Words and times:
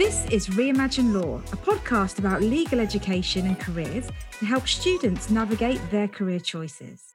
This 0.00 0.24
is 0.30 0.48
Reimagine 0.48 1.12
Law, 1.12 1.42
a 1.52 1.56
podcast 1.58 2.20
about 2.20 2.40
legal 2.40 2.80
education 2.80 3.46
and 3.46 3.60
careers 3.60 4.08
to 4.38 4.46
help 4.46 4.66
students 4.66 5.28
navigate 5.28 5.78
their 5.90 6.08
career 6.08 6.40
choices. 6.40 7.14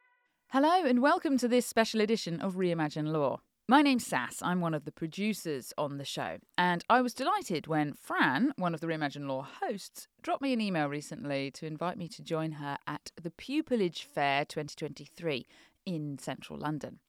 Hello, 0.49 0.85
and 0.85 1.01
welcome 1.01 1.35
to 1.39 1.47
this 1.47 1.65
special 1.65 1.99
edition 1.99 2.39
of 2.41 2.57
Reimagine 2.57 3.11
Law. 3.11 3.41
My 3.67 3.81
name's 3.81 4.05
Sass. 4.05 4.39
I'm 4.43 4.61
one 4.61 4.75
of 4.75 4.85
the 4.85 4.91
producers 4.91 5.73
on 5.79 5.97
the 5.97 6.05
show, 6.05 6.37
and 6.59 6.85
I 6.87 7.01
was 7.01 7.15
delighted 7.15 7.65
when 7.65 7.95
Fran, 7.95 8.53
one 8.55 8.75
of 8.75 8.81
the 8.81 8.87
Reimagine 8.87 9.27
Law 9.27 9.47
hosts, 9.63 10.07
dropped 10.21 10.43
me 10.43 10.53
an 10.53 10.61
email 10.61 10.87
recently 10.87 11.49
to 11.55 11.65
invite 11.65 11.97
me 11.97 12.07
to 12.09 12.21
join 12.21 12.51
her 12.51 12.77
at 12.85 13.11
the 13.19 13.31
Pupillage 13.31 14.03
Fair 14.03 14.45
2023 14.45 15.47
in 15.87 16.19
central 16.19 16.59
London. 16.59 16.99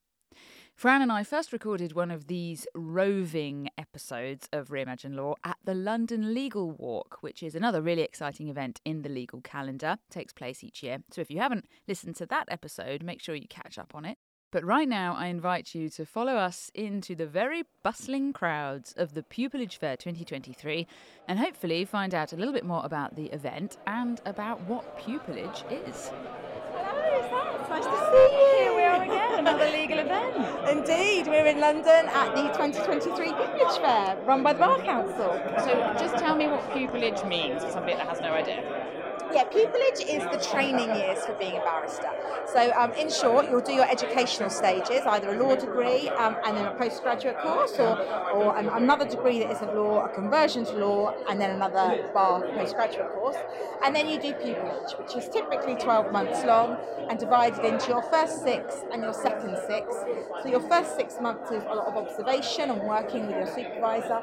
Fran 0.77 1.01
and 1.01 1.11
I 1.11 1.23
first 1.23 1.51
recorded 1.51 1.93
one 1.93 2.11
of 2.11 2.27
these 2.27 2.67
roving 2.75 3.67
episodes 3.79 4.47
of 4.53 4.67
Reimagine 4.67 5.15
Law 5.15 5.33
at 5.43 5.57
the 5.65 5.73
London 5.73 6.35
Legal 6.35 6.69
Walk, 6.69 7.17
which 7.21 7.41
is 7.41 7.55
another 7.55 7.81
really 7.81 8.03
exciting 8.03 8.47
event 8.47 8.79
in 8.85 9.01
the 9.01 9.09
legal 9.09 9.41
calendar. 9.41 9.97
It 10.07 10.13
takes 10.13 10.33
place 10.33 10.63
each 10.63 10.83
year. 10.83 10.99
So 11.09 11.19
if 11.19 11.31
you 11.31 11.39
haven't 11.39 11.65
listened 11.87 12.15
to 12.17 12.27
that 12.27 12.45
episode, 12.49 13.01
make 13.01 13.23
sure 13.23 13.33
you 13.33 13.47
catch 13.47 13.79
up 13.79 13.95
on 13.95 14.05
it. 14.05 14.19
But 14.51 14.63
right 14.63 14.87
now, 14.87 15.15
I 15.15 15.27
invite 15.27 15.73
you 15.73 15.89
to 15.89 16.05
follow 16.05 16.35
us 16.35 16.69
into 16.75 17.15
the 17.15 17.25
very 17.25 17.63
bustling 17.81 18.31
crowds 18.31 18.93
of 18.97 19.15
the 19.15 19.23
Pupillage 19.23 19.77
Fair 19.77 19.97
2023 19.97 20.85
and 21.27 21.39
hopefully 21.39 21.85
find 21.85 22.13
out 22.13 22.33
a 22.33 22.37
little 22.37 22.53
bit 22.53 22.63
more 22.63 22.85
about 22.85 23.15
the 23.15 23.25
event 23.33 23.77
and 23.87 24.21
about 24.27 24.61
what 24.67 24.99
pupillage 24.99 25.63
is. 25.89 26.11
Hello, 26.71 27.59
It's 27.61 27.69
nice 27.69 27.83
to 27.83 27.91
see 28.11 28.37
you. 28.37 28.63
Here 28.63 28.75
we 28.75 28.83
are 28.83 29.03
again, 29.03 29.36
another 29.47 29.71
legal 29.71 29.99
event. 29.99 30.35
Indeed, 30.69 31.27
we're 31.27 31.45
in 31.45 31.59
London 31.59 32.07
at 32.11 32.35
the 32.35 32.43
2023 32.49 33.29
Pupillage 33.29 33.81
Fair, 33.81 34.17
run 34.25 34.43
by 34.43 34.51
the 34.51 34.59
Bar 34.59 34.79
Council. 34.79 35.41
So 35.59 35.95
just 35.97 36.17
tell 36.17 36.35
me 36.35 36.47
what 36.47 36.61
pupillage 36.71 37.25
means 37.27 37.63
for 37.63 37.71
somebody 37.71 37.95
that 37.95 38.07
has 38.07 38.19
no 38.19 38.33
idea. 38.33 38.76
Yeah, 39.33 39.43
pupillage 39.45 40.01
is 40.01 40.23
the 40.31 40.43
training 40.51 40.95
years 40.95 41.23
for 41.25 41.33
being 41.33 41.57
a 41.57 41.59
barrister. 41.61 42.09
So, 42.53 42.71
um, 42.77 42.91
in 42.93 43.09
short, 43.09 43.49
you'll 43.49 43.61
do 43.61 43.73
your 43.73 43.89
educational 43.89 44.49
stages, 44.49 45.01
either 45.05 45.33
a 45.35 45.37
law 45.43 45.55
degree 45.55 46.07
um, 46.09 46.37
and 46.45 46.57
then 46.57 46.65
a 46.65 46.73
postgraduate 46.75 47.37
course, 47.39 47.73
or, 47.77 47.99
or 48.31 48.57
an, 48.57 48.69
another 48.69 49.05
degree 49.05 49.39
that 49.39 49.51
isn't 49.51 49.75
law, 49.75 50.05
a 50.05 50.09
conversion 50.09 50.65
to 50.65 50.73
law, 50.73 51.13
and 51.29 51.39
then 51.41 51.51
another 51.51 52.09
bar 52.13 52.41
postgraduate 52.55 53.11
course. 53.13 53.35
And 53.83 53.95
then 53.95 54.07
you 54.07 54.19
do 54.19 54.33
pupillage, 54.33 54.97
which 54.97 55.15
is 55.15 55.29
typically 55.29 55.75
12 55.75 56.11
months 56.11 56.43
long 56.45 56.77
and 57.09 57.19
divided 57.19 57.63
into 57.65 57.89
your 57.89 58.01
first 58.03 58.43
six 58.43 58.75
and 58.91 59.01
your 59.03 59.13
second 59.13 59.57
six. 59.67 59.93
So, 60.43 60.49
your 60.49 60.61
first 60.61 60.95
six 60.95 61.15
months 61.21 61.51
is 61.51 61.63
a 61.63 61.75
lot 61.75 61.87
of 61.87 61.95
observation 61.97 62.71
and 62.71 62.81
working 62.81 63.27
with 63.27 63.35
your 63.35 63.47
supervisor. 63.47 64.21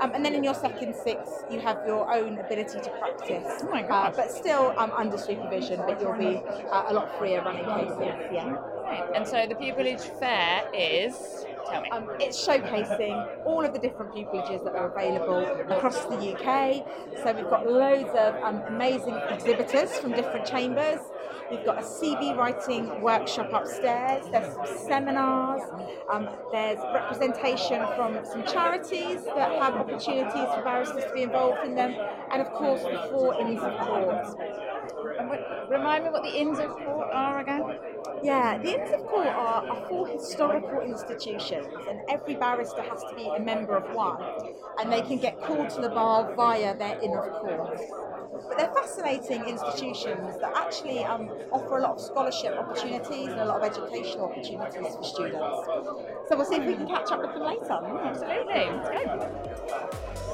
Um, 0.00 0.12
and 0.14 0.24
then 0.24 0.34
in 0.34 0.42
your 0.42 0.54
second 0.54 0.94
six, 0.94 1.28
you 1.50 1.60
have 1.60 1.78
your 1.86 2.12
own 2.12 2.38
ability 2.38 2.80
to 2.80 2.90
practice. 2.98 3.62
Oh 3.62 3.70
my 3.70 3.84
Uh, 3.84 3.88
God. 3.88 4.14
but 4.16 4.30
still 4.40 4.74
um, 4.78 4.90
under 4.92 5.18
supervision, 5.18 5.80
but 5.86 6.00
you'll 6.00 6.16
be 6.16 6.36
uh, 6.70 6.84
a 6.88 6.94
lot 6.94 7.16
freer 7.18 7.42
running 7.42 7.64
cases. 7.64 7.98
Yeah. 8.32 8.56
Right. 8.90 9.08
And 9.14 9.26
so 9.26 9.46
the 9.46 9.54
pupillage 9.54 10.02
fair 10.18 10.68
is. 10.74 11.46
Tell 11.70 11.82
me. 11.82 11.90
Um, 11.90 12.10
it's 12.18 12.44
showcasing 12.44 13.46
all 13.46 13.64
of 13.64 13.72
the 13.72 13.78
different 13.78 14.12
pupillages 14.12 14.64
that 14.64 14.74
are 14.74 14.90
available 14.90 15.44
across 15.72 16.04
the 16.06 16.34
UK. 16.34 16.84
So 17.22 17.32
we've 17.32 17.50
got 17.50 17.66
loads 17.66 18.10
of 18.16 18.34
um, 18.42 18.62
amazing 18.66 19.16
exhibitors 19.30 19.96
from 19.98 20.12
different 20.12 20.46
chambers. 20.46 21.00
We've 21.50 21.64
got 21.64 21.78
a 21.78 21.82
CV 21.82 22.36
writing 22.36 23.00
workshop 23.00 23.50
upstairs. 23.52 24.24
There's 24.30 24.54
some 24.54 24.66
seminars. 24.86 25.62
Um, 26.10 26.28
there's 26.52 26.78
representation 26.94 27.84
from 27.96 28.18
some 28.24 28.44
charities 28.44 29.24
that 29.24 29.52
have 29.60 29.74
opportunities 29.74 30.32
for 30.54 30.62
barristers 30.62 31.04
to 31.04 31.12
be 31.12 31.22
involved 31.22 31.64
in 31.64 31.74
them, 31.74 31.94
and 32.30 32.40
of 32.40 32.52
course 32.52 32.82
the 32.82 33.08
four 33.10 33.34
inns 33.40 33.60
of 33.62 33.78
court. 33.78 34.26
And 35.18 35.28
what- 35.28 35.68
remind 35.70 36.04
me 36.04 36.10
what 36.10 36.22
the 36.22 36.36
Inns 36.36 36.58
of 36.58 36.70
Court 36.70 37.08
are 37.12 37.40
again. 37.40 37.78
Yeah, 38.22 38.58
the 38.58 38.78
Inns 38.78 38.92
of 38.92 39.06
Court 39.06 39.26
are, 39.28 39.68
are 39.68 39.88
four 39.88 40.06
historical 40.08 40.80
institutions, 40.80 41.66
and 41.88 42.00
every 42.08 42.34
barrister 42.34 42.82
has 42.82 43.02
to 43.04 43.14
be 43.14 43.26
a 43.28 43.40
member 43.40 43.76
of 43.76 43.94
one, 43.94 44.22
and 44.78 44.92
they 44.92 45.02
can 45.02 45.18
get 45.18 45.40
called 45.40 45.70
to 45.70 45.80
the 45.80 45.88
bar 45.88 46.34
via 46.34 46.76
their 46.76 46.98
Inn 47.00 47.12
of 47.16 47.30
Court. 47.30 47.80
But 48.48 48.58
they're 48.58 48.74
fascinating 48.74 49.44
institutions 49.44 50.38
that 50.40 50.52
actually 50.56 51.04
um, 51.04 51.30
offer 51.52 51.78
a 51.78 51.82
lot 51.82 51.92
of 51.92 52.00
scholarship 52.00 52.54
opportunities 52.56 53.28
and 53.28 53.40
a 53.40 53.44
lot 53.44 53.62
of 53.62 53.70
educational 53.70 54.26
opportunities 54.26 54.96
for 54.96 55.04
students. 55.04 55.66
So 56.28 56.36
we'll 56.36 56.44
see 56.44 56.56
if 56.56 56.66
we 56.66 56.74
can 56.74 56.86
catch 56.86 57.10
up 57.10 57.20
with 57.20 57.32
them 57.34 57.42
later. 57.42 57.72
Absolutely. 57.72 58.66
Let's 58.70 58.88
go. 58.88 60.30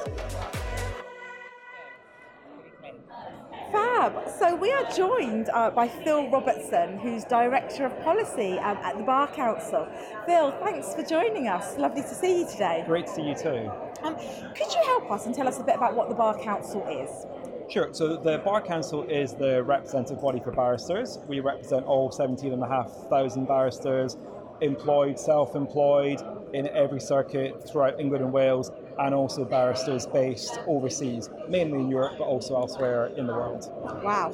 Fab. 3.72 4.28
So 4.38 4.54
we 4.54 4.70
are 4.72 4.90
joined 4.90 5.50
uh, 5.52 5.70
by 5.70 5.88
Phil 5.88 6.30
Robertson, 6.30 6.98
who's 6.98 7.24
Director 7.24 7.84
of 7.86 8.00
Policy 8.02 8.58
um, 8.58 8.76
at 8.78 8.96
the 8.96 9.02
Bar 9.02 9.26
Council. 9.28 9.88
Phil, 10.26 10.52
thanks 10.62 10.94
for 10.94 11.02
joining 11.02 11.48
us. 11.48 11.76
Lovely 11.76 12.02
to 12.02 12.14
see 12.14 12.40
you 12.40 12.46
today. 12.48 12.84
Great 12.86 13.06
to 13.06 13.12
see 13.14 13.22
you 13.22 13.34
too. 13.34 13.70
Um, 14.02 14.14
could 14.54 14.72
you 14.72 14.82
help 14.84 15.10
us 15.10 15.26
and 15.26 15.34
tell 15.34 15.48
us 15.48 15.58
a 15.58 15.64
bit 15.64 15.74
about 15.74 15.96
what 15.96 16.08
the 16.08 16.14
Bar 16.14 16.38
Council 16.38 16.86
is? 16.86 17.26
Sure. 17.68 17.92
So 17.92 18.16
the 18.16 18.38
Bar 18.38 18.62
Council 18.62 19.02
is 19.04 19.34
the 19.34 19.62
representative 19.62 20.20
body 20.20 20.40
for 20.40 20.52
barristers. 20.52 21.18
We 21.26 21.40
represent 21.40 21.84
all 21.86 22.12
17,500 22.12 23.48
barristers, 23.48 24.16
employed, 24.60 25.18
self-employed, 25.18 26.22
in 26.52 26.68
every 26.68 27.00
circuit 27.00 27.68
throughout 27.68 27.98
England 28.00 28.24
and 28.24 28.32
Wales, 28.32 28.70
and 28.98 29.14
also 29.14 29.44
barristers 29.44 30.06
based 30.06 30.58
overseas, 30.66 31.28
mainly 31.48 31.80
in 31.80 31.90
Europe, 31.90 32.14
but 32.18 32.24
also 32.24 32.56
elsewhere 32.56 33.06
in 33.16 33.26
the 33.26 33.32
world. 33.32 33.70
Wow. 34.02 34.32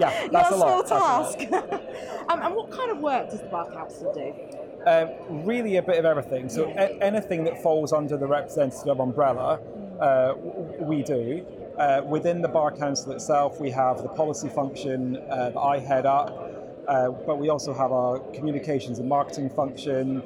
Yeah, 0.00 0.28
that's 0.32 0.50
a 0.50 0.56
lot, 0.56 0.88
that's 0.88 1.36
task. 1.36 1.52
um, 2.28 2.42
and 2.42 2.54
what 2.54 2.70
kind 2.70 2.90
of 2.90 2.98
work 2.98 3.30
does 3.30 3.40
the 3.40 3.46
Bar 3.46 3.70
Council 3.70 4.12
do? 4.12 4.34
Um, 4.86 5.44
really, 5.44 5.76
a 5.76 5.82
bit 5.82 5.98
of 5.98 6.04
everything. 6.06 6.48
So 6.48 6.70
a- 6.70 7.02
anything 7.02 7.44
that 7.44 7.62
falls 7.62 7.92
under 7.92 8.16
the 8.16 8.26
representative 8.26 8.98
umbrella, 8.98 9.60
uh, 10.00 10.34
we 10.80 11.02
do. 11.02 11.46
Uh, 11.80 12.02
within 12.04 12.42
the 12.42 12.48
Bar 12.48 12.72
Council 12.72 13.10
itself, 13.12 13.58
we 13.58 13.70
have 13.70 14.02
the 14.02 14.08
policy 14.10 14.50
function 14.50 15.16
uh, 15.16 15.48
that 15.48 15.58
I 15.58 15.78
head 15.78 16.04
up, 16.04 16.28
uh, 16.86 17.08
but 17.08 17.38
we 17.38 17.48
also 17.48 17.72
have 17.72 17.90
our 17.90 18.18
communications 18.34 18.98
and 18.98 19.08
marketing 19.08 19.48
function, 19.48 20.22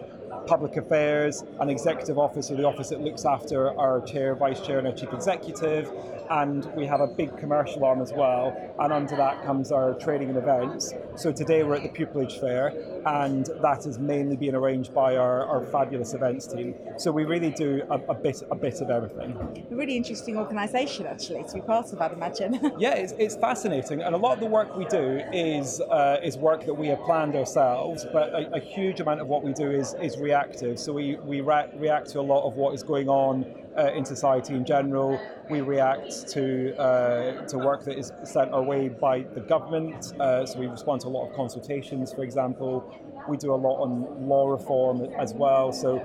public 0.48 0.76
affairs, 0.76 1.44
an 1.60 1.70
executive 1.70 2.18
office, 2.18 2.50
or 2.50 2.56
the 2.56 2.64
office 2.64 2.88
that 2.88 3.02
looks 3.02 3.24
after 3.24 3.70
our 3.78 4.00
chair, 4.00 4.34
vice 4.34 4.66
chair, 4.66 4.78
and 4.78 4.88
our 4.88 4.92
chief 4.92 5.12
executive, 5.12 5.92
and 6.30 6.64
we 6.74 6.86
have 6.86 7.00
a 7.00 7.06
big 7.06 7.36
commercial 7.36 7.84
arm 7.84 8.00
as 8.00 8.12
well. 8.12 8.54
And 8.78 8.92
under 8.92 9.16
that 9.16 9.44
comes 9.44 9.70
our 9.72 9.94
trading 9.94 10.28
and 10.28 10.38
events. 10.38 10.92
So 11.16 11.32
today 11.32 11.62
we're 11.62 11.76
at 11.76 11.82
the 11.82 11.88
Pupillage 11.88 12.40
Fair, 12.40 12.68
and 13.06 13.48
that 13.62 13.86
is 13.86 13.98
mainly 13.98 14.36
being 14.36 14.54
arranged 14.54 14.92
by 14.94 15.16
our, 15.16 15.44
our 15.46 15.64
fabulous 15.66 16.14
events 16.14 16.46
team. 16.46 16.74
So 16.98 17.12
we 17.12 17.24
really 17.24 17.50
do 17.50 17.82
a, 17.90 17.98
a 18.10 18.14
bit 18.14 18.42
a 18.50 18.56
bit 18.56 18.80
of 18.80 18.90
everything. 18.90 19.66
A 19.70 19.74
really 19.74 19.96
interesting 19.96 20.36
organisation, 20.36 21.06
actually, 21.06 21.44
to 21.44 21.54
be 21.54 21.60
part 21.60 21.92
of, 21.92 22.00
I'd 22.00 22.12
imagine. 22.12 22.60
Yeah, 22.84 22.94
it's, 22.94 23.12
it's 23.18 23.36
fascinating, 23.36 24.02
and 24.02 24.14
a 24.14 24.18
lot 24.18 24.34
of 24.34 24.40
the 24.40 24.46
work 24.46 24.76
we 24.76 24.84
do 24.86 25.20
is 25.32 25.80
uh, 25.80 26.18
is 26.22 26.36
work 26.36 26.66
that 26.66 26.74
we 26.74 26.88
have 26.88 27.00
planned 27.02 27.36
ourselves. 27.36 28.04
But 28.12 28.30
a, 28.30 28.56
a 28.56 28.60
huge 28.60 29.00
amount 29.00 29.20
of 29.20 29.28
what 29.28 29.42
we 29.42 29.52
do 29.52 29.70
is 29.70 29.94
is 30.02 30.18
reactive. 30.18 30.78
So 30.78 30.92
we 30.92 31.16
we 31.16 31.40
re- 31.40 31.70
react 31.76 32.10
to 32.10 32.20
a 32.20 32.22
lot 32.22 32.46
of 32.46 32.54
what 32.54 32.74
is 32.74 32.82
going 32.82 33.08
on 33.08 33.63
uh, 33.76 33.92
in 33.92 34.04
society 34.04 34.54
in 34.54 34.64
general. 34.64 35.20
We 35.50 35.60
react 35.60 36.28
to 36.28 36.76
uh, 36.78 37.46
to 37.46 37.58
work 37.58 37.84
that 37.84 37.98
is 37.98 38.12
sent 38.24 38.52
our 38.52 38.62
way 38.62 38.88
by 38.88 39.26
the 39.34 39.40
government. 39.40 40.12
Uh, 40.18 40.46
so 40.46 40.58
we 40.58 40.66
respond 40.66 41.00
to 41.02 41.08
a 41.08 41.10
lot 41.10 41.28
of 41.28 41.36
consultations, 41.36 42.12
for 42.12 42.24
example. 42.24 42.92
We 43.28 43.36
do 43.38 43.54
a 43.54 43.56
lot 43.56 43.82
on 43.82 44.28
law 44.28 44.50
reform 44.50 45.02
as 45.18 45.32
well. 45.32 45.72
So 45.72 45.98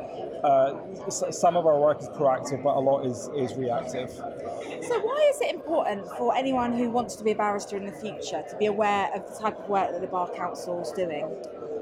uh, 0.44 1.09
some 1.09 1.58
of 1.58 1.66
our 1.66 1.79
work 1.79 2.02
is 2.02 2.08
proactive, 2.09 2.63
but 2.63 2.75
a 2.75 2.79
lot 2.79 3.06
is 3.06 3.29
is 3.35 3.56
reactive. 3.56 4.09
so, 4.11 4.99
why 4.99 5.32
is 5.34 5.41
it 5.41 5.53
important 5.53 6.08
for 6.17 6.35
anyone 6.35 6.73
who 6.73 6.90
wants 6.90 7.16
to 7.17 7.23
be 7.23 7.32
a 7.32 7.35
barrister 7.35 7.78
in 7.78 7.85
the 7.85 7.91
future 7.91 8.43
to 8.49 8.55
be 8.58 8.67
aware 8.67 9.09
of 9.14 9.28
the 9.28 9.35
type 9.40 9.59
of 9.59 9.70
work 9.70 9.91
that 9.91 10.02
the 10.02 10.08
Bar 10.08 10.29
Council 10.35 10.82
is 10.82 10.91
doing? 10.91 11.28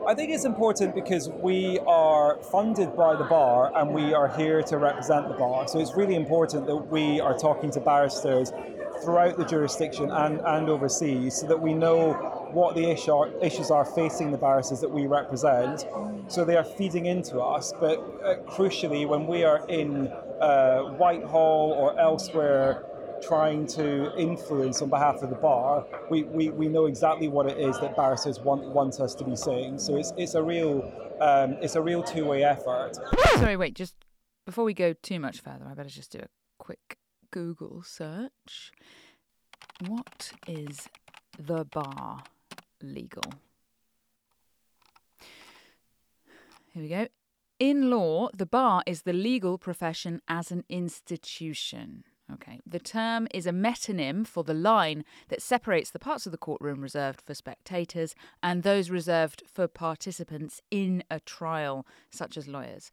I 0.07 0.15
think 0.15 0.31
it's 0.31 0.45
important 0.45 0.95
because 0.95 1.27
we 1.27 1.79
are 1.79 2.41
funded 2.43 2.95
by 2.95 3.17
the 3.17 3.25
bar 3.25 3.73
and 3.75 3.93
we 3.93 4.13
are 4.13 4.29
here 4.37 4.63
to 4.63 4.77
represent 4.77 5.27
the 5.27 5.33
bar. 5.33 5.67
So 5.67 5.79
it's 5.79 5.97
really 5.97 6.15
important 6.15 6.65
that 6.67 6.77
we 6.77 7.19
are 7.19 7.37
talking 7.37 7.71
to 7.71 7.81
barristers 7.81 8.53
throughout 9.03 9.35
the 9.35 9.43
jurisdiction 9.43 10.09
and, 10.09 10.39
and 10.39 10.69
overseas 10.69 11.35
so 11.35 11.47
that 11.47 11.61
we 11.61 11.73
know 11.73 12.13
what 12.53 12.73
the 12.73 12.89
issue 12.89 13.11
are, 13.11 13.27
issues 13.43 13.69
are 13.69 13.83
facing 13.83 14.31
the 14.31 14.37
barristers 14.37 14.79
that 14.79 14.89
we 14.89 15.07
represent. 15.07 15.85
So 16.29 16.45
they 16.45 16.55
are 16.55 16.63
feeding 16.63 17.07
into 17.07 17.41
us. 17.41 17.73
But 17.77 17.99
uh, 17.99 18.35
crucially, 18.49 19.05
when 19.05 19.27
we 19.27 19.43
are 19.43 19.67
in 19.67 20.07
uh, 20.39 20.83
Whitehall 20.83 21.73
or 21.73 21.99
elsewhere 21.99 22.85
trying 23.21 23.67
to 23.67 24.15
influence 24.17 24.81
on 24.81 24.89
behalf 24.89 25.21
of 25.21 25.29
the 25.29 25.35
bar, 25.35 25.85
we, 26.09 26.23
we, 26.23 26.49
we 26.49 26.67
know 26.67 26.85
exactly 26.85 27.27
what 27.27 27.47
it 27.47 27.57
is 27.57 27.79
that 27.79 27.95
barristers 27.95 28.39
want, 28.39 28.63
want 28.63 28.99
us 28.99 29.15
to 29.15 29.23
be 29.23 29.35
saying. 29.35 29.79
So 29.79 29.95
it's, 29.95 30.13
it's 30.17 30.35
a 30.35 30.43
real 30.43 30.91
um, 31.19 31.57
it's 31.61 31.75
a 31.75 31.81
real 31.81 32.03
two 32.03 32.25
way 32.25 32.43
effort. 32.43 32.97
Sorry, 33.35 33.57
wait, 33.57 33.73
just 33.73 33.95
before 34.45 34.63
we 34.63 34.73
go 34.73 34.93
too 34.93 35.19
much 35.19 35.41
further, 35.41 35.65
I 35.69 35.73
better 35.73 35.89
just 35.89 36.11
do 36.11 36.19
a 36.19 36.27
quick 36.59 36.97
Google 37.31 37.83
search. 37.83 38.71
What 39.87 40.31
is 40.47 40.87
the 41.37 41.65
bar 41.65 42.23
legal? 42.81 43.23
Here 46.73 46.83
we 46.83 46.89
go. 46.89 47.07
In 47.59 47.89
law, 47.89 48.29
the 48.35 48.45
bar 48.45 48.83
is 48.85 49.01
the 49.01 49.13
legal 49.13 49.57
profession 49.57 50.21
as 50.27 50.51
an 50.51 50.63
institution. 50.69 52.03
Okay. 52.33 52.59
The 52.65 52.79
term 52.79 53.27
is 53.33 53.47
a 53.47 53.51
metonym 53.51 54.27
for 54.27 54.43
the 54.43 54.53
line 54.53 55.05
that 55.29 55.41
separates 55.41 55.91
the 55.91 55.99
parts 55.99 56.25
of 56.25 56.31
the 56.31 56.37
courtroom 56.37 56.81
reserved 56.81 57.21
for 57.21 57.33
spectators 57.33 58.15
and 58.43 58.63
those 58.63 58.89
reserved 58.89 59.43
for 59.47 59.67
participants 59.67 60.61
in 60.69 61.03
a 61.09 61.19
trial, 61.21 61.85
such 62.11 62.37
as 62.37 62.47
lawyers. 62.47 62.91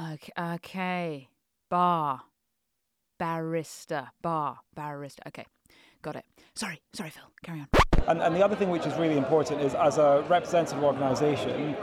Okay. 0.00 0.32
okay. 0.38 1.28
Bar. 1.70 2.22
Barrister. 3.18 4.08
Bar. 4.22 4.58
Barrister. 4.74 5.22
Okay. 5.26 5.46
Got 6.02 6.16
it. 6.16 6.24
Sorry. 6.54 6.80
Sorry, 6.92 7.10
Phil. 7.10 7.24
Carry 7.42 7.60
on. 7.60 7.68
And, 8.06 8.22
and 8.22 8.36
the 8.36 8.44
other 8.44 8.54
thing 8.54 8.70
which 8.70 8.86
is 8.86 8.94
really 8.96 9.16
important 9.16 9.60
is 9.60 9.74
as 9.74 9.98
a 9.98 10.24
representative 10.28 10.84
organisation, 10.84 11.74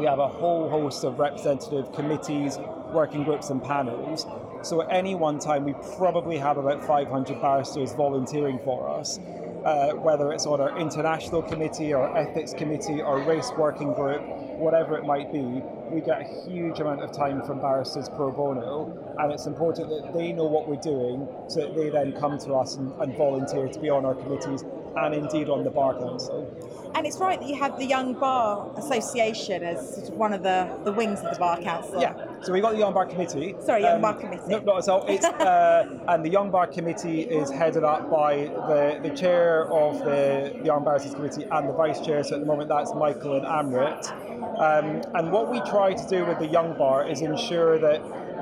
we 0.00 0.06
have 0.06 0.18
a 0.18 0.28
whole 0.28 0.70
host 0.70 1.04
of 1.04 1.18
representative 1.18 1.92
committees, 1.92 2.56
working 2.90 3.22
groups, 3.22 3.50
and 3.50 3.62
panels. 3.62 4.26
So 4.62 4.80
at 4.80 4.90
any 4.90 5.14
one 5.14 5.38
time, 5.38 5.64
we 5.64 5.74
probably 5.98 6.38
have 6.38 6.56
about 6.56 6.82
500 6.82 7.38
barristers 7.42 7.92
volunteering 7.92 8.58
for 8.64 8.88
us. 8.88 9.18
Uh, 9.64 9.92
whether 9.92 10.32
it's 10.32 10.46
on 10.46 10.58
our 10.58 10.78
international 10.78 11.42
committee 11.42 11.92
or 11.92 12.16
ethics 12.16 12.54
committee 12.54 13.02
or 13.02 13.20
race 13.24 13.52
working 13.58 13.92
group, 13.92 14.22
whatever 14.56 14.96
it 14.96 15.04
might 15.04 15.30
be, 15.30 15.62
we 15.90 16.00
get 16.00 16.22
a 16.22 16.48
huge 16.48 16.80
amount 16.80 17.02
of 17.02 17.12
time 17.12 17.42
from 17.42 17.60
barristers 17.60 18.08
pro 18.08 18.30
bono, 18.30 19.14
and 19.18 19.30
it's 19.30 19.44
important 19.44 19.90
that 19.90 20.14
they 20.14 20.32
know 20.32 20.46
what 20.46 20.66
we're 20.66 20.76
doing 20.76 21.28
so 21.46 21.60
that 21.60 21.76
they 21.76 21.90
then 21.90 22.18
come 22.18 22.38
to 22.38 22.54
us 22.54 22.76
and, 22.76 22.90
and 23.02 23.14
volunteer 23.18 23.68
to 23.68 23.78
be 23.78 23.90
on 23.90 24.06
our 24.06 24.14
committees 24.14 24.64
and 24.96 25.14
indeed 25.14 25.48
on 25.48 25.64
the 25.64 25.70
Bar 25.70 25.94
Council. 25.98 26.48
And 26.94 27.06
it's 27.06 27.18
right 27.18 27.38
that 27.38 27.48
you 27.48 27.56
have 27.56 27.78
the 27.78 27.86
Young 27.86 28.14
Bar 28.14 28.72
Association 28.76 29.62
as 29.62 29.94
sort 29.94 30.08
of 30.08 30.14
one 30.14 30.32
of 30.32 30.42
the, 30.42 30.76
the 30.84 30.92
wings 30.92 31.20
of 31.20 31.32
the 31.32 31.38
Bar 31.38 31.60
Council. 31.60 32.00
Yeah, 32.00 32.14
so 32.42 32.52
we've 32.52 32.62
got 32.62 32.72
the 32.72 32.78
Young 32.78 32.92
Bar 32.92 33.06
Committee. 33.06 33.54
Sorry, 33.64 33.82
Young 33.82 33.96
um, 33.96 34.02
Bar 34.02 34.14
Committee. 34.14 34.42
No, 34.48 34.58
not 34.58 34.88
all. 34.88 35.06
It's, 35.06 35.24
uh, 35.24 35.98
and 36.08 36.24
the 36.24 36.28
Young 36.28 36.50
Bar 36.50 36.66
Committee 36.66 37.22
is 37.22 37.50
headed 37.50 37.84
up 37.84 38.10
by 38.10 38.36
the, 38.36 38.98
the 39.02 39.14
chair 39.14 39.72
of 39.72 39.98
the, 40.00 40.52
the 40.58 40.64
Young 40.64 40.84
Barristers 40.84 41.14
Committee 41.14 41.44
and 41.50 41.68
the 41.68 41.72
vice 41.72 42.00
chair. 42.04 42.24
So 42.24 42.34
at 42.34 42.40
the 42.40 42.46
moment, 42.46 42.68
that's 42.68 42.92
Michael 42.94 43.36
and 43.36 43.46
Amrit. 43.46 44.10
Um, 44.58 45.02
and 45.14 45.30
what 45.30 45.50
we 45.50 45.60
try 45.60 45.94
to 45.94 46.08
do 46.08 46.24
with 46.24 46.38
the 46.38 46.46
Young 46.46 46.76
Bar 46.76 47.08
is 47.08 47.20
ensure 47.20 47.78
that 47.78 48.00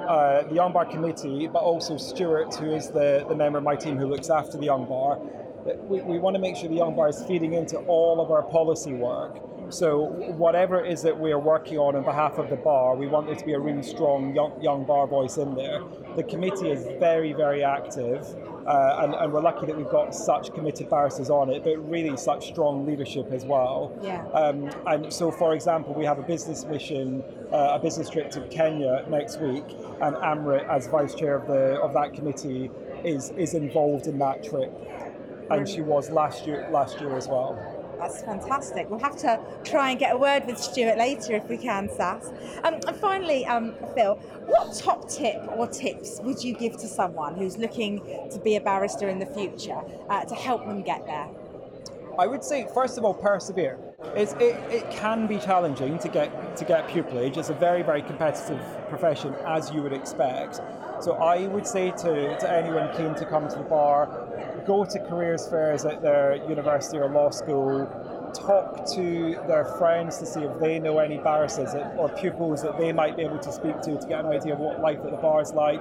uh, 0.08 0.48
the 0.48 0.54
Young 0.54 0.72
Bar 0.72 0.86
Committee, 0.86 1.48
but 1.48 1.58
also 1.58 1.96
Stuart, 1.98 2.54
who 2.54 2.72
is 2.72 2.88
the, 2.88 3.26
the 3.28 3.34
member 3.34 3.58
of 3.58 3.64
my 3.64 3.76
team 3.76 3.98
who 3.98 4.06
looks 4.06 4.30
after 4.30 4.56
the 4.56 4.64
Young 4.64 4.86
Bar, 4.86 5.20
we, 5.64 6.00
we 6.02 6.18
want 6.18 6.34
to 6.34 6.40
make 6.40 6.56
sure 6.56 6.68
the 6.68 6.76
Young 6.76 6.94
Bar 6.94 7.08
is 7.08 7.22
feeding 7.24 7.54
into 7.54 7.78
all 7.78 8.20
of 8.20 8.30
our 8.30 8.42
policy 8.42 8.92
work. 8.92 9.38
So 9.70 10.04
whatever 10.36 10.84
it 10.84 10.90
is 10.90 11.02
that 11.02 11.18
we 11.18 11.30
are 11.32 11.38
working 11.38 11.78
on 11.78 11.94
on 11.94 12.02
behalf 12.02 12.38
of 12.38 12.48
the 12.48 12.56
bar, 12.56 12.96
we 12.96 13.06
want 13.06 13.26
there 13.26 13.36
to 13.36 13.44
be 13.44 13.52
a 13.52 13.58
really 13.58 13.82
strong 13.82 14.34
young, 14.34 14.60
young 14.62 14.84
bar 14.84 15.06
voice 15.06 15.36
in 15.36 15.54
there. 15.54 15.82
The 16.16 16.22
committee 16.22 16.70
is 16.70 16.84
very, 16.98 17.32
very 17.32 17.62
active, 17.62 18.24
uh, 18.66 19.00
and, 19.02 19.14
and, 19.14 19.32
we're 19.32 19.40
lucky 19.40 19.66
that 19.66 19.76
we've 19.76 19.88
got 19.88 20.14
such 20.14 20.52
committed 20.52 20.90
barristers 20.90 21.30
on 21.30 21.48
it, 21.48 21.64
but 21.64 21.76
really 21.88 22.16
such 22.16 22.48
strong 22.48 22.86
leadership 22.86 23.30
as 23.30 23.44
well. 23.44 23.96
Yeah. 24.02 24.26
Um, 24.28 24.70
and 24.86 25.12
so, 25.12 25.30
for 25.30 25.54
example, 25.54 25.94
we 25.94 26.04
have 26.04 26.18
a 26.18 26.22
business 26.22 26.64
mission, 26.64 27.22
uh, 27.52 27.72
a 27.74 27.78
business 27.78 28.10
trip 28.10 28.30
to 28.32 28.40
Kenya 28.48 29.06
next 29.08 29.40
week, 29.40 29.64
and 30.00 30.16
Amrit, 30.16 30.68
as 30.68 30.86
vice 30.86 31.14
chair 31.14 31.34
of 31.36 31.46
the 31.46 31.80
of 31.80 31.92
that 31.94 32.14
committee, 32.14 32.70
is 33.04 33.30
is 33.32 33.54
involved 33.54 34.06
in 34.06 34.18
that 34.18 34.42
trip 34.42 34.72
and 35.50 35.68
she 35.68 35.80
was 35.80 36.10
last 36.10 36.46
year 36.46 36.68
last 36.70 37.00
year 37.00 37.16
as 37.16 37.28
well. 37.28 37.58
That's 37.98 38.22
fantastic. 38.22 38.88
We'll 38.88 39.00
have 39.00 39.16
to 39.18 39.40
try 39.64 39.90
and 39.90 39.98
get 39.98 40.14
a 40.14 40.18
word 40.18 40.46
with 40.46 40.56
Stuart 40.56 40.98
later 40.98 41.34
if 41.34 41.48
we 41.48 41.56
can, 41.56 41.88
Sass. 41.88 42.30
Um, 42.62 42.74
and 42.86 42.96
finally, 42.96 43.44
um, 43.46 43.74
Phil, 43.94 44.14
what 44.46 44.72
top 44.76 45.08
tip 45.08 45.42
or 45.56 45.66
tips 45.66 46.20
would 46.22 46.42
you 46.42 46.54
give 46.54 46.76
to 46.78 46.86
someone 46.86 47.34
who's 47.34 47.58
looking 47.58 48.00
to 48.30 48.38
be 48.38 48.54
a 48.54 48.60
barrister 48.60 49.08
in 49.08 49.18
the 49.18 49.26
future 49.26 49.80
uh, 50.08 50.24
to 50.24 50.34
help 50.36 50.64
them 50.64 50.82
get 50.82 51.04
there? 51.06 51.28
I 52.18 52.26
would 52.26 52.44
say, 52.44 52.68
first 52.72 52.98
of 52.98 53.04
all, 53.04 53.14
persevere. 53.14 53.78
It's, 54.14 54.32
it, 54.34 54.56
it 54.70 54.90
can 54.90 55.26
be 55.26 55.38
challenging 55.38 55.98
to 55.98 56.08
get 56.08 56.56
to 56.56 56.64
get 56.64 56.88
pupillage. 56.88 57.36
It's 57.36 57.50
a 57.50 57.54
very, 57.54 57.82
very 57.82 58.02
competitive 58.02 58.60
profession, 58.88 59.34
as 59.46 59.72
you 59.72 59.82
would 59.82 59.92
expect. 59.92 60.60
So 61.00 61.12
I 61.14 61.46
would 61.46 61.66
say 61.66 61.92
to, 61.92 62.38
to 62.38 62.50
anyone 62.50 62.94
keen 62.96 63.14
to 63.14 63.24
come 63.24 63.48
to 63.48 63.56
the 63.56 63.64
bar, 63.64 64.27
go 64.66 64.84
to 64.84 64.98
careers 64.98 65.48
fairs 65.48 65.84
at 65.84 66.02
their 66.02 66.36
university 66.48 66.98
or 66.98 67.08
law 67.08 67.30
school, 67.30 67.86
talk 68.34 68.86
to 68.94 69.38
their 69.46 69.64
friends 69.78 70.18
to 70.18 70.26
see 70.26 70.40
if 70.40 70.58
they 70.60 70.78
know 70.78 70.98
any 70.98 71.18
barristers 71.18 71.74
or 71.96 72.08
pupils 72.08 72.62
that 72.62 72.78
they 72.78 72.92
might 72.92 73.16
be 73.16 73.22
able 73.22 73.38
to 73.38 73.52
speak 73.52 73.80
to 73.82 73.98
to 73.98 74.06
get 74.06 74.24
an 74.24 74.26
idea 74.26 74.52
of 74.52 74.58
what 74.58 74.80
life 74.80 74.98
at 75.04 75.10
the 75.10 75.16
bar 75.16 75.40
is 75.42 75.52
like. 75.52 75.80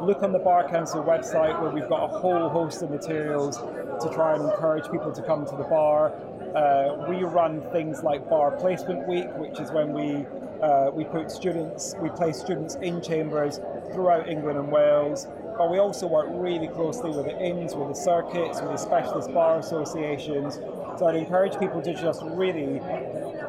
Look 0.00 0.22
on 0.22 0.32
the 0.32 0.38
Bar 0.38 0.68
Council 0.68 1.02
website 1.04 1.60
where 1.60 1.70
we've 1.70 1.88
got 1.88 2.04
a 2.04 2.18
whole 2.18 2.48
host 2.48 2.82
of 2.82 2.90
materials 2.90 3.58
to 3.58 4.10
try 4.12 4.34
and 4.34 4.42
encourage 4.42 4.90
people 4.90 5.12
to 5.12 5.22
come 5.22 5.46
to 5.46 5.56
the 5.56 5.64
bar. 5.64 6.12
Uh, 6.54 7.06
we 7.08 7.22
run 7.22 7.62
things 7.72 8.02
like 8.02 8.28
Bar 8.28 8.52
Placement 8.52 9.06
Week, 9.08 9.28
which 9.36 9.58
is 9.60 9.70
when 9.70 9.92
we 9.92 10.26
uh, 10.62 10.90
we 10.92 11.04
put 11.04 11.30
students, 11.30 11.94
we 12.00 12.08
place 12.10 12.38
students 12.38 12.76
in 12.76 13.02
chambers 13.02 13.60
throughout 13.92 14.28
England 14.28 14.58
and 14.58 14.72
Wales. 14.72 15.26
But 15.56 15.70
we 15.70 15.78
also 15.78 16.06
work 16.06 16.26
really 16.30 16.68
closely 16.68 17.10
with 17.10 17.26
the 17.26 17.38
inns, 17.40 17.74
with 17.74 17.88
the 17.88 17.94
circuits, 17.94 18.60
with 18.60 18.70
the 18.70 18.76
specialist 18.76 19.32
bar 19.32 19.58
associations. 19.58 20.60
So 20.98 21.06
I'd 21.06 21.16
encourage 21.16 21.58
people 21.58 21.80
to 21.82 21.94
just 21.94 22.22
really 22.22 22.80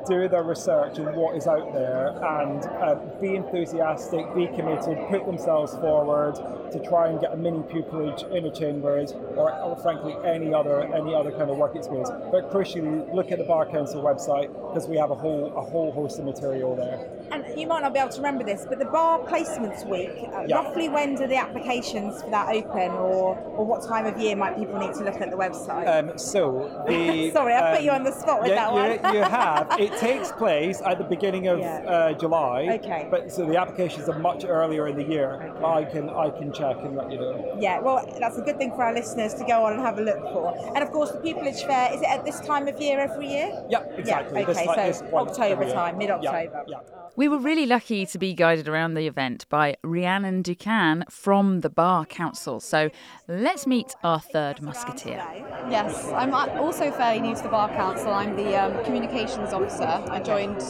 do 0.06 0.28
their 0.28 0.44
research 0.44 1.00
on 1.00 1.16
what 1.16 1.36
is 1.36 1.48
out 1.48 1.74
there 1.74 2.08
and 2.40 2.66
uh, 2.66 2.96
be 3.22 3.36
enthusiastic, 3.36 4.26
be 4.36 4.48
committed, 4.48 4.98
put 5.10 5.26
themselves 5.26 5.74
forward 5.76 6.36
to 6.72 6.80
try 6.80 7.08
and 7.08 7.20
get 7.20 7.34
a 7.34 7.38
mini 7.38 7.60
pupillage 7.60 8.30
in 8.32 8.46
a 8.46 8.52
chambers 8.52 9.14
or, 9.36 9.52
or, 9.54 9.76
frankly 9.78 10.16
any 10.26 10.54
other 10.54 10.82
any 10.94 11.14
other 11.14 11.32
kind 11.32 11.50
of 11.50 11.58
work 11.58 11.76
experience. 11.76 12.10
But 12.32 12.52
crucially, 12.52 13.14
look 13.14 13.32
at 13.32 13.38
the 13.38 13.44
Bar 13.44 13.66
Council 13.68 14.02
website 14.02 14.48
because 14.68 14.88
we 14.88 14.98
have 14.98 15.12
a 15.12 15.16
whole 15.16 15.54
a 15.56 15.62
whole 15.62 15.92
host 15.92 16.20
of 16.20 16.26
material 16.26 16.76
there. 16.76 17.10
And 17.32 17.60
you 17.60 17.68
might 17.68 17.82
not 17.82 17.94
be 17.94 18.00
able 18.00 18.12
to 18.12 18.18
remember 18.18 18.44
this, 18.44 18.66
but 18.68 18.80
the 18.80 18.86
Bar 18.86 19.20
Placements 19.20 19.90
Week, 19.90 20.30
uh, 20.34 20.46
yeah. 20.48 20.58
roughly 20.58 20.90
when 20.90 21.16
do 21.16 21.28
the 21.28 21.38
applications 21.38 22.22
for 22.22 22.30
that 22.30 22.50
open, 22.50 22.92
or 22.92 23.38
or 23.38 23.66
what 23.66 23.88
time 23.88 24.06
of 24.06 24.18
year 24.20 24.36
might 24.36 24.58
people 24.58 24.80
need 24.80 24.94
to 24.94 25.04
look 25.04 25.22
at 25.22 25.30
the 25.30 25.38
website? 25.38 25.88
Um, 25.88 26.18
so 26.18 26.86
the 26.88 27.32
sorry, 27.34 27.54
I 27.54 27.70
um, 27.70 27.76
put 27.76 27.84
you 27.84 27.92
on 27.92 28.04
the 28.04 28.12
spot 28.12 28.42
with 28.42 28.50
yeah, 28.50 28.56
that 28.56 28.72
one. 28.72 29.14
you, 29.14 29.20
you 29.20 29.26
have. 29.26 29.80
It 29.80 29.95
takes 30.00 30.32
place 30.32 30.82
at 30.86 30.98
the 30.98 31.04
beginning 31.04 31.48
of 31.48 31.60
yeah. 31.60 31.78
uh, 31.78 32.14
July. 32.14 32.80
Okay. 32.82 33.08
But 33.10 33.32
so 33.32 33.46
the 33.46 33.58
applications 33.58 34.10
are 34.10 34.20
much 34.20 34.46
earlier 34.46 34.88
in 34.88 34.96
the 34.96 35.04
year. 35.04 35.42
Okay. 35.42 35.66
I 35.66 35.84
can 35.86 36.10
I 36.10 36.30
can 36.30 36.52
check 36.52 36.78
and 36.80 36.96
let 36.96 37.12
you 37.12 37.20
know. 37.20 37.58
Yeah, 37.60 37.80
well, 37.80 38.06
that's 38.20 38.38
a 38.38 38.42
good 38.42 38.58
thing 38.58 38.72
for 38.72 38.84
our 38.84 38.94
listeners 38.94 39.34
to 39.36 39.46
go 39.46 39.66
on 39.66 39.74
and 39.74 39.82
have 39.82 39.98
a 40.00 40.02
look 40.02 40.22
for. 40.34 40.56
And 40.76 40.84
of 40.84 40.92
course, 40.92 41.12
the 41.12 41.20
pupillage 41.20 41.66
fair 41.66 41.94
is 41.94 42.02
it 42.02 42.08
at 42.08 42.26
this 42.26 42.40
time 42.42 42.68
of 42.68 42.80
year 42.80 43.00
every 43.00 43.30
year? 43.30 43.64
Yeah, 43.70 43.84
exactly. 43.96 44.42
Yeah. 44.42 44.50
Okay, 44.50 44.88
this, 44.88 45.00
so 45.00 45.18
October 45.18 45.72
time, 45.72 45.98
mid 45.98 46.10
October. 46.10 46.64
Yeah. 46.68 46.80
We 47.18 47.30
were 47.30 47.38
really 47.38 47.66
lucky 47.66 48.06
to 48.08 48.18
be 48.18 48.34
guided 48.34 48.68
around 48.68 48.96
the 48.96 49.08
event 49.08 49.46
by 49.48 49.78
Rhiannon 49.84 50.42
Ducan 50.42 51.06
from 51.10 51.62
the 51.62 51.70
Bar 51.70 52.06
Council. 52.06 52.60
So 52.60 52.90
let's 53.30 53.66
meet 53.66 53.96
our 54.04 54.20
third 54.20 54.62
musketeer. 54.62 55.26
Yes, 55.70 56.12
I'm 56.12 56.34
also 56.34 56.92
fairly 56.92 57.22
new 57.22 57.34
to 57.34 57.42
the 57.42 57.48
Bar 57.48 57.70
Council. 57.70 58.10
I'm 58.10 58.36
the 58.36 58.62
um, 58.62 58.84
communications 58.84 59.54
officer. 59.54 59.86
I 59.86 60.20
joined 60.20 60.62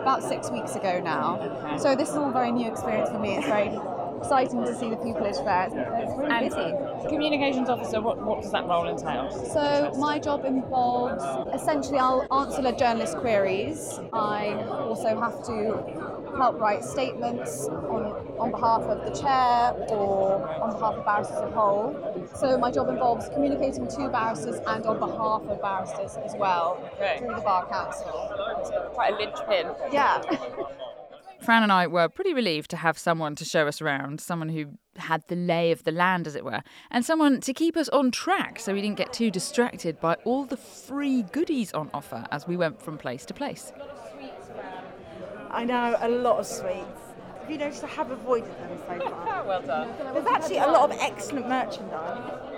about 0.00 0.22
six 0.22 0.48
weeks 0.48 0.76
ago 0.76 1.00
now. 1.00 1.76
So 1.78 1.96
this 1.96 2.10
is 2.10 2.14
all 2.14 2.30
very 2.30 2.52
new 2.52 2.70
experience 2.70 3.10
for 3.10 3.18
me. 3.18 3.36
It's 3.36 3.46
very 3.46 3.70
exciting 4.18 4.64
to 4.64 4.74
see 4.74 4.90
the 4.90 4.96
pupillage 4.96 5.42
fair. 5.44 5.68
It's 5.68 6.18
really 6.18 6.30
and 6.30 6.48
busy. 6.48 7.08
Communications 7.08 7.68
officer, 7.68 8.00
what, 8.00 8.18
what 8.24 8.42
does 8.42 8.52
that 8.52 8.66
role 8.66 8.88
entail? 8.88 9.30
So 9.30 9.92
my 9.98 10.18
job 10.18 10.44
involves 10.44 11.22
essentially 11.54 11.98
I'll 11.98 12.26
answer 12.32 12.62
the 12.62 12.72
journalist 12.72 13.16
queries. 13.18 14.00
I 14.12 14.54
also 14.64 15.20
have 15.20 15.44
to 15.46 16.14
help 16.36 16.60
write 16.60 16.84
statements 16.84 17.66
on, 17.68 18.04
on 18.38 18.50
behalf 18.50 18.82
of 18.82 19.04
the 19.04 19.20
chair 19.20 19.72
or 19.90 20.46
on 20.60 20.72
behalf 20.72 20.94
of 20.94 21.04
barristers 21.04 21.36
as 21.36 21.42
a 21.42 21.50
whole. 21.50 22.28
So 22.34 22.58
my 22.58 22.70
job 22.70 22.88
involves 22.88 23.28
communicating 23.28 23.86
to 23.88 24.08
barristers 24.08 24.56
and 24.66 24.84
on 24.86 24.98
behalf 24.98 25.42
of 25.42 25.60
barristers 25.60 26.16
as 26.24 26.34
well 26.36 26.90
okay. 26.94 27.18
through 27.18 27.34
the 27.34 27.40
Bar 27.42 27.66
Council. 27.68 28.90
Quite 28.94 29.14
a 29.14 29.16
linchpin. 29.16 29.74
Yeah. 29.92 30.22
Fran 31.44 31.62
and 31.62 31.70
I 31.70 31.86
were 31.86 32.08
pretty 32.08 32.32
relieved 32.32 32.70
to 32.70 32.78
have 32.78 32.96
someone 32.96 33.34
to 33.34 33.44
show 33.44 33.68
us 33.68 33.82
around, 33.82 34.18
someone 34.18 34.48
who 34.48 34.78
had 34.96 35.22
the 35.28 35.36
lay 35.36 35.72
of 35.72 35.84
the 35.84 35.92
land, 35.92 36.26
as 36.26 36.34
it 36.34 36.42
were, 36.42 36.62
and 36.90 37.04
someone 37.04 37.40
to 37.42 37.52
keep 37.52 37.76
us 37.76 37.90
on 37.90 38.10
track 38.10 38.58
so 38.58 38.72
we 38.72 38.80
didn't 38.80 38.96
get 38.96 39.12
too 39.12 39.30
distracted 39.30 40.00
by 40.00 40.14
all 40.24 40.46
the 40.46 40.56
free 40.56 41.22
goodies 41.22 41.70
on 41.74 41.90
offer 41.92 42.24
as 42.30 42.48
we 42.48 42.56
went 42.56 42.80
from 42.80 42.96
place 42.96 43.26
to 43.26 43.34
place. 43.34 43.72
I 45.50 45.64
know, 45.64 45.98
a 46.00 46.08
lot 46.08 46.38
of 46.38 46.46
sweets. 46.46 47.00
Have 47.42 47.50
you 47.50 47.58
noticed 47.58 47.84
I 47.84 47.88
have 47.88 48.10
avoided 48.10 48.50
them 48.58 48.78
so 48.88 49.10
far? 49.10 49.44
well 49.46 49.60
done. 49.60 49.92
There's 50.14 50.26
actually 50.26 50.58
a 50.58 50.66
lot 50.66 50.90
of 50.90 50.98
excellent 50.98 51.46
merchandise. 51.46 52.53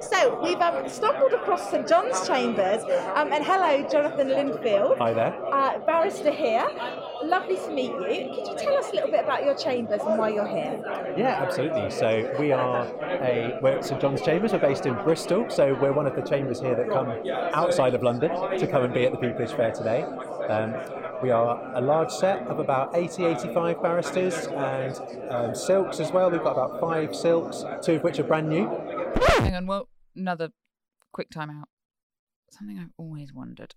So 0.00 0.40
we've 0.42 0.60
um, 0.60 0.88
stumbled 0.88 1.32
across 1.32 1.70
St 1.70 1.86
John's 1.88 2.26
Chambers, 2.26 2.82
um, 3.14 3.32
and 3.32 3.44
hello, 3.44 3.86
Jonathan 3.88 4.28
Linfield. 4.28 4.98
Hi 4.98 5.12
there. 5.12 5.34
Uh, 5.52 5.78
barrister 5.80 6.30
here. 6.30 6.66
Lovely 7.24 7.56
to 7.56 7.70
meet 7.70 7.92
you. 7.92 8.34
Could 8.34 8.48
you 8.48 8.56
tell 8.56 8.76
us 8.76 8.90
a 8.90 8.94
little 8.94 9.10
bit 9.10 9.24
about 9.24 9.44
your 9.44 9.54
chambers 9.54 10.00
and 10.06 10.18
why 10.18 10.28
you're 10.30 10.46
here? 10.46 10.82
Yeah, 11.16 11.42
absolutely. 11.42 11.90
So 11.90 12.34
we 12.38 12.52
are 12.52 12.86
a 13.02 13.58
we're 13.62 13.78
at 13.78 13.84
St 13.84 14.00
John's 14.00 14.22
Chambers. 14.22 14.52
We're 14.52 14.58
based 14.58 14.86
in 14.86 14.94
Bristol, 14.94 15.48
so 15.50 15.74
we're 15.80 15.92
one 15.92 16.06
of 16.06 16.14
the 16.14 16.22
chambers 16.22 16.60
here 16.60 16.74
that 16.74 16.88
come 16.88 17.08
outside 17.54 17.94
of 17.94 18.02
London 18.02 18.30
to 18.58 18.66
come 18.66 18.84
and 18.84 18.94
be 18.94 19.04
at 19.04 19.12
the 19.12 19.18
People's 19.18 19.52
Fair 19.52 19.72
today. 19.72 20.04
Um, 20.48 20.74
we 21.22 21.30
are 21.30 21.72
a 21.74 21.80
large 21.80 22.10
set 22.10 22.46
of 22.46 22.58
about 22.58 22.94
80, 22.94 23.24
85 23.24 23.82
barristers 23.82 24.46
and 24.48 25.00
um, 25.30 25.54
silks 25.54 25.98
as 25.98 26.12
well. 26.12 26.30
We've 26.30 26.42
got 26.42 26.52
about 26.52 26.78
five 26.78 27.16
silks, 27.16 27.64
two 27.82 27.94
of 27.94 28.04
which 28.04 28.18
are 28.18 28.24
brand 28.24 28.48
new. 28.48 28.66
Hang 29.22 29.54
on, 29.54 29.66
well, 29.66 29.88
another 30.14 30.50
quick 31.12 31.30
time 31.30 31.50
out. 31.50 31.68
Something 32.50 32.78
I've 32.78 32.92
always 32.96 33.32
wondered. 33.32 33.74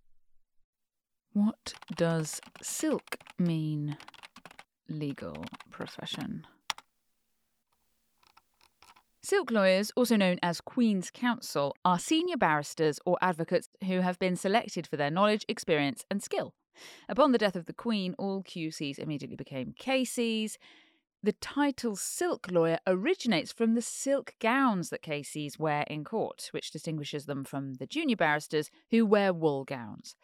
What 1.34 1.74
does 1.96 2.42
silk 2.62 3.18
mean? 3.38 3.98
Legal 4.88 5.46
profession. 5.70 6.46
Silk 9.22 9.52
lawyers, 9.52 9.92
also 9.96 10.16
known 10.16 10.40
as 10.42 10.60
Queen's 10.60 11.12
Counsel, 11.12 11.76
are 11.86 12.00
senior 12.00 12.38
barristers 12.38 13.00
or 13.06 13.18
advocates 13.22 13.70
who 13.86 14.00
have 14.02 14.18
been 14.18 14.36
selected 14.36 14.88
for 14.88 14.98
their 14.98 15.12
knowledge, 15.12 15.46
experience, 15.48 16.04
and 16.10 16.24
skill. 16.24 16.54
Upon 17.08 17.32
the 17.32 17.38
death 17.38 17.56
of 17.56 17.66
the 17.66 17.74
Queen, 17.74 18.16
all 18.18 18.42
QCs 18.42 18.98
immediately 18.98 19.36
became 19.36 19.76
KCs. 19.80 20.58
The 21.22 21.34
title 21.34 21.98
silk 21.98 22.48
lawyer 22.50 22.80
originates 22.88 23.52
from 23.52 23.74
the 23.74 23.82
silk 23.82 24.36
gowns 24.40 24.90
that 24.90 25.04
KCs 25.04 25.60
wear 25.60 25.84
in 25.90 26.06
court, 26.06 26.48
which 26.52 26.72
distinguishes 26.72 27.26
them 27.26 27.44
from 27.44 27.74
the 27.74 27.86
junior 27.86 28.16
barristers 28.16 28.72
who 28.90 29.06
wear 29.06 29.34
wool 29.34 29.66
gowns. 29.66 30.16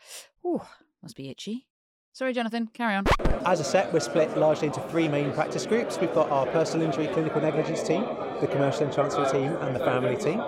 Ooh, 0.45 0.61
must 1.03 1.17
be 1.17 1.29
itchy. 1.29 1.67
Sorry, 2.13 2.31
Jonathan, 2.31 2.67
carry 2.67 2.95
on. 2.95 3.03
As 3.45 3.59
a 3.59 3.65
set, 3.65 3.91
we're 3.91 3.99
split 3.99 4.37
largely 4.37 4.67
into 4.67 4.79
three 4.83 5.09
main 5.09 5.33
practice 5.33 5.65
groups. 5.65 5.99
We've 5.99 6.13
got 6.13 6.31
our 6.31 6.45
personal 6.45 6.85
injury 6.85 7.07
clinical 7.07 7.41
negligence 7.41 7.83
team, 7.83 8.05
the 8.39 8.47
commercial 8.47 8.85
and 8.85 8.93
transfer 8.93 9.29
team, 9.29 9.51
and 9.51 9.75
the 9.75 9.81
family 9.81 10.15
team. 10.15 10.41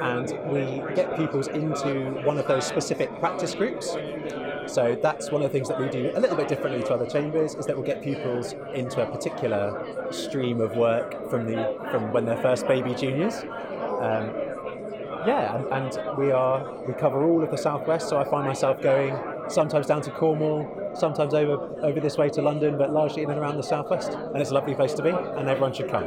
And 0.00 0.30
we 0.50 0.82
get 0.94 1.16
pupils 1.16 1.48
into 1.48 2.22
one 2.24 2.38
of 2.38 2.46
those 2.46 2.66
specific 2.66 3.18
practice 3.20 3.54
groups. 3.54 3.96
So 4.66 4.96
that's 5.02 5.30
one 5.30 5.42
of 5.42 5.50
the 5.50 5.52
things 5.52 5.68
that 5.68 5.80
we 5.80 5.88
do 5.88 6.12
a 6.14 6.20
little 6.20 6.36
bit 6.36 6.48
differently 6.48 6.82
to 6.84 6.94
other 6.94 7.06
chambers 7.06 7.54
is 7.54 7.66
that 7.66 7.76
we'll 7.76 7.86
get 7.86 8.02
pupils 8.02 8.54
into 8.74 9.02
a 9.02 9.10
particular 9.10 10.12
stream 10.12 10.60
of 10.60 10.76
work 10.76 11.28
from 11.28 11.46
the 11.46 11.76
from 11.90 12.12
when 12.12 12.24
they're 12.24 12.40
first 12.40 12.66
baby 12.68 12.94
juniors. 12.94 13.42
Um, 14.00 14.30
yeah, 15.26 15.56
and, 15.56 15.66
and 15.66 16.16
we 16.18 16.30
are 16.30 16.82
we 16.86 16.94
cover 16.94 17.24
all 17.24 17.42
of 17.42 17.50
the 17.50 17.58
southwest. 17.58 18.08
So 18.08 18.18
I 18.18 18.24
find 18.24 18.46
myself 18.46 18.80
going 18.80 19.18
sometimes 19.48 19.86
down 19.86 20.02
to 20.02 20.10
Cornwall, 20.10 20.79
sometimes 20.94 21.34
over 21.34 21.54
over 21.82 22.00
this 22.00 22.16
way 22.16 22.28
to 22.30 22.42
London, 22.42 22.76
but 22.76 22.92
largely 22.92 23.22
in 23.22 23.30
and 23.30 23.38
around 23.38 23.56
the 23.56 23.62
southwest. 23.62 24.12
And 24.12 24.36
it's 24.36 24.50
a 24.50 24.54
lovely 24.54 24.74
place 24.74 24.94
to 24.94 25.02
be, 25.02 25.10
and 25.10 25.48
everyone 25.48 25.72
should 25.72 25.88
come. 25.90 26.04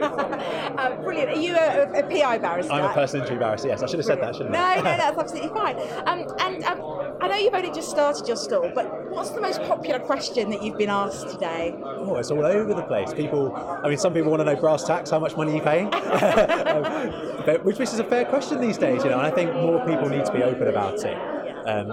Uh, 0.80 0.96
brilliant. 1.02 1.30
Are 1.30 1.40
you 1.40 1.54
a, 1.54 1.98
a, 1.98 2.02
PI 2.04 2.38
barrister? 2.38 2.72
I'm 2.72 2.84
a 2.84 2.94
personal 2.94 3.24
injury 3.24 3.38
barrister. 3.38 3.68
Yes, 3.68 3.82
I 3.82 3.86
should 3.86 3.98
have 3.98 4.06
said 4.06 4.22
that, 4.22 4.34
shouldn't 4.34 4.54
I? 4.54 4.76
no, 4.76 4.82
no, 4.82 4.82
that's 4.96 5.18
absolutely 5.18 5.50
fine. 5.50 5.76
Um, 6.06 6.26
and 6.38 6.64
um, 6.64 7.16
I 7.20 7.28
know 7.28 7.36
you've 7.36 7.52
only 7.52 7.70
just 7.70 7.90
started 7.90 8.26
your 8.26 8.36
stall, 8.36 8.70
but 8.74 9.10
what's 9.10 9.30
the 9.30 9.40
most 9.40 9.60
popular 9.62 9.98
question 9.98 10.48
that 10.50 10.62
you've 10.62 10.78
been 10.78 10.88
asked 10.88 11.28
today? 11.28 11.78
Oh, 11.84 12.16
it's 12.16 12.30
all 12.30 12.46
over 12.46 12.72
the 12.72 12.82
place. 12.82 13.12
People, 13.12 13.54
I 13.54 13.88
mean, 13.88 13.98
some 13.98 14.14
people 14.14 14.30
want 14.30 14.40
to 14.40 14.44
know 14.44 14.56
brass 14.58 14.84
tacks, 14.84 15.10
how 15.10 15.18
much 15.18 15.36
money 15.36 15.54
you 15.54 15.60
paying, 15.60 15.86
um, 15.94 17.42
but, 17.44 17.62
which, 17.64 17.78
which 17.78 17.90
is 17.90 17.98
a 17.98 18.04
fair 18.04 18.24
question 18.24 18.60
these 18.60 18.78
days, 18.78 19.04
you 19.04 19.10
know. 19.10 19.18
And 19.18 19.26
I 19.26 19.30
think 19.30 19.52
more 19.52 19.84
people 19.86 20.08
need 20.08 20.24
to 20.24 20.32
be 20.32 20.42
open 20.42 20.68
about 20.68 21.04
it. 21.04 21.39
Um, 21.66 21.90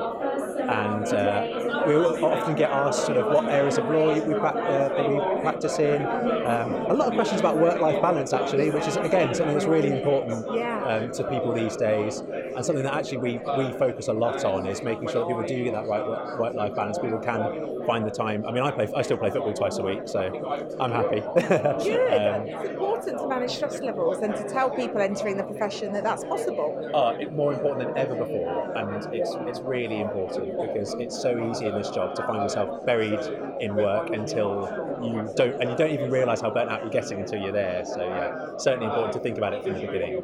and 0.70 1.06
uh, 1.14 1.84
we 1.88 1.96
often 1.96 2.56
get 2.56 2.70
asked 2.70 3.06
sort 3.06 3.18
of 3.18 3.28
what 3.28 3.46
areas 3.50 3.78
of 3.78 3.86
law 3.86 4.14
we, 4.14 4.34
uh, 4.34 4.90
that 4.90 5.10
we 5.10 5.42
practice 5.42 5.80
in. 5.80 6.02
Um, 6.06 6.74
a 6.88 6.94
lot 6.94 7.08
of 7.08 7.14
questions 7.14 7.40
about 7.40 7.58
work-life 7.58 8.02
balance, 8.02 8.34
actually, 8.34 8.70
which 8.72 8.88
is 8.88 8.98
again 8.98 9.34
something 9.34 9.54
that's 9.54 9.66
really 9.66 9.92
important 9.92 10.46
um, 10.48 11.12
to 11.12 11.24
people 11.30 11.54
these 11.54 11.78
days, 11.78 12.20
and 12.20 12.66
something 12.66 12.84
that 12.84 12.94
actually 12.94 13.18
we, 13.18 13.40
we 13.58 13.72
focus 13.78 14.08
a 14.08 14.14
lot 14.14 14.44
on 14.44 14.68
is 14.68 14.82
making 14.84 15.08
sure 15.08 15.22
that 15.22 15.28
people 15.28 15.44
do 15.44 15.64
get 15.64 15.74
that 15.74 15.88
right 15.88 16.06
work- 16.06 16.40
work-life 16.40 16.76
balance. 16.76 16.98
People 16.98 17.20
can 17.20 17.86
find 17.86 18.06
the 18.06 18.12
time. 18.12 18.46
I 18.46 18.52
mean, 18.52 18.64
I 18.64 18.72
play, 18.72 18.88
I 18.96 19.02
still 19.02 19.18
play 19.18 19.30
football 19.30 19.54
twice 19.54 19.78
a 19.78 19.84
week, 19.84 20.02
so 20.06 20.76
I'm 20.80 20.92
happy. 20.92 21.22
Good. 21.48 22.12
Um, 22.12 22.48
it's 22.48 22.70
important 22.70 23.18
to 23.20 23.28
manage 23.28 23.52
stress 23.52 23.80
levels 23.82 24.18
and 24.20 24.36
to 24.36 24.44
tell 24.44 24.70
people 24.70 25.00
entering 25.00 25.38
the 25.38 25.44
profession 25.44 25.94
that 25.94 26.04
that's 26.04 26.24
possible. 26.26 26.92
Uh, 26.94 27.16
more 27.32 27.54
important 27.54 27.88
than 27.88 27.98
ever 27.98 28.16
before, 28.16 28.78
and 28.78 28.96
it's 28.96 29.08
it's 29.12 29.57
really 29.62 30.02
important 30.02 30.58
because 30.60 30.94
it's 30.96 31.20
so 31.20 31.50
easy 31.50 31.66
in 31.66 31.76
this 31.76 31.90
job 31.90 32.16
to 32.16 32.24
find 32.24 32.42
yourself 32.42 32.86
buried 32.86 33.20
in 33.60 33.76
work 33.76 34.10
until 34.10 34.68
you 35.04 35.30
don't, 35.36 35.62
and 35.62 35.70
you 35.70 35.78
don't 35.78 35.92
even 35.92 36.10
realise 36.12 36.42
how 36.42 36.50
burnt 36.50 36.70
out 36.70 36.82
you're 36.82 36.92
getting 36.92 37.20
until 37.20 37.42
you're 37.42 37.52
there. 37.52 37.86
So 37.86 38.02
yeah, 38.08 38.58
certainly 38.58 38.88
important 38.88 39.14
to 39.14 39.20
think 39.20 39.38
about 39.38 39.54
it 39.54 39.64
from 39.64 39.74
the 39.74 39.80
beginning. 39.86 40.24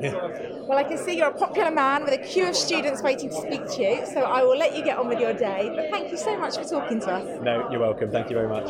Well, 0.63 0.77
I 0.77 0.83
can 0.83 0.97
see 0.97 1.17
you're 1.17 1.27
a 1.27 1.37
popular 1.37 1.71
man 1.71 2.03
with 2.03 2.13
a 2.13 2.17
queue 2.17 2.47
of 2.47 2.55
students 2.55 3.01
waiting 3.01 3.29
to 3.29 3.35
speak 3.35 3.67
to 3.75 3.81
you, 3.81 4.05
so 4.05 4.21
I 4.21 4.43
will 4.43 4.57
let 4.57 4.75
you 4.75 4.83
get 4.83 4.97
on 4.97 5.07
with 5.07 5.19
your 5.19 5.33
day. 5.33 5.71
But 5.75 5.89
thank 5.91 6.09
you 6.09 6.17
so 6.17 6.37
much 6.37 6.57
for 6.57 6.63
talking 6.63 6.99
to 7.01 7.11
us. 7.11 7.41
no, 7.43 7.69
you're 7.69 7.81
welcome. 7.81 8.11
Thank 8.11 8.29
you 8.29 8.35
very 8.35 8.47
much. 8.47 8.67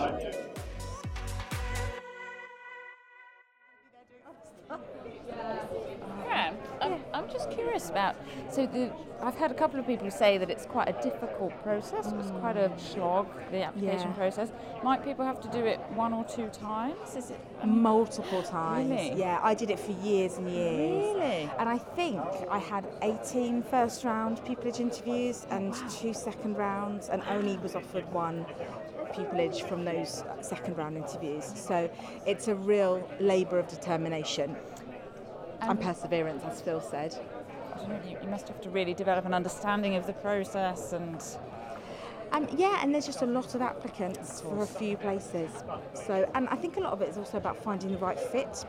Yeah, 6.27 6.53
I'm, 6.81 6.99
I'm 7.13 7.29
just 7.29 7.51
curious 7.51 7.89
about. 7.89 8.15
So 8.53 8.67
the, 8.67 8.91
I've 9.19 9.33
had 9.35 9.49
a 9.49 9.55
couple 9.55 9.79
of 9.79 9.87
people 9.87 10.11
say 10.11 10.37
that 10.37 10.51
it's 10.51 10.67
quite 10.67 10.87
a 10.87 11.01
difficult 11.01 11.59
process. 11.63 12.13
It's 12.19 12.29
quite 12.39 12.55
a 12.55 12.69
mm. 12.69 12.79
slog, 12.79 13.27
the 13.49 13.63
application 13.63 14.09
Yeah. 14.09 14.13
process. 14.13 14.51
Might 14.83 15.03
people 15.03 15.25
have 15.25 15.41
to 15.41 15.47
do 15.47 15.65
it 15.65 15.79
one 15.95 16.13
or 16.13 16.23
two 16.25 16.49
times? 16.49 17.15
Is 17.15 17.31
it? 17.31 17.39
I 17.59 17.65
mean, 17.65 17.81
Multiple 17.81 18.43
times. 18.43 18.91
Really? 18.91 19.19
Yeah, 19.19 19.39
I 19.41 19.55
did 19.55 19.71
it 19.71 19.79
for 19.79 19.93
years 19.93 20.37
and 20.37 20.47
years. 20.47 21.15
Really? 21.15 21.49
And 21.57 21.67
I 21.67 21.79
think 21.79 22.21
I 22.47 22.59
had 22.59 22.85
18 23.01 23.63
first 23.63 24.03
round 24.03 24.37
pupillage 24.45 24.79
interviews 24.79 25.47
oh, 25.49 25.55
and 25.55 25.73
two 25.89 26.13
second 26.13 26.55
rounds, 26.55 27.09
and 27.09 27.23
only 27.29 27.57
was 27.57 27.75
offered 27.75 28.05
one 28.13 28.45
pupillage 29.13 29.67
from 29.67 29.83
those 29.83 30.23
second 30.41 30.77
round 30.77 30.95
interviews. 30.95 31.51
So 31.55 31.89
it's 32.27 32.49
a 32.49 32.55
real 32.55 33.09
labour 33.19 33.57
of 33.57 33.67
determination 33.67 34.55
and 35.61 35.81
perseverance, 35.81 36.43
as 36.43 36.61
Phil 36.61 36.81
said. 36.81 37.17
I 37.83 37.87
don't 37.87 38.03
know, 38.03 38.11
you, 38.11 38.17
you 38.21 38.29
must 38.29 38.47
have 38.47 38.61
to 38.61 38.69
really 38.69 38.93
develop 38.93 39.25
an 39.25 39.33
understanding 39.33 39.95
of 39.95 40.07
the 40.07 40.13
process 40.13 40.93
and. 40.93 41.23
Um, 42.31 42.47
yeah, 42.57 42.79
and 42.81 42.91
there's 42.91 43.05
just 43.05 43.21
a 43.21 43.27
lot 43.27 43.53
of 43.53 43.61
applicants 43.61 44.41
for 44.41 44.63
a 44.63 44.65
few 44.65 44.97
places. 44.97 45.51
So, 45.93 46.27
and 46.33 46.49
I 46.49 46.55
think 46.55 46.77
a 46.77 46.79
lot 46.79 46.91
of 46.91 47.01
it 47.03 47.09
is 47.09 47.15
also 47.15 47.37
about 47.37 47.61
finding 47.63 47.91
the 47.91 47.99
right 47.99 48.19
fit. 48.19 48.65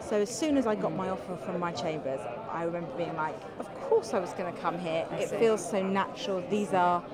So, 0.00 0.20
as 0.20 0.36
soon 0.36 0.56
as 0.56 0.66
I 0.66 0.74
got 0.74 0.92
my 0.96 1.10
offer 1.10 1.36
from 1.36 1.60
my 1.60 1.70
chambers, 1.70 2.18
I 2.50 2.64
remember 2.64 2.90
being 2.96 3.14
like, 3.14 3.36
"Of 3.60 3.72
course, 3.82 4.14
I 4.14 4.18
was 4.18 4.32
going 4.32 4.52
to 4.52 4.60
come 4.60 4.80
here. 4.80 5.06
It 5.12 5.28
feels 5.28 5.64
so 5.64 5.80
natural. 5.80 6.42
These 6.50 6.72
are 6.72 7.04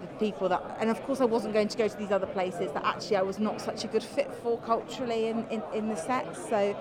the 0.00 0.08
people 0.18 0.48
that." 0.48 0.76
And 0.80 0.90
of 0.90 1.00
course, 1.04 1.20
I 1.20 1.24
wasn't 1.24 1.54
going 1.54 1.68
to 1.68 1.78
go 1.78 1.86
to 1.86 1.96
these 1.96 2.10
other 2.10 2.26
places 2.26 2.72
that 2.72 2.84
actually 2.84 3.18
I 3.18 3.22
was 3.22 3.38
not 3.38 3.60
such 3.60 3.84
a 3.84 3.86
good 3.86 4.02
fit 4.02 4.34
for 4.42 4.58
culturally 4.58 5.28
in, 5.28 5.46
in, 5.50 5.62
in 5.72 5.88
the 5.88 5.96
set. 5.96 6.36
So. 6.36 6.76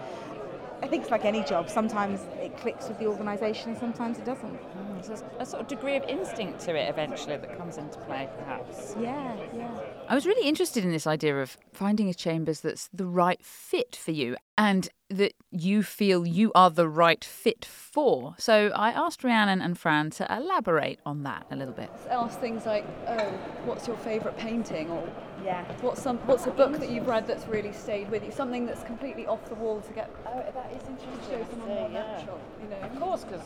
I 0.83 0.87
think 0.87 1.03
it's 1.03 1.11
like 1.11 1.23
any 1.23 1.43
job. 1.45 1.69
Sometimes 1.69 2.19
it 2.41 2.57
clicks 2.57 2.89
with 2.89 2.99
the 2.99 3.07
organisation, 3.07 3.69
and 3.69 3.79
sometimes 3.79 4.17
it 4.19 4.25
doesn't. 4.25 4.59
So 5.01 5.07
there's 5.07 5.23
a 5.39 5.45
sort 5.45 5.61
of 5.61 5.67
degree 5.69 5.95
of 5.95 6.03
instinct 6.03 6.59
to 6.61 6.75
it 6.75 6.89
eventually 6.89 7.37
that 7.37 7.57
comes 7.57 7.77
into 7.77 7.97
play, 7.99 8.27
perhaps. 8.37 8.93
Yeah, 8.99 9.33
yeah. 9.55 9.79
I 10.09 10.13
was 10.13 10.25
really 10.25 10.45
interested 10.45 10.83
in 10.83 10.91
this 10.91 11.07
idea 11.07 11.41
of 11.41 11.57
finding 11.71 12.09
a 12.09 12.13
chambers 12.13 12.59
that's 12.59 12.89
the 12.93 13.05
right 13.05 13.41
fit 13.41 13.95
for 13.95 14.11
you 14.11 14.35
and 14.57 14.89
that 15.09 15.33
you 15.51 15.83
feel 15.83 16.25
you 16.25 16.51
are 16.55 16.69
the 16.69 16.87
right 16.87 17.23
fit 17.23 17.63
for. 17.65 18.35
So 18.37 18.71
I 18.75 18.91
asked 18.91 19.23
Rhiannon 19.23 19.61
and 19.61 19.77
Fran 19.77 20.09
to 20.11 20.27
elaborate 20.35 20.99
on 21.05 21.23
that 21.23 21.45
a 21.51 21.55
little 21.55 21.73
bit. 21.73 21.89
Ask 22.09 22.39
things 22.39 22.65
like, 22.65 22.85
oh, 23.07 23.31
what's 23.65 23.87
your 23.87 23.97
favourite 23.97 24.37
painting? 24.37 24.89
Or 24.89 25.07
Yeah. 25.43 25.63
what's 25.81 26.01
some 26.01 26.17
what's 26.19 26.45
a 26.47 26.51
book 26.51 26.73
that 26.79 26.89
you've 26.89 27.07
read 27.07 27.27
that's 27.27 27.45
really 27.47 27.73
stayed 27.73 28.09
with 28.09 28.23
you? 28.23 28.31
Something 28.31 28.65
that's 28.65 28.83
completely 28.83 29.27
off 29.27 29.43
the 29.49 29.55
wall 29.55 29.81
to 29.81 29.93
get 29.93 30.09
Oh, 30.25 30.31
that 30.39 30.71
is 30.75 30.87
interesting. 30.87 31.19
To 31.19 31.45
show 31.45 31.45
someone 31.51 31.69
more 31.69 31.89
natural, 31.89 32.39
you 32.61 32.69
know. 32.69 32.77
Of 32.81 32.99
course, 32.99 33.23
because 33.25 33.45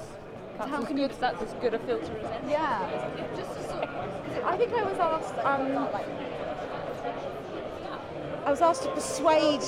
that's, 0.57 0.69
How 0.69 0.81
as 0.81 0.87
can 0.87 0.97
you- 0.97 1.07
that's 1.07 1.41
as 1.41 1.53
good 1.55 1.73
a 1.73 1.79
filter 1.79 2.17
as 2.17 2.31
any. 2.41 2.51
Yeah. 2.51 3.09
Just 3.35 3.53
to 3.55 3.63
sort 3.67 3.83
of, 3.83 3.89
I 4.45 4.57
think 4.57 4.71
I 4.73 4.83
was 4.83 4.99
asked. 4.99 5.37
Um, 5.39 5.87
I 8.45 8.51
was 8.51 8.61
asked 8.61 8.83
to 8.83 8.89
persuade 8.91 9.61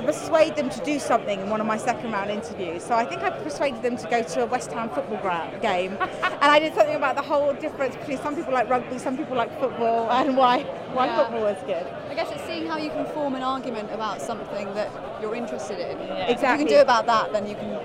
to 0.00 0.06
persuade 0.06 0.56
them 0.56 0.70
to 0.70 0.84
do 0.84 0.98
something 0.98 1.40
in 1.40 1.50
one 1.50 1.60
of 1.60 1.66
my 1.66 1.76
second 1.76 2.10
round 2.12 2.30
interviews. 2.30 2.82
So 2.82 2.94
I 2.94 3.04
think 3.04 3.22
I 3.22 3.30
persuaded 3.30 3.82
them 3.82 3.96
to 3.96 4.08
go 4.08 4.22
to 4.22 4.42
a 4.42 4.46
West 4.46 4.72
Ham 4.72 4.88
football 4.90 5.18
ground, 5.18 5.60
game, 5.62 5.96
and 6.00 6.50
I 6.56 6.58
did 6.58 6.74
something 6.74 6.96
about 6.96 7.16
the 7.16 7.22
whole 7.22 7.52
difference 7.54 7.96
between 7.96 8.18
some 8.18 8.34
people 8.34 8.52
like 8.52 8.68
rugby, 8.68 8.98
some 8.98 9.16
people 9.16 9.36
like 9.36 9.50
football, 9.60 10.10
and 10.10 10.36
why 10.36 10.62
why 10.92 11.06
Yeah. 11.06 11.16
football 11.18 11.42
was 11.42 11.58
good. 11.66 11.86
I 12.08 12.14
guess 12.14 12.30
it's 12.32 12.44
seeing 12.44 12.66
how 12.66 12.76
you 12.76 12.90
can 12.90 13.06
form 13.06 13.34
an 13.34 13.42
argument 13.42 13.90
about 13.92 14.20
something 14.20 14.72
that 14.74 14.90
you're 15.20 15.34
interested 15.34 15.78
in. 15.78 15.98
If 16.28 16.40
you 16.42 16.48
can 16.58 16.66
do 16.66 16.80
about 16.80 17.06
that, 17.06 17.32
then 17.32 17.46
you 17.46 17.54
can 17.54 17.78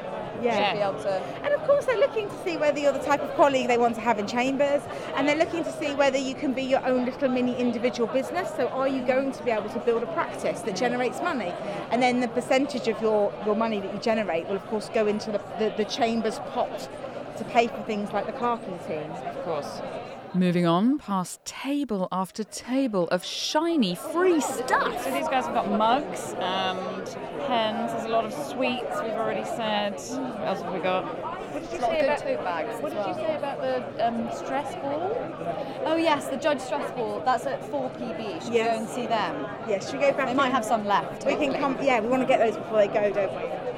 Yeah. 0.46 0.72
should 0.72 0.78
be 0.78 0.84
able 0.84 1.04
to. 1.04 1.22
And 1.44 1.54
of 1.54 1.62
course, 1.68 1.86
they're 1.86 2.00
looking 2.00 2.30
to 2.30 2.44
see 2.44 2.58
whether 2.58 2.80
you're 2.80 2.94
the 2.94 3.00
type 3.00 3.22
of 3.22 3.34
colleague 3.36 3.68
they 3.68 3.78
want 3.78 3.96
to 3.96 4.02
have 4.02 4.20
in 4.20 4.28
chambers, 4.28 4.82
and 5.16 5.28
they're 5.28 5.36
looking 5.36 5.64
to 5.64 5.72
see 5.72 5.94
whether 5.96 6.18
you 6.18 6.36
can 6.36 6.54
be 6.54 6.64
your 6.64 6.86
own 6.86 7.06
little 7.06 7.30
mini 7.30 7.56
individual 7.58 8.08
business. 8.08 8.50
So, 8.56 8.68
are 8.70 8.88
you 8.88 9.02
going 9.02 9.32
to 9.32 9.44
be 9.44 9.52
able 9.52 9.70
to 9.70 9.80
build 9.80 10.04
a 10.04 10.08
practice 10.14 10.62
that 10.62 10.76
generates 10.76 11.22
money? 11.22 11.54
And 11.92 12.02
then 12.02 12.20
the 12.22 12.28
percentage 12.28 12.88
of 12.88 13.02
your, 13.02 13.34
your 13.46 13.56
money 13.56 13.80
that 13.82 13.94
you 13.94 14.00
generate 14.00 14.48
will, 14.48 14.56
of 14.56 14.66
course, 14.68 14.90
go 14.94 15.08
into 15.08 15.32
the, 15.32 15.42
the, 15.60 15.74
the 15.78 15.86
chambers 15.86 16.40
pot 16.54 16.90
to 17.38 17.44
pay 17.46 17.68
for 17.68 17.82
things 17.84 18.12
like 18.12 18.26
the 18.26 18.34
parking 18.34 18.80
teams. 18.88 19.18
Of 19.26 19.44
course. 19.44 19.82
Moving 20.36 20.66
on 20.66 21.00
past 21.00 21.46
table 21.46 22.10
after 22.12 22.44
table 22.44 23.08
of 23.08 23.24
shiny 23.24 23.96
free 23.96 24.42
stuff. 24.42 25.02
So 25.02 25.12
these 25.14 25.30
guys 25.30 25.46
have 25.46 25.54
got 25.54 25.72
mugs 25.72 26.36
and 26.40 27.06
pens. 27.48 27.94
There's 27.94 28.04
a 28.04 28.10
lot 28.10 28.26
of 28.26 28.34
sweets. 28.34 29.02
We've 29.02 29.14
already 29.14 29.46
said. 29.46 29.94
What 29.94 30.42
else 30.42 30.62
have 30.62 30.74
we 30.74 30.80
got? 30.82 31.06
What 31.06 31.64
did 31.64 31.72
you 31.72 31.78
of 31.78 31.84
say 31.86 32.02
good 32.02 32.06
about? 32.06 32.20
tote 32.20 32.44
bags. 32.44 32.82
What 32.82 32.92
as 32.92 33.06
did 33.06 33.16
you 33.16 33.28
say 33.28 33.38
about 33.38 33.62
the 33.62 34.08
um, 34.08 34.30
stress 34.36 34.76
ball? 34.76 35.82
Oh 35.86 35.96
yes, 35.96 36.28
the 36.28 36.36
Judge 36.36 36.60
Stress 36.60 36.92
Ball. 36.92 37.22
That's 37.24 37.46
at 37.46 37.66
4 37.70 37.90
PB. 37.92 38.44
Should 38.44 38.52
we 38.52 38.58
go 38.58 38.64
and 38.64 38.90
see 38.90 39.08
them? 39.08 39.48
Yes, 39.70 39.90
should 39.90 40.00
we 40.00 40.06
go 40.06 40.12
back? 40.12 40.28
They 40.28 40.34
might 40.34 40.52
have 40.52 40.66
some 40.66 40.86
left. 40.86 41.26
We 41.26 41.36
can 41.36 41.54
come. 41.54 41.78
Yeah, 41.82 42.02
we 42.02 42.10
want 42.10 42.24
to 42.24 42.28
get 42.28 42.40
those 42.40 42.58
before 42.58 42.80
they 42.80 42.88
go, 42.88 43.10
don't 43.10 43.34
we? 43.34 43.75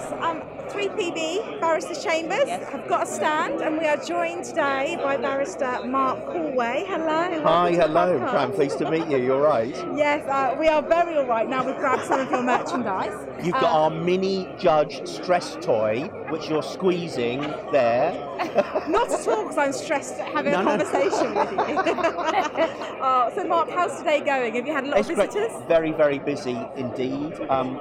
Um, 0.00 0.08
Seth, 0.08 0.22
um, 0.22 0.42
3PB, 0.70 1.60
Barrister 1.60 1.94
Chambers, 1.94 2.48
have 2.48 2.88
got 2.88 3.02
a 3.02 3.06
stand, 3.06 3.60
and 3.60 3.76
we 3.76 3.86
are 3.86 3.96
joined 3.98 4.44
today 4.44 4.96
by 5.02 5.16
Barrister 5.16 5.84
Mark 5.84 6.24
Callway. 6.26 6.84
Hello. 6.88 7.06
Hi, 7.42 7.70
welcome 7.70 7.72
to 7.72 7.76
the 7.76 7.86
hello. 7.86 8.20
podcast. 8.20 8.34
I'm 8.34 8.52
pleased 8.52 8.78
to 8.78 8.90
meet 8.90 9.06
you. 9.08 9.18
You're 9.18 9.42
right. 9.42 9.74
Yes, 9.96 10.26
uh, 10.28 10.56
we 10.58 10.68
are 10.68 10.80
very 10.80 11.16
all 11.18 11.26
right 11.26 11.48
now. 11.48 11.64
We've 11.66 11.76
grabbed 11.76 12.04
some 12.04 12.20
of 12.20 12.30
your 12.30 12.42
merchandise. 12.42 13.12
You've 13.42 13.54
got 13.54 13.64
Uh, 13.64 13.78
our 13.82 13.90
mini 13.90 14.48
judge 14.58 15.06
stress 15.06 15.56
toy, 15.60 16.08
which 16.30 16.48
you're 16.48 16.62
squeezing 16.62 17.40
there. 17.72 18.12
Not 18.88 19.10
at 19.12 19.26
all, 19.28 19.42
because 19.42 19.58
I'm 19.58 19.72
stressed 19.72 20.18
having 20.18 20.52
No, 20.52 20.60
a 20.60 20.62
no. 20.64 20.70
conversation 20.70 21.34
with 21.34 21.50
you. 21.50 21.76
uh, 23.02 23.30
so, 23.34 23.44
Mark, 23.44 23.68
how's 23.70 23.98
today 23.98 24.20
going? 24.20 24.54
Have 24.54 24.66
you 24.66 24.72
had 24.72 24.84
a 24.84 24.88
lot 24.88 24.98
It's 25.00 25.10
of 25.10 25.16
great. 25.16 25.32
visitors? 25.32 25.62
Very, 25.68 25.92
very 25.92 26.18
busy 26.20 26.58
indeed. 26.76 27.34
Um, 27.50 27.78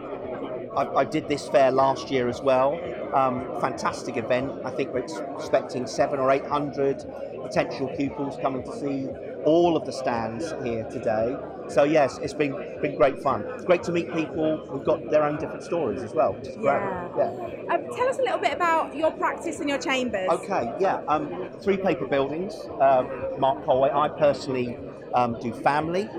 I, 0.79 1.01
I 1.01 1.05
did 1.05 1.27
this 1.27 1.47
fair 1.49 1.71
last 1.71 2.09
year 2.09 2.27
as 2.29 2.41
well. 2.41 2.79
Um, 3.13 3.59
fantastic 3.59 4.17
event. 4.17 4.51
I 4.63 4.71
think 4.71 4.93
we're 4.93 5.05
expecting 5.35 5.85
seven 5.87 6.19
or 6.19 6.31
eight 6.31 6.45
hundred 6.45 7.03
potential 7.41 7.87
pupils 7.97 8.37
coming 8.41 8.63
to 8.63 8.79
see 8.79 9.07
all 9.45 9.75
of 9.75 9.85
the 9.85 9.91
stands 9.91 10.53
here 10.63 10.83
today. 10.85 11.35
So 11.67 11.83
yes, 11.83 12.17
it's 12.19 12.33
been 12.33 12.53
been 12.81 12.95
great 12.95 13.21
fun. 13.21 13.45
It's 13.55 13.65
great 13.65 13.83
to 13.83 13.91
meet 13.91 14.11
people 14.13 14.57
who've 14.67 14.83
got 14.83 15.09
their 15.11 15.23
own 15.23 15.37
different 15.37 15.63
stories 15.63 16.01
as 16.01 16.13
well. 16.13 16.33
Which 16.33 16.47
is 16.47 16.55
great. 16.55 16.65
Yeah. 16.65 17.09
yeah. 17.17 17.73
Um, 17.73 17.83
tell 17.95 18.07
us 18.07 18.17
a 18.17 18.23
little 18.23 18.39
bit 18.39 18.53
about 18.53 18.95
your 18.95 19.11
practice 19.11 19.59
and 19.59 19.69
your 19.69 19.77
chambers. 19.77 20.29
Okay, 20.29 20.73
yeah. 20.79 21.01
Um, 21.07 21.49
three 21.61 21.77
paper 21.77 22.07
buildings. 22.07 22.55
Uh, 22.79 23.03
Mark 23.37 23.65
Colway. 23.65 23.93
I 23.93 24.07
personally 24.09 24.77
um, 25.13 25.37
do 25.41 25.53
family, 25.53 26.09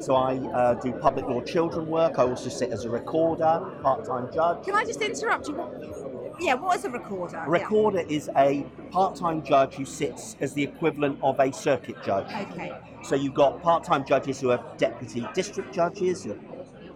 so 0.00 0.14
I 0.14 0.36
uh, 0.36 0.74
do 0.74 0.92
public 0.92 1.26
law 1.26 1.40
children 1.40 1.86
work. 1.86 2.18
I 2.18 2.22
also 2.24 2.48
sit 2.48 2.70
as 2.70 2.84
a 2.84 2.90
recorder, 2.90 3.60
part-time 3.82 4.32
judge. 4.32 4.64
Can 4.64 4.74
I 4.74 4.84
just 4.84 5.00
interrupt 5.00 5.48
you? 5.48 6.34
Yeah, 6.40 6.54
what 6.54 6.76
is 6.76 6.84
a 6.84 6.90
recorder? 6.90 7.38
A 7.38 7.50
recorder 7.50 8.04
is 8.08 8.30
a 8.36 8.64
part-time 8.90 9.42
judge 9.42 9.74
who 9.74 9.84
sits 9.84 10.36
as 10.40 10.52
the 10.52 10.62
equivalent 10.62 11.18
of 11.22 11.40
a 11.40 11.52
circuit 11.52 11.96
judge. 12.04 12.32
Okay. 12.52 12.72
So 13.02 13.16
you've 13.16 13.34
got 13.34 13.60
part-time 13.62 14.04
judges 14.04 14.40
who 14.40 14.50
are 14.50 14.64
deputy 14.76 15.26
district 15.34 15.74
judges, 15.74 16.24
who 16.24 16.30
have 16.30 16.40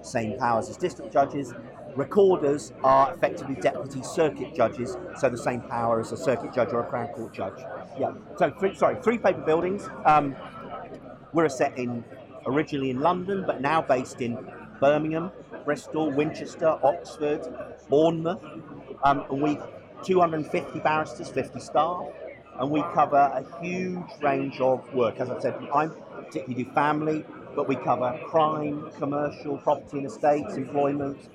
same 0.02 0.38
powers 0.38 0.68
as 0.68 0.76
district 0.76 1.12
judges. 1.12 1.54
Recorders 1.96 2.72
are 2.82 3.12
effectively 3.14 3.54
deputy 3.56 4.02
circuit 4.02 4.54
judges, 4.54 4.96
so 5.18 5.28
the 5.28 5.36
same 5.36 5.60
power 5.60 6.00
as 6.00 6.10
a 6.12 6.16
circuit 6.16 6.54
judge 6.54 6.72
or 6.72 6.80
a 6.80 6.86
Crown 6.86 7.08
Court 7.08 7.34
judge. 7.34 7.60
Yeah. 7.98 8.12
So 8.36 8.50
three, 8.58 8.74
sorry, 8.74 8.96
three 9.02 9.18
paper 9.18 9.42
buildings. 9.42 9.88
Um, 10.04 10.34
we're 11.32 11.46
a 11.46 11.50
set 11.50 11.78
in 11.78 12.04
originally 12.46 12.90
in 12.90 13.00
London, 13.00 13.44
but 13.46 13.60
now 13.60 13.82
based 13.82 14.20
in 14.20 14.38
Birmingham, 14.80 15.30
Bristol, 15.64 16.10
Winchester, 16.10 16.78
Oxford, 16.82 17.42
Bournemouth, 17.88 18.42
um, 19.04 19.24
and 19.30 19.42
we 19.42 19.58
250 20.02 20.80
barristers, 20.80 21.28
50 21.28 21.60
staff, 21.60 22.06
and 22.58 22.70
we 22.70 22.82
cover 22.94 23.16
a 23.16 23.44
huge 23.62 24.10
range 24.20 24.60
of 24.60 24.92
work. 24.94 25.20
As 25.20 25.30
I 25.30 25.38
said, 25.38 25.54
I 25.72 25.86
particularly 25.86 26.64
do 26.64 26.70
family, 26.72 27.24
but 27.54 27.68
we 27.68 27.76
cover 27.76 28.18
crime, 28.26 28.90
commercial, 28.98 29.58
property 29.58 29.98
and 29.98 30.06
estates, 30.06 30.54
employment, 30.54 31.28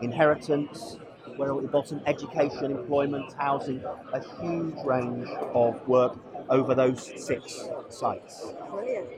inheritance. 0.00 0.98
We're 1.38 1.54
at 1.54 1.62
the 1.62 1.68
bottom, 1.68 2.00
education, 2.06 2.70
employment, 2.70 3.32
housing, 3.34 3.84
a 4.12 4.20
huge 4.40 4.76
range 4.84 5.28
of 5.54 5.86
work 5.86 6.16
over 6.48 6.74
those 6.74 7.12
six 7.24 7.68
sites. 7.88 8.52
Brilliant. 8.70 9.08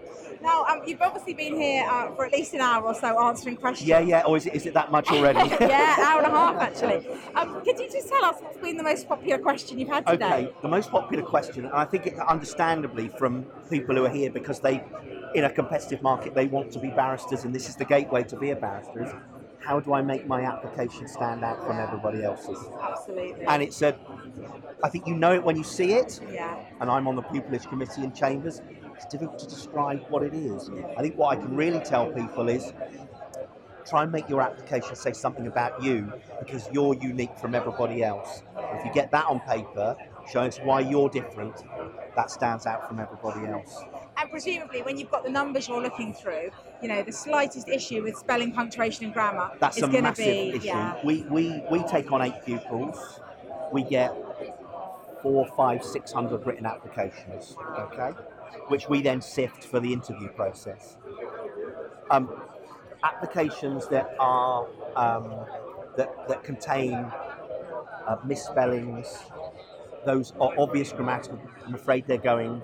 Now, 0.40 0.64
um, 0.64 0.82
you've 0.86 1.02
obviously 1.02 1.34
been 1.34 1.60
here 1.60 1.84
uh, 1.88 2.14
for 2.14 2.24
at 2.26 2.32
least 2.32 2.54
an 2.54 2.60
hour 2.60 2.84
or 2.84 2.94
so 2.94 3.20
answering 3.26 3.56
questions. 3.56 3.88
Yeah, 3.88 4.00
yeah. 4.00 4.22
Or 4.22 4.36
is 4.36 4.46
it, 4.46 4.54
is 4.54 4.66
it 4.66 4.74
that 4.74 4.92
much 4.92 5.10
already? 5.10 5.38
yeah, 5.60 5.98
an 5.98 6.06
hour 6.06 6.22
and 6.22 6.32
a 6.32 6.36
half 6.36 6.56
actually. 6.60 7.08
Um, 7.34 7.60
could 7.64 7.78
you 7.78 7.90
just 7.90 8.08
tell 8.08 8.24
us 8.24 8.36
what's 8.40 8.58
been 8.58 8.76
the 8.76 8.82
most 8.82 9.08
popular 9.08 9.38
question 9.38 9.78
you've 9.78 9.88
had 9.88 10.06
today? 10.06 10.26
Okay, 10.26 10.54
the 10.62 10.68
most 10.68 10.90
popular 10.90 11.24
question, 11.24 11.64
and 11.64 11.74
I 11.74 11.84
think 11.84 12.06
it 12.06 12.18
understandably 12.20 13.08
from 13.08 13.44
people 13.68 13.96
who 13.96 14.04
are 14.04 14.10
here 14.10 14.30
because 14.30 14.60
they, 14.60 14.84
in 15.34 15.44
a 15.44 15.50
competitive 15.50 16.02
market, 16.02 16.34
they 16.34 16.46
want 16.46 16.70
to 16.72 16.78
be 16.78 16.88
barristers, 16.88 17.44
and 17.44 17.54
this 17.54 17.68
is 17.68 17.76
the 17.76 17.84
gateway 17.84 18.22
to 18.24 18.36
be 18.36 18.50
a 18.50 18.56
barrister. 18.56 19.20
How 19.60 19.80
do 19.80 19.92
I 19.92 20.02
make 20.02 20.26
my 20.26 20.42
application 20.42 21.08
stand 21.08 21.44
out 21.44 21.64
from 21.66 21.78
everybody 21.78 22.22
else's? 22.22 22.58
Absolutely. 22.80 23.44
And 23.44 23.62
it's 23.62 23.82
a, 23.82 23.96
I 24.82 24.88
think 24.88 25.06
you 25.06 25.14
know 25.14 25.34
it 25.34 25.42
when 25.42 25.56
you 25.56 25.64
see 25.64 25.92
it, 25.92 26.20
yeah. 26.32 26.58
and 26.80 26.90
I'm 26.90 27.06
on 27.06 27.16
the 27.16 27.22
pupillage 27.22 27.68
committee 27.68 28.04
in 28.04 28.12
Chambers. 28.12 28.62
It's 28.94 29.06
difficult 29.06 29.38
to 29.40 29.46
describe 29.46 30.04
what 30.08 30.22
it 30.22 30.34
is. 30.34 30.70
I 30.96 31.02
think 31.02 31.16
what 31.16 31.36
I 31.36 31.40
can 31.40 31.54
really 31.54 31.80
tell 31.80 32.10
people 32.12 32.48
is 32.48 32.72
try 33.88 34.02
and 34.02 34.12
make 34.12 34.28
your 34.28 34.42
application 34.42 34.94
say 34.94 35.12
something 35.12 35.46
about 35.46 35.82
you 35.82 36.12
because 36.40 36.68
you're 36.72 36.94
unique 36.94 37.36
from 37.38 37.54
everybody 37.54 38.02
else. 38.02 38.42
If 38.74 38.84
you 38.84 38.92
get 38.92 39.10
that 39.12 39.26
on 39.26 39.40
paper, 39.40 39.96
showing 40.30 40.48
us 40.48 40.58
why 40.58 40.80
you're 40.80 41.08
different, 41.08 41.62
that 42.14 42.30
stands 42.30 42.66
out 42.66 42.86
from 42.88 43.00
everybody 43.00 43.46
else. 43.46 43.82
Presumably, 44.30 44.82
when 44.82 44.98
you've 44.98 45.10
got 45.10 45.24
the 45.24 45.30
numbers 45.30 45.68
you're 45.68 45.82
looking 45.82 46.12
through, 46.12 46.50
you 46.82 46.88
know, 46.88 47.02
the 47.02 47.12
slightest 47.12 47.68
issue 47.68 48.02
with 48.02 48.16
spelling, 48.16 48.52
punctuation, 48.52 49.04
and 49.06 49.14
grammar 49.14 49.50
That's 49.58 49.76
is 49.76 49.82
going 49.82 50.04
to 50.04 50.12
be 50.12 50.50
issue. 50.50 50.60
yeah. 50.66 50.98
We, 51.04 51.22
we, 51.22 51.62
we 51.70 51.82
take 51.84 52.12
on 52.12 52.22
eight 52.22 52.44
pupils. 52.44 53.20
We 53.72 53.82
get 53.82 54.14
four, 55.22 55.46
five, 55.56 55.84
six 55.84 56.12
hundred 56.12 56.46
written 56.46 56.66
applications, 56.66 57.56
okay, 57.78 58.10
which 58.68 58.88
we 58.88 59.02
then 59.02 59.20
sift 59.20 59.64
for 59.64 59.80
the 59.80 59.92
interview 59.92 60.28
process. 60.28 60.96
Um, 62.10 62.30
applications 63.04 63.88
that 63.88 64.14
are 64.18 64.66
um, 64.96 65.30
that, 65.96 66.28
that 66.28 66.42
contain 66.44 66.94
uh, 66.94 68.16
misspellings, 68.24 69.18
those 70.06 70.32
are 70.40 70.52
obvious 70.58 70.92
grammatical. 70.92 71.40
I'm 71.66 71.74
afraid 71.74 72.06
they're 72.06 72.18
going 72.18 72.62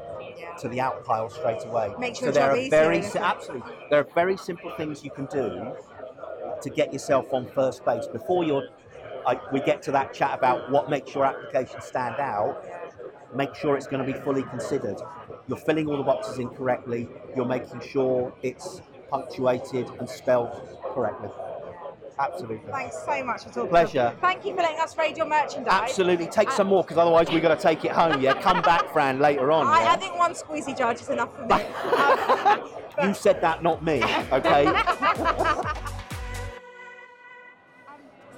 to 0.60 0.68
the 0.68 0.80
out 0.80 1.04
pile 1.04 1.28
straight 1.30 1.64
away. 1.64 1.92
Makes 1.98 2.20
so 2.20 2.30
there 2.30 2.50
are 2.50 2.68
very 2.70 3.02
si- 3.02 3.18
absolutely 3.18 3.72
there 3.90 4.00
are 4.00 4.08
very 4.14 4.36
simple 4.36 4.70
things 4.76 5.04
you 5.04 5.10
can 5.10 5.26
do 5.26 5.74
to 6.62 6.70
get 6.70 6.92
yourself 6.92 7.26
on 7.32 7.46
first 7.54 7.84
base 7.84 8.06
before 8.06 8.44
you're. 8.44 8.68
I, 9.26 9.40
we 9.52 9.60
get 9.60 9.82
to 9.82 9.92
that 9.92 10.12
chat 10.12 10.36
about 10.38 10.70
what 10.70 10.90
makes 10.90 11.14
your 11.14 11.24
application 11.24 11.80
stand 11.80 12.16
out. 12.16 12.62
Make 13.34 13.54
sure 13.54 13.76
it's 13.76 13.86
going 13.86 14.04
to 14.04 14.12
be 14.12 14.18
fully 14.20 14.42
considered. 14.44 14.96
You're 15.48 15.58
filling 15.58 15.88
all 15.88 15.96
the 15.96 16.02
boxes 16.02 16.38
in 16.38 16.48
correctly. 16.50 17.08
You're 17.34 17.46
making 17.46 17.80
sure 17.80 18.34
it's 18.42 18.82
punctuated 19.10 19.88
and 19.98 20.08
spelled 20.08 20.78
correctly. 20.94 21.30
Absolutely. 22.18 22.70
Thanks 22.70 22.96
so 23.04 23.24
much 23.24 23.42
for 23.44 23.50
talking. 23.50 23.68
Pleasure. 23.70 24.14
Thank 24.20 24.44
you 24.44 24.54
for 24.54 24.62
letting 24.62 24.78
us 24.80 24.96
raid 24.96 25.16
your 25.16 25.26
merchandise. 25.26 25.90
Absolutely. 25.90 26.26
Take 26.28 26.50
some 26.50 26.68
more 26.68 26.82
because 26.82 26.98
otherwise 26.98 27.28
we've 27.30 27.42
got 27.42 27.56
to 27.56 27.62
take 27.62 27.84
it 27.84 27.90
home. 27.90 28.20
Yeah. 28.20 28.40
Come 28.40 28.62
back, 28.62 28.92
Fran, 28.92 29.18
later 29.18 29.50
on. 29.50 29.66
I, 29.66 29.82
yeah? 29.82 29.92
I 29.92 29.96
think 29.96 30.16
one 30.16 30.32
squeezy 30.34 30.76
judge 30.76 31.00
is 31.00 31.08
enough 31.08 31.34
for 31.36 31.46
me. 31.46 31.64
Um, 32.96 33.08
You 33.08 33.14
said 33.14 33.40
that, 33.40 33.60
not 33.60 33.82
me. 33.84 34.00
Okay. 34.30 34.66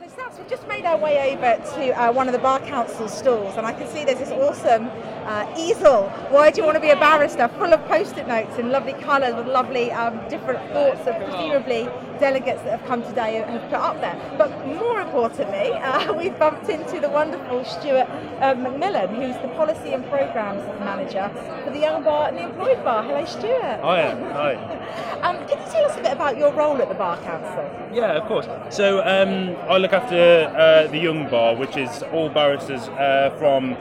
So, 0.00 0.08
Sass, 0.14 0.38
we've 0.38 0.48
just 0.48 0.66
made 0.68 0.84
our 0.84 0.96
way 0.96 1.34
over 1.34 1.56
to 1.74 1.90
uh, 2.00 2.12
one 2.12 2.26
of 2.28 2.32
the 2.32 2.38
Bar 2.38 2.60
Council 2.60 3.08
stalls, 3.08 3.56
and 3.56 3.66
I 3.66 3.72
can 3.72 3.88
see 3.88 4.04
there's 4.04 4.18
this 4.18 4.30
awesome 4.30 4.88
uh, 5.26 5.52
easel. 5.58 6.08
Why 6.30 6.50
do 6.50 6.60
you 6.60 6.64
want 6.64 6.76
to 6.76 6.80
be 6.80 6.90
a 6.90 6.96
barrister? 6.96 7.48
Full 7.48 7.72
of 7.72 7.84
post-it 7.86 8.26
notes 8.28 8.56
in 8.58 8.70
lovely 8.70 8.92
colours 8.94 9.34
with 9.34 9.46
lovely 9.46 9.90
um, 9.92 10.26
different 10.28 10.60
thoughts 10.72 11.00
of 11.06 11.16
presumably 11.16 11.88
delegates 12.18 12.62
that 12.62 12.78
have 12.78 12.86
come 12.86 13.02
today 13.02 13.36
have 13.36 13.62
put 13.70 13.74
up 13.74 14.00
there. 14.00 14.18
But 14.38 14.66
more 14.66 15.00
importantly, 15.00 15.72
uh, 15.72 16.12
we've 16.18 16.38
bumped 16.38 16.68
into 16.68 17.00
the 17.00 17.08
wonderful 17.08 17.64
Stuart 17.64 18.08
uh, 18.40 18.54
McMillan, 18.54 19.14
who's 19.14 19.40
the 19.42 19.48
Policy 19.56 19.92
and 19.92 20.04
Programmes 20.08 20.62
Manager 20.80 21.30
for 21.64 21.70
the 21.70 21.78
Young 21.78 22.02
Bar 22.02 22.28
and 22.28 22.38
the 22.38 22.44
Employed 22.44 22.82
Bar. 22.84 23.02
Hello, 23.04 23.24
Stuart. 23.24 23.80
Hi. 23.82 24.10
Hi. 24.32 24.82
Um, 25.22 25.36
can 25.48 25.58
you 25.58 25.72
tell 25.72 25.84
us 25.84 25.96
a 25.96 26.02
bit 26.02 26.12
about 26.12 26.36
your 26.36 26.52
role 26.52 26.80
at 26.80 26.88
the 26.88 26.94
Bar 26.94 27.16
Council? 27.22 27.68
Yeah, 27.92 28.12
of 28.12 28.28
course. 28.28 28.46
So 28.70 29.00
um, 29.00 29.56
I 29.68 29.78
look 29.78 29.92
after 29.92 30.52
uh, 30.54 30.86
the 30.88 30.98
Young 30.98 31.28
Bar, 31.28 31.56
which 31.56 31.76
is 31.76 32.02
all 32.12 32.28
barristers 32.28 32.82
uh, 32.90 33.34
from 33.38 33.76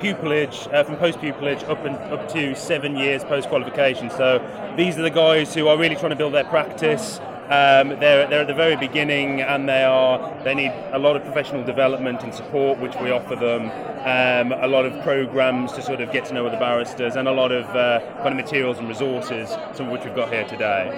pupillage, 0.00 0.72
uh, 0.74 0.82
from 0.82 0.96
post 0.96 1.18
pupillage 1.18 1.66
up 1.68 1.84
and 1.84 1.96
up 2.12 2.28
to 2.32 2.54
seven 2.54 2.96
years 2.96 3.22
post 3.24 3.48
qualification. 3.48 4.10
So 4.10 4.40
these 4.76 4.98
are 4.98 5.02
the 5.02 5.10
guys 5.10 5.54
who 5.54 5.68
are 5.68 5.78
really 5.78 5.94
trying 5.94 6.10
to 6.10 6.16
build 6.16 6.34
their 6.34 6.44
practice. 6.44 7.20
Um, 7.50 7.98
they're, 7.98 8.28
they're 8.28 8.42
at 8.42 8.46
the 8.46 8.54
very 8.54 8.76
beginning 8.76 9.40
and 9.40 9.68
they 9.68 9.82
are 9.82 10.32
they 10.44 10.54
need 10.54 10.70
a 10.92 10.98
lot 11.00 11.16
of 11.16 11.24
professional 11.24 11.64
development 11.64 12.22
and 12.22 12.32
support 12.32 12.78
which 12.78 12.94
we 13.02 13.10
offer 13.10 13.34
them 13.34 13.62
um, 14.06 14.52
a 14.62 14.68
lot 14.68 14.86
of 14.86 15.02
programs 15.02 15.72
to 15.72 15.82
sort 15.82 16.00
of 16.00 16.12
get 16.12 16.24
to 16.26 16.32
know 16.32 16.46
other 16.46 16.60
barristers 16.60 17.16
and 17.16 17.26
a 17.26 17.32
lot 17.32 17.50
of 17.50 17.64
uh, 17.74 17.98
kind 18.22 18.28
of 18.28 18.36
materials 18.36 18.78
and 18.78 18.88
resources 18.88 19.48
some 19.74 19.86
of 19.86 19.92
which 19.92 20.04
we've 20.04 20.14
got 20.14 20.32
here 20.32 20.46
today 20.46 20.90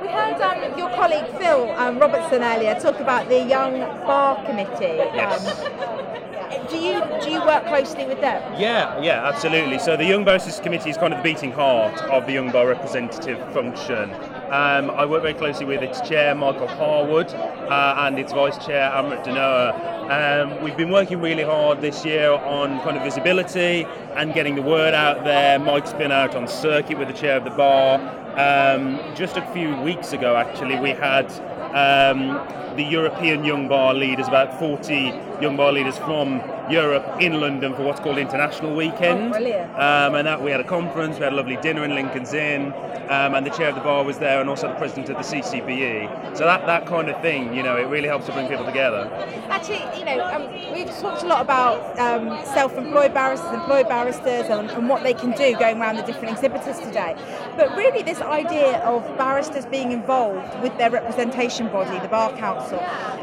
We 0.00 0.06
heard 0.06 0.40
um, 0.40 0.78
your 0.78 0.90
colleague 0.90 1.26
Phil 1.38 1.68
um, 1.72 1.98
Robertson 1.98 2.44
earlier 2.44 2.78
talk 2.78 3.00
about 3.00 3.28
the 3.28 3.42
Young 3.42 3.80
Bar 4.06 4.44
Committee. 4.46 5.02
Yes. 5.12 5.60
Um, 5.60 6.66
do 6.70 6.76
you 6.76 7.02
do 7.20 7.30
you 7.30 7.44
work 7.44 7.66
closely 7.66 8.06
with 8.06 8.20
them? 8.20 8.40
Yeah, 8.60 9.00
yeah, 9.00 9.26
absolutely. 9.26 9.78
So 9.80 9.96
the 9.96 10.04
Young 10.04 10.24
Barristers 10.24 10.60
Committee 10.60 10.90
is 10.90 10.96
kind 10.96 11.12
of 11.12 11.18
the 11.18 11.22
beating 11.24 11.50
heart 11.50 12.00
of 12.02 12.26
the 12.26 12.32
Young 12.32 12.50
Bar 12.52 12.68
representative 12.68 13.38
function. 13.52 14.10
Um, 14.50 14.90
I 14.90 15.06
work 15.06 15.22
very 15.22 15.34
closely 15.34 15.64
with 15.64 15.80
its 15.80 16.00
chair, 16.00 16.34
Michael 16.34 16.66
Harwood, 16.66 17.28
uh, 17.28 17.94
and 17.98 18.18
its 18.18 18.32
vice 18.32 18.58
chair, 18.66 18.90
Amrit 18.90 19.24
Dhanoa. 19.24 20.00
Um, 20.10 20.64
we've 20.64 20.76
been 20.76 20.90
working 20.90 21.20
really 21.20 21.44
hard 21.44 21.80
this 21.80 22.04
year 22.04 22.32
on 22.32 22.80
kind 22.80 22.96
of 22.96 23.04
visibility 23.04 23.86
and 24.16 24.34
getting 24.34 24.56
the 24.56 24.62
word 24.62 24.92
out 24.92 25.22
there. 25.22 25.60
Mike's 25.60 25.92
been 25.92 26.10
out 26.10 26.34
on 26.34 26.48
circuit 26.48 26.98
with 26.98 27.06
the 27.06 27.14
chair 27.14 27.36
of 27.36 27.44
the 27.44 27.50
bar. 27.50 28.00
Um, 28.36 28.98
just 29.14 29.36
a 29.36 29.52
few 29.52 29.76
weeks 29.82 30.12
ago, 30.12 30.34
actually, 30.34 30.80
we 30.80 30.90
had 30.90 31.30
um, 31.72 32.30
the 32.76 32.82
European 32.82 33.44
Young 33.44 33.68
Bar 33.68 33.94
leaders, 33.94 34.26
about 34.26 34.58
40 34.58 35.14
Young 35.40 35.56
Bar 35.56 35.70
leaders 35.70 35.96
from 35.98 36.40
Europe 36.70 37.20
in 37.20 37.40
London 37.40 37.74
for 37.74 37.82
what's 37.82 38.00
called 38.00 38.18
International 38.18 38.74
Weekend. 38.74 39.34
Oh. 39.34 39.40
Um, 39.74 40.14
and 40.14 40.26
that 40.26 40.42
we 40.42 40.50
had 40.50 40.60
a 40.60 40.64
conference, 40.64 41.16
we 41.16 41.24
had 41.24 41.32
a 41.32 41.36
lovely 41.36 41.56
dinner 41.56 41.84
in 41.84 41.94
Lincoln's 41.94 42.32
Inn, 42.32 42.72
um, 43.08 43.34
and 43.34 43.44
the 43.44 43.50
chair 43.50 43.70
of 43.70 43.74
the 43.74 43.80
bar 43.80 44.04
was 44.04 44.18
there, 44.18 44.40
and 44.40 44.48
also 44.48 44.68
the 44.68 44.74
president 44.74 45.08
of 45.08 45.16
the 45.16 45.22
CCBE. 45.22 46.36
So 46.36 46.44
that, 46.44 46.66
that 46.66 46.86
kind 46.86 47.08
of 47.08 47.20
thing, 47.20 47.54
you 47.54 47.62
know, 47.62 47.76
it 47.76 47.88
really 47.88 48.06
helps 48.06 48.26
to 48.26 48.32
bring 48.32 48.46
people 48.46 48.64
together. 48.64 49.10
Actually, 49.48 49.82
you 49.98 50.04
know, 50.04 50.24
um, 50.24 50.72
we've 50.72 50.90
talked 50.98 51.22
a 51.22 51.26
lot 51.26 51.42
about 51.42 51.98
um, 51.98 52.28
self-employed 52.44 53.12
barristers, 53.12 53.52
employed 53.52 53.88
barristers, 53.88 54.46
and, 54.46 54.70
and 54.70 54.88
what 54.88 55.02
they 55.02 55.14
can 55.14 55.32
do 55.32 55.56
going 55.58 55.80
around 55.80 55.96
the 55.96 56.02
different 56.02 56.30
exhibitors 56.32 56.78
today. 56.78 57.16
But 57.56 57.76
really, 57.76 58.02
this 58.02 58.20
idea 58.20 58.78
of 58.80 59.02
barristers 59.18 59.66
being 59.66 59.90
involved 59.90 60.62
with 60.62 60.76
their 60.78 60.90
representation 60.90 61.66
body, 61.68 61.98
the 61.98 62.08
Bar 62.08 62.36
Council, 62.36 62.78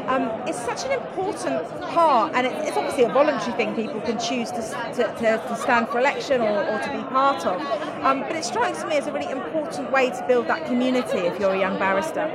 um, 0.08 0.28
is 0.46 0.56
such 0.56 0.84
an 0.84 0.92
important 0.92 1.68
part, 1.88 2.34
and 2.34 2.46
it, 2.46 2.52
it's 2.66 2.76
obviously 2.76 3.04
a 3.04 3.08
voluntary 3.08 3.37
thing 3.52 3.74
people 3.74 4.00
can 4.00 4.18
choose 4.18 4.50
to, 4.50 4.60
to, 4.94 5.04
to, 5.18 5.42
to 5.48 5.56
stand 5.56 5.88
for 5.88 5.98
election 5.98 6.40
or, 6.40 6.64
or 6.64 6.78
to 6.80 6.90
be 6.90 7.02
part 7.04 7.44
of. 7.46 7.60
Um, 8.04 8.20
but 8.20 8.36
it 8.36 8.44
strikes 8.44 8.84
me 8.84 8.96
as 8.96 9.06
a 9.06 9.12
really 9.12 9.30
important 9.30 9.90
way 9.90 10.10
to 10.10 10.24
build 10.28 10.46
that 10.48 10.66
community 10.66 11.18
if 11.18 11.38
you're 11.38 11.54
a 11.54 11.58
young 11.58 11.78
barrister. 11.78 12.30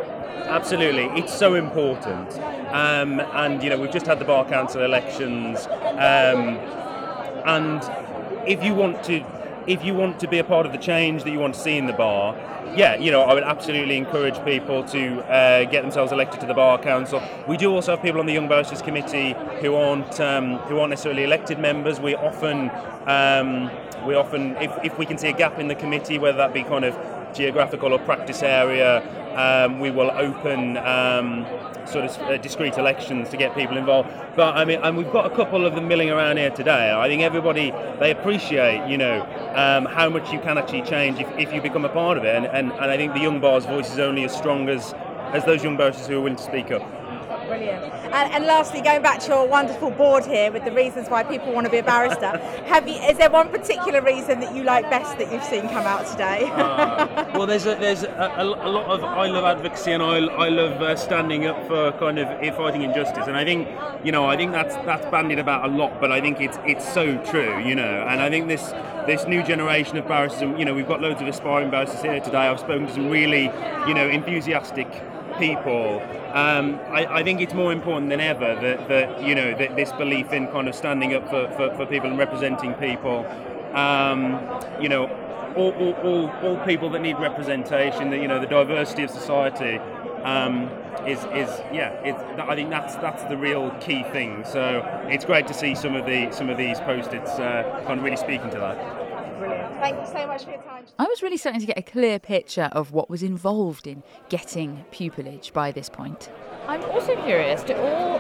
Absolutely, 0.47 1.05
it's 1.19 1.33
so 1.33 1.55
important. 1.55 2.37
Um, 2.73 3.19
and 3.19 3.63
you 3.63 3.69
know, 3.69 3.77
we've 3.79 3.91
just 3.91 4.05
had 4.05 4.19
the 4.19 4.25
bar 4.25 4.45
council 4.45 4.83
elections, 4.83 5.67
um, 5.67 6.57
and 7.45 7.81
if 8.47 8.63
you 8.63 8.73
want 8.73 9.03
to, 9.05 9.23
if 9.67 9.83
you 9.83 9.93
want 9.93 10.19
to 10.19 10.27
be 10.27 10.39
a 10.39 10.43
part 10.43 10.65
of 10.65 10.71
the 10.71 10.77
change 10.77 11.23
that 11.23 11.31
you 11.31 11.39
want 11.39 11.53
to 11.53 11.59
see 11.59 11.77
in 11.77 11.85
the 11.87 11.93
bar, 11.93 12.35
yeah, 12.75 12.95
you 12.95 13.11
know, 13.11 13.21
I 13.21 13.33
would 13.33 13.43
absolutely 13.43 13.97
encourage 13.97 14.43
people 14.43 14.83
to 14.85 15.21
uh, 15.25 15.65
get 15.65 15.83
themselves 15.83 16.11
elected 16.11 16.41
to 16.41 16.47
the 16.47 16.53
bar 16.53 16.79
council. 16.79 17.21
We 17.47 17.57
do 17.57 17.73
also 17.73 17.91
have 17.91 18.01
people 18.01 18.19
on 18.19 18.25
the 18.25 18.33
Young 18.33 18.47
Barristers 18.47 18.81
Committee 18.81 19.35
who 19.61 19.75
aren't 19.75 20.19
um, 20.19 20.57
who 20.67 20.79
aren't 20.79 20.89
necessarily 20.89 21.23
elected 21.23 21.59
members. 21.59 21.99
We 21.99 22.15
often 22.15 22.71
um, 23.05 23.69
we 24.05 24.15
often, 24.15 24.55
if, 24.57 24.71
if 24.83 24.97
we 24.97 25.05
can 25.05 25.17
see 25.17 25.29
a 25.29 25.33
gap 25.33 25.59
in 25.59 25.67
the 25.67 25.75
committee, 25.75 26.17
whether 26.19 26.37
that 26.37 26.53
be 26.53 26.63
kind 26.63 26.85
of 26.85 26.97
geographical 27.33 27.93
or 27.93 27.99
practice 27.99 28.43
area, 28.43 29.01
um, 29.35 29.79
we 29.79 29.91
will 29.91 30.11
open 30.11 30.77
um, 30.77 31.45
sort 31.85 32.05
of 32.05 32.17
uh, 32.21 32.37
discrete 32.37 32.77
elections 32.77 33.29
to 33.29 33.37
get 33.37 33.55
people 33.55 33.77
involved. 33.77 34.09
But 34.35 34.55
I 34.55 34.65
mean, 34.65 34.79
and 34.81 34.97
we've 34.97 35.11
got 35.11 35.31
a 35.31 35.35
couple 35.35 35.65
of 35.65 35.75
them 35.75 35.87
milling 35.87 36.09
around 36.09 36.37
here 36.37 36.49
today. 36.49 36.93
I 36.93 37.07
think 37.07 37.21
everybody 37.21 37.71
they 37.99 38.11
appreciate, 38.11 38.89
you 38.89 38.97
know, 38.97 39.21
um, 39.55 39.85
how 39.85 40.09
much 40.09 40.31
you 40.31 40.39
can 40.39 40.57
actually 40.57 40.83
change 40.83 41.19
if, 41.19 41.27
if 41.37 41.53
you 41.53 41.61
become 41.61 41.85
a 41.85 41.89
part 41.89 42.17
of 42.17 42.23
it. 42.23 42.35
And, 42.35 42.45
and, 42.45 42.71
and 42.71 42.91
I 42.91 42.97
think 42.97 43.13
the 43.13 43.21
young 43.21 43.39
bar's 43.39 43.65
voice 43.65 43.91
is 43.91 43.99
only 43.99 44.23
as 44.23 44.35
strong 44.35 44.69
as 44.69 44.93
as 45.33 45.43
those 45.45 45.63
young 45.63 45.75
barristers 45.77 46.07
who 46.07 46.17
are 46.17 46.21
willing 46.21 46.37
to 46.37 46.43
speak 46.43 46.71
up. 46.71 46.83
Brilliant. 47.47 47.83
And, 47.83 48.33
and 48.33 48.45
lastly, 48.45 48.81
going 48.81 49.01
back 49.01 49.19
to 49.21 49.27
your 49.27 49.47
wonderful 49.47 49.91
board 49.91 50.25
here 50.25 50.51
with 50.51 50.65
the 50.65 50.71
reasons 50.71 51.09
why 51.09 51.23
people 51.23 51.51
want 51.53 51.65
to 51.65 51.71
be 51.71 51.77
a 51.77 51.83
barrister, 51.83 52.37
have 52.65 52.87
you? 52.87 52.95
Is 52.95 53.17
there 53.17 53.29
one 53.29 53.49
particular 53.49 54.01
reason 54.01 54.39
that 54.39 54.55
you 54.55 54.63
like 54.63 54.89
best 54.89 55.17
that 55.17 55.31
you've 55.31 55.43
seen 55.43 55.61
come 55.69 55.85
out 55.85 56.07
today? 56.07 56.49
Uh, 56.53 57.25
well, 57.37 57.47
there's 57.47 57.65
a, 57.65 57.75
there's 57.75 58.03
a, 58.03 58.33
a, 58.37 58.43
a 58.43 58.69
lot 58.69 58.85
of 58.85 59.03
I 59.03 59.27
love 59.27 59.43
advocacy 59.43 59.91
and 59.91 60.03
I, 60.03 60.17
I 60.17 60.49
love 60.49 60.81
uh, 60.81 60.95
standing 60.95 61.45
up 61.45 61.67
for 61.67 61.91
kind 61.93 62.19
of 62.19 62.27
uh, 62.27 62.55
fighting 62.55 62.83
injustice, 62.83 63.27
and 63.27 63.35
I 63.35 63.43
think 63.43 63.67
you 64.03 64.11
know 64.11 64.25
I 64.25 64.37
think 64.37 64.51
that's 64.51 64.75
that's 64.85 65.05
bandied 65.11 65.39
about 65.39 65.69
a 65.69 65.73
lot, 65.73 65.99
but 65.99 66.11
I 66.11 66.21
think 66.21 66.41
it's 66.41 66.57
it's 66.65 66.91
so 66.91 67.17
true, 67.25 67.59
you 67.59 67.75
know, 67.75 68.05
and 68.07 68.21
I 68.21 68.29
think 68.29 68.47
this 68.47 68.73
this 69.05 69.25
new 69.27 69.43
generation 69.43 69.97
of 69.97 70.07
barristers, 70.07 70.57
you 70.57 70.65
know, 70.65 70.73
we've 70.73 70.87
got 70.87 71.01
loads 71.01 71.21
of 71.21 71.27
aspiring 71.27 71.69
barristers 71.69 72.01
here 72.01 72.19
today. 72.19 72.47
I've 72.47 72.59
spoken 72.59 72.87
to 72.87 72.93
some 72.93 73.09
really 73.09 73.51
you 73.87 73.93
know 73.93 74.07
enthusiastic 74.07 74.87
people. 75.37 76.01
Um, 76.33 76.79
I, 76.89 77.19
I, 77.19 77.23
think 77.23 77.41
it's 77.41 77.53
more 77.53 77.71
important 77.71 78.09
than 78.09 78.19
ever 78.19 78.55
that, 78.55 78.87
that 78.87 79.23
you 79.23 79.35
know 79.35 79.55
that 79.57 79.75
this 79.75 79.91
belief 79.93 80.31
in 80.33 80.47
kind 80.47 80.67
of 80.67 80.75
standing 80.75 81.13
up 81.13 81.29
for, 81.29 81.47
for, 81.55 81.75
for 81.75 81.85
people 81.85 82.09
and 82.09 82.17
representing 82.17 82.73
people. 82.75 83.25
Um, 83.73 84.39
you 84.79 84.89
know, 84.89 85.07
all, 85.55 85.71
all, 85.73 85.93
all, 85.93 86.29
all, 86.43 86.57
people 86.65 86.89
that 86.91 87.01
need 87.01 87.17
representation. 87.19 88.09
That 88.09 88.19
you 88.19 88.27
know, 88.27 88.39
the 88.39 88.47
diversity 88.47 89.03
of 89.03 89.11
society 89.11 89.77
um, 90.23 90.69
is 91.07 91.19
is 91.25 91.49
yeah. 91.71 92.45
I 92.47 92.55
think 92.55 92.69
that's 92.69 92.95
that's 92.95 93.23
the 93.25 93.37
real 93.37 93.71
key 93.79 94.03
thing. 94.03 94.43
So 94.45 94.81
it's 95.09 95.25
great 95.25 95.47
to 95.47 95.53
see 95.53 95.75
some 95.75 95.95
of 95.95 96.05
the 96.05 96.31
some 96.31 96.49
of 96.49 96.57
these 96.57 96.79
post-its 96.79 97.31
uh, 97.31 97.83
kind 97.85 97.99
of 97.99 98.03
really 98.03 98.17
speaking 98.17 98.49
to 98.51 98.59
that. 98.59 99.02
Brilliant. 99.37 99.73
Thank 99.75 99.99
you 99.99 100.05
so 100.07 100.27
much 100.27 100.43
for 100.43 100.51
your 100.51 100.61
time. 100.61 100.85
I 100.99 101.03
was 101.05 101.21
really 101.21 101.37
starting 101.37 101.61
to 101.61 101.67
get 101.67 101.77
a 101.77 101.81
clear 101.81 102.19
picture 102.19 102.69
of 102.71 102.91
what 102.91 103.09
was 103.09 103.23
involved 103.23 103.87
in 103.87 104.03
getting 104.29 104.85
pupillage 104.91 105.53
by 105.53 105.71
this 105.71 105.89
point. 105.89 106.29
I'm 106.67 106.83
also 106.85 107.15
curious, 107.25 107.63
do 107.63 107.73
all 107.75 108.19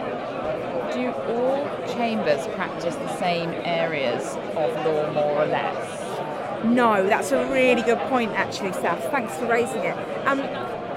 do 0.93 1.11
all 1.11 1.65
chambers 1.95 2.45
practice 2.55 2.95
the 2.95 3.17
same 3.17 3.49
areas 3.63 4.35
of 4.55 4.73
law 4.85 5.11
more 5.13 5.43
or 5.43 5.45
less? 5.45 6.63
No, 6.65 7.05
that's 7.07 7.31
a 7.31 7.45
really 7.51 7.81
good 7.81 7.99
point 8.09 8.31
actually, 8.31 8.73
Seth. 8.73 9.09
Thanks 9.11 9.35
for 9.37 9.47
raising 9.47 9.83
it. 9.83 9.97
Um, 10.27 10.39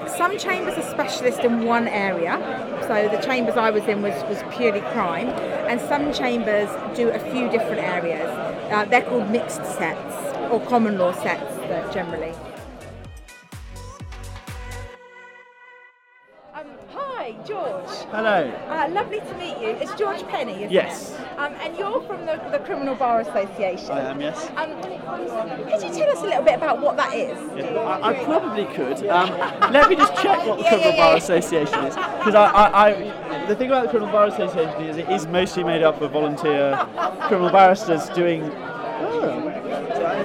some 0.09 0.37
chambers 0.37 0.77
are 0.77 0.89
specialist 0.89 1.39
in 1.39 1.65
one 1.65 1.87
area. 1.87 2.37
So 2.83 3.09
the 3.09 3.21
chambers 3.25 3.57
I 3.57 3.69
was 3.71 3.83
in 3.85 4.01
was, 4.01 4.13
was 4.29 4.43
purely 4.55 4.81
crime, 4.81 5.29
and 5.69 5.79
some 5.81 6.13
chambers 6.13 6.69
do 6.95 7.09
a 7.09 7.19
few 7.19 7.49
different 7.49 7.79
areas. 7.79 8.27
Uh, 8.71 8.85
they're 8.85 9.01
called 9.01 9.29
mixed 9.29 9.65
sets 9.65 10.51
or 10.51 10.59
common 10.67 10.97
law 10.97 11.11
sets 11.13 11.93
generally. 11.93 12.33
Hello. 18.17 18.51
Uh, 18.67 18.89
lovely 18.89 19.19
to 19.19 19.33
meet 19.37 19.59
you. 19.61 19.77
It's 19.79 19.93
George 19.93 20.25
Penny, 20.27 20.53
isn't 20.53 20.71
Yes. 20.71 21.11
it? 21.11 21.19
Um, 21.37 21.53
and 21.61 21.77
you're 21.77 22.01
from 22.01 22.25
the, 22.25 22.41
the 22.51 22.57
Criminal 22.57 22.95
Bar 22.95 23.21
Association. 23.21 23.91
I 23.91 24.09
am, 24.09 24.19
yes. 24.19 24.49
Um, 24.57 24.73
could 24.81 25.83
you 25.83 25.93
tell 25.93 26.09
us 26.09 26.23
a 26.23 26.25
little 26.25 26.41
bit 26.41 26.55
about 26.55 26.81
what 26.81 26.97
that 26.97 27.13
is? 27.13 27.37
I, 27.77 28.01
I 28.01 28.23
probably 28.23 28.65
could. 28.73 29.05
Um, 29.07 29.29
let 29.71 29.87
me 29.87 29.95
just 29.95 30.15
check 30.15 30.43
what 30.47 30.57
the 30.57 30.63
Yeah, 30.63 30.69
Criminal 30.69 30.93
yeah, 30.93 30.97
Bar 30.97 31.11
yeah. 31.11 31.17
Association 31.17 31.83
is. 31.83 31.93
Because 31.95 32.33
I, 32.33 32.45
I, 32.45 32.87
I, 32.87 33.45
the 33.45 33.55
thing 33.55 33.67
about 33.67 33.83
the 33.83 33.89
Criminal 33.91 34.11
Bar 34.11 34.25
Association 34.29 34.81
is 34.85 34.97
it 34.97 35.07
is 35.09 35.27
mostly 35.27 35.63
made 35.63 35.83
up 35.83 36.01
of 36.01 36.09
volunteer 36.09 36.75
criminal 37.27 37.51
barristers 37.51 38.09
doing 38.15 38.41
Uh, 38.45 39.53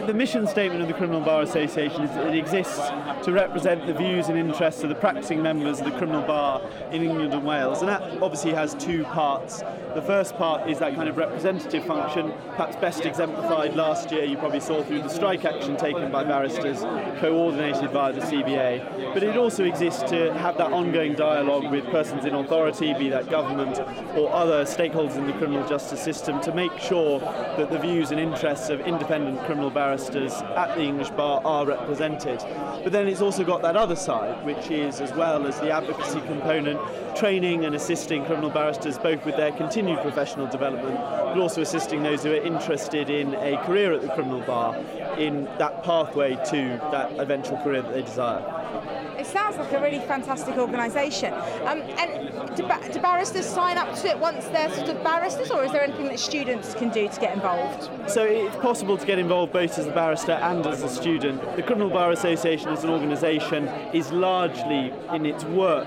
The 0.07 0.15
mission 0.15 0.49
statement 0.49 0.83
of 0.83 0.89
the 0.89 0.95
Criminal 0.95 1.21
Bar 1.21 1.43
Association 1.43 2.03
is 2.03 2.11
that 2.11 2.27
it 2.27 2.37
exists 2.37 2.81
to 3.25 3.31
represent 3.31 3.87
the 3.87 3.95
views 3.95 4.29
and 4.29 4.37
interests 4.37 4.83
of 4.83 4.89
the 4.89 4.97
practicing 4.97 5.41
members 5.41 5.79
of 5.79 5.85
the 5.85 5.93
criminal 5.93 6.23
bar 6.23 6.61
in 6.91 7.03
England 7.05 7.33
and 7.33 7.45
Wales, 7.45 7.81
and 7.83 7.89
that 7.89 8.03
obviously 8.21 8.53
has 8.53 8.75
two 8.75 9.05
parts. 9.05 9.63
The 9.95 10.03
first 10.03 10.35
part 10.37 10.69
is 10.69 10.81
that 10.81 10.97
kind 10.97 11.09
of 11.09 11.17
representative 11.17 11.85
function, 11.85 12.33
perhaps 12.57 12.75
best 12.77 13.05
exemplified 13.05 13.77
last 13.77 14.11
year, 14.11 14.25
you 14.25 14.37
probably 14.39 14.59
saw 14.59 14.83
through 14.83 15.03
the 15.03 15.09
strike 15.09 15.45
action 15.45 15.77
taken 15.77 16.11
by 16.11 16.25
barristers, 16.25 16.81
coordinated 17.21 17.93
by 17.93 18.11
the 18.11 18.23
CBA. 18.23 19.13
But 19.15 19.23
it 19.23 19.37
also 19.37 19.65
exists 19.65 20.03
to 20.11 20.33
have 20.35 20.57
that 20.59 20.73
ongoing 20.73 21.15
dialogue 21.15 21.71
with 21.71 21.85
persons 21.87 22.25
in 22.25 22.35
authority, 22.35 22.93
be 22.95 23.09
that 23.11 23.31
government 23.31 23.79
or 24.17 24.33
other 24.33 24.65
stakeholders 24.65 25.17
in 25.17 25.27
the 25.27 25.33
criminal 25.35 25.69
justice 25.69 26.03
system, 26.03 26.41
to 26.41 26.53
make 26.55 26.77
sure 26.79 27.21
that 27.21 27.71
the 27.71 27.79
views 27.79 28.11
and 28.11 28.19
interests 28.19 28.69
of 28.71 28.81
independent 28.81 29.39
criminal 29.45 29.71
barristers 29.93 30.33
at 30.57 30.75
the 30.75 30.83
English 30.83 31.11
bar 31.11 31.43
are 31.45 31.67
represented. 31.67 32.39
But 32.83 32.93
then 32.93 33.09
it's 33.09 33.21
also 33.21 33.45
got 33.45 33.61
that 33.61 33.77
other 33.77 33.95
side, 33.95 34.43
which 34.43 34.71
is, 34.71 35.03
as 35.03 35.13
well 35.13 35.47
as 35.47 35.61
the 35.61 35.71
advocacy 35.71 36.23
component, 36.23 36.81
training 37.15 37.67
and 37.67 37.75
assisting 37.75 38.25
criminal 38.25 38.49
barristers 38.49 38.97
both 38.97 39.23
with 39.27 39.37
their 39.37 39.53
continued 39.53 40.01
professional 40.01 40.47
development, 40.47 40.97
but 40.97 41.37
also 41.37 41.61
assisting 41.61 42.03
those 42.03 42.23
who 42.23 42.33
are 42.33 42.43
interested 42.43 43.11
in 43.11 43.35
a 43.35 43.63
career 43.67 43.93
at 43.93 44.01
the 44.01 44.09
criminal 44.15 44.41
bar 44.41 44.75
in 45.19 45.45
that 45.59 45.85
pathway 45.85 46.37
to 46.47 46.81
that 46.91 47.13
eventual 47.19 47.59
career 47.59 47.83
that 47.83 47.93
they 47.93 48.03
desire. 48.03 49.02
It 49.23 49.29
sounds 49.29 49.57
like 49.57 49.71
a 49.71 49.81
really 49.81 50.01
fantastic 50.01 50.57
organisation. 50.57 51.33
Um, 51.33 51.81
and 51.97 52.57
do, 52.57 52.69
do 52.93 53.01
barristers 53.01 53.47
sign 53.47 53.79
up 53.79 53.95
to 54.01 54.09
it 54.09 54.19
once 54.19 54.47
they're 54.47 54.69
sort 54.75 54.89
of 54.89 55.01
barristers, 55.05 55.53
or 55.53 55.63
is 55.63 55.71
there 55.71 55.85
anything 55.85 56.07
that 56.07 56.19
students 56.19 56.75
can 56.75 56.89
do 56.89 57.09
to 57.09 57.21
get 57.21 57.33
involved? 57.33 57.89
So 58.11 58.25
it's 58.25 58.57
possible 58.57 58.99
to 58.99 59.07
get 59.07 59.21
involved 59.21 59.53
both 59.53 59.79
as 59.79 59.87
a 59.87 59.93
barrister 59.93 60.33
and 60.33 60.67
as 60.67 60.83
a 60.83 60.89
student. 60.89 61.41
The 61.55 61.63
Criminal 61.63 61.89
Bar 61.89 62.11
Association 62.11 62.71
as 62.71 62.83
an 62.83 62.91
organisation 62.91 63.69
is 63.95 64.11
largely 64.11 64.93
in 65.15 65.25
its 65.25 65.45
work 65.45 65.87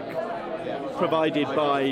provided 0.95 1.47
by 1.47 1.91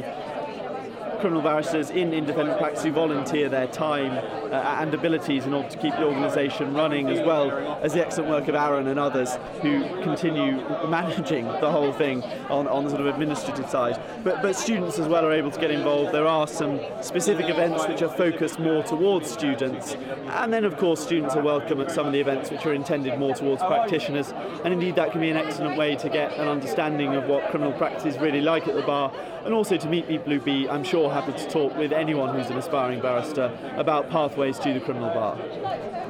criminal 1.24 1.42
barristers 1.42 1.90
in 1.90 2.14
independent 2.14 2.60
practice 2.60 2.84
who 2.84 2.92
volunteer 2.92 3.48
their 3.48 3.68
time 3.68 4.12
uh, 4.52 4.82
and 4.82 4.94
abilities 4.94 5.46
in 5.46 5.54
order 5.54 5.70
to 5.70 5.78
keep 5.78 5.94
the 5.94 6.04
organisation 6.04 6.74
running, 6.74 7.08
as 7.08 7.26
well 7.26 7.50
as 7.82 7.94
the 7.94 8.06
excellent 8.06 8.30
work 8.30 8.50
of 8.50 8.56
Aaron 8.56 8.88
and 8.88 9.00
others 9.00 9.38
who 9.62 9.84
continue 10.04 10.58
managing 10.90 11.46
the 11.46 11.72
whole 11.72 11.94
thing 11.94 12.22
on, 12.50 12.68
on 12.68 12.84
the 12.84 12.90
sort 12.90 13.00
of 13.00 13.08
administrative 13.08 13.70
side. 13.70 13.98
But, 14.26 14.42
but 14.42 14.54
students 14.54 15.00
as 15.00 15.08
well 15.08 15.26
are 15.26 15.32
able 15.32 15.50
to 15.50 15.62
get 15.62 15.72
involved. 15.72 16.12
There 16.12 16.28
are 16.28 16.46
some 16.46 16.82
specific 17.02 17.48
events 17.48 17.88
which 17.88 18.02
are 18.02 18.10
focused 18.10 18.60
more 18.60 18.84
towards 18.84 19.32
students, 19.32 19.96
and 20.28 20.52
then 20.52 20.66
of 20.66 20.76
course 20.76 21.02
students 21.02 21.36
are 21.36 21.42
welcome 21.42 21.80
at 21.80 21.90
some 21.90 22.06
of 22.06 22.12
the 22.12 22.20
events 22.20 22.52
which 22.52 22.66
are 22.66 22.74
intended 22.74 23.18
more 23.18 23.34
towards 23.34 23.64
practitioners. 23.64 24.34
And 24.66 24.74
indeed, 24.74 24.96
that 24.96 25.14
can 25.14 25.22
be 25.22 25.30
an 25.30 25.38
excellent 25.38 25.78
way 25.78 25.96
to 25.96 26.10
get 26.10 26.38
an 26.38 26.50
understanding 26.50 27.16
of 27.16 27.28
what 27.28 27.50
criminal 27.50 27.72
practice 27.72 28.14
is 28.14 28.18
really 28.20 28.42
like 28.42 28.68
at 28.68 28.76
the 28.76 28.82
bar, 28.82 29.14
and 29.46 29.54
also 29.54 29.78
to 29.78 29.88
meet 29.88 30.06
people 30.10 30.34
who'd 30.34 30.44
be, 30.44 30.68
I'm 30.68 30.84
sure, 30.84 31.13
happy 31.14 31.32
to 31.34 31.50
talk 31.50 31.78
with 31.78 31.92
anyone 31.94 32.36
who's 32.36 32.50
an 32.50 32.58
aspiring 32.58 33.00
barrister 33.00 33.56
about 33.78 34.10
pathways 34.10 34.58
to 34.60 34.74
the 34.74 34.80
criminal 34.80 35.10
bar. 35.14 35.38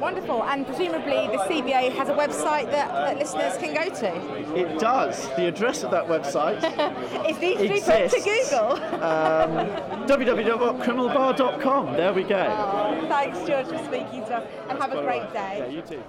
Wonderful. 0.00 0.42
And 0.44 0.66
presumably 0.66 1.28
the 1.28 1.38
CBA 1.48 1.94
has 1.94 2.08
a 2.08 2.14
website 2.14 2.70
that, 2.70 2.88
that 2.92 3.18
listeners 3.18 3.56
can 3.58 3.74
go 3.74 3.94
to. 3.94 4.56
It 4.56 4.78
does. 4.78 5.28
The 5.36 5.46
address 5.46 5.82
of 5.82 5.90
that 5.92 6.04
website 6.06 6.60
to 6.60 7.40
be 7.40 7.80
put 7.80 8.10
to 8.10 8.20
Google. 8.20 8.72
um, 9.02 9.68
www.criminalbar.com. 10.06 11.96
There 11.96 12.12
we 12.12 12.22
go. 12.24 12.46
Oh, 12.48 13.06
thanks, 13.08 13.38
George, 13.46 13.66
for 13.66 13.78
speaking 13.84 14.24
to 14.26 14.36
us, 14.36 14.46
and 14.68 14.78
have 14.78 14.92
a 14.92 15.02
great 15.02 15.32
day. 15.32 15.58
Yeah, 15.58 15.68
you 15.68 15.82
too. 15.82 16.02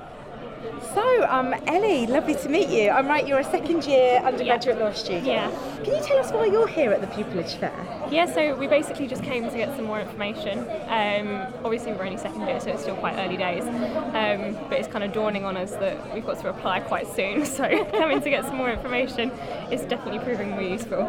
So, 0.94 1.26
um, 1.28 1.54
Ellie, 1.68 2.08
lovely 2.08 2.36
to 2.36 2.50
meet 2.50 2.70
you. 2.70 2.90
I'm 2.90 3.08
right, 3.08 3.28
you're 3.28 3.40
a 3.40 3.44
second 3.44 3.86
year 3.86 4.20
undergraduate 4.20 4.80
law 4.80 4.92
student. 4.94 5.26
Yeah. 5.26 5.52
Can 5.84 5.94
you 5.94 6.02
tell 6.02 6.18
us 6.18 6.32
why 6.32 6.46
you're 6.46 6.68
here 6.68 6.92
at 6.92 7.02
the 7.02 7.08
Pupillage 7.08 7.58
Fair? 7.58 7.74
Yeah, 8.10 8.26
so 8.26 8.56
we 8.56 8.68
basically 8.68 9.08
just 9.08 9.24
came 9.24 9.50
to 9.50 9.58
get 9.58 9.76
some 9.76 9.86
more 9.86 10.00
information. 10.00 10.60
Um, 10.88 11.54
obviously, 11.64 11.94
we're 11.94 12.06
only 12.06 12.18
second 12.18 12.42
year, 12.48 12.60
so 12.60 12.70
it's 12.70 12.84
still 12.84 12.96
quite 12.96 13.16
early 13.18 13.38
days. 13.38 13.64
Um, 13.64 14.58
but 14.70 14.80
it's 14.80 14.88
kind 14.88 15.04
of 15.04 15.12
dawning 15.12 15.44
on 15.44 15.58
us 15.58 15.72
that 15.72 16.14
we've 16.14 16.26
got 16.26 16.40
to 16.40 16.50
apply 16.50 16.82
quite 16.82 17.08
soon. 17.14 17.46
So 17.56 17.86
coming 17.92 18.22
to 18.22 18.30
get 18.30 18.44
some 18.46 18.58
more 18.58 18.70
information 18.70 19.32
is 19.72 19.82
definitely 19.84 20.20
proving 20.20 20.52
more 20.52 20.62
useful. 20.62 21.04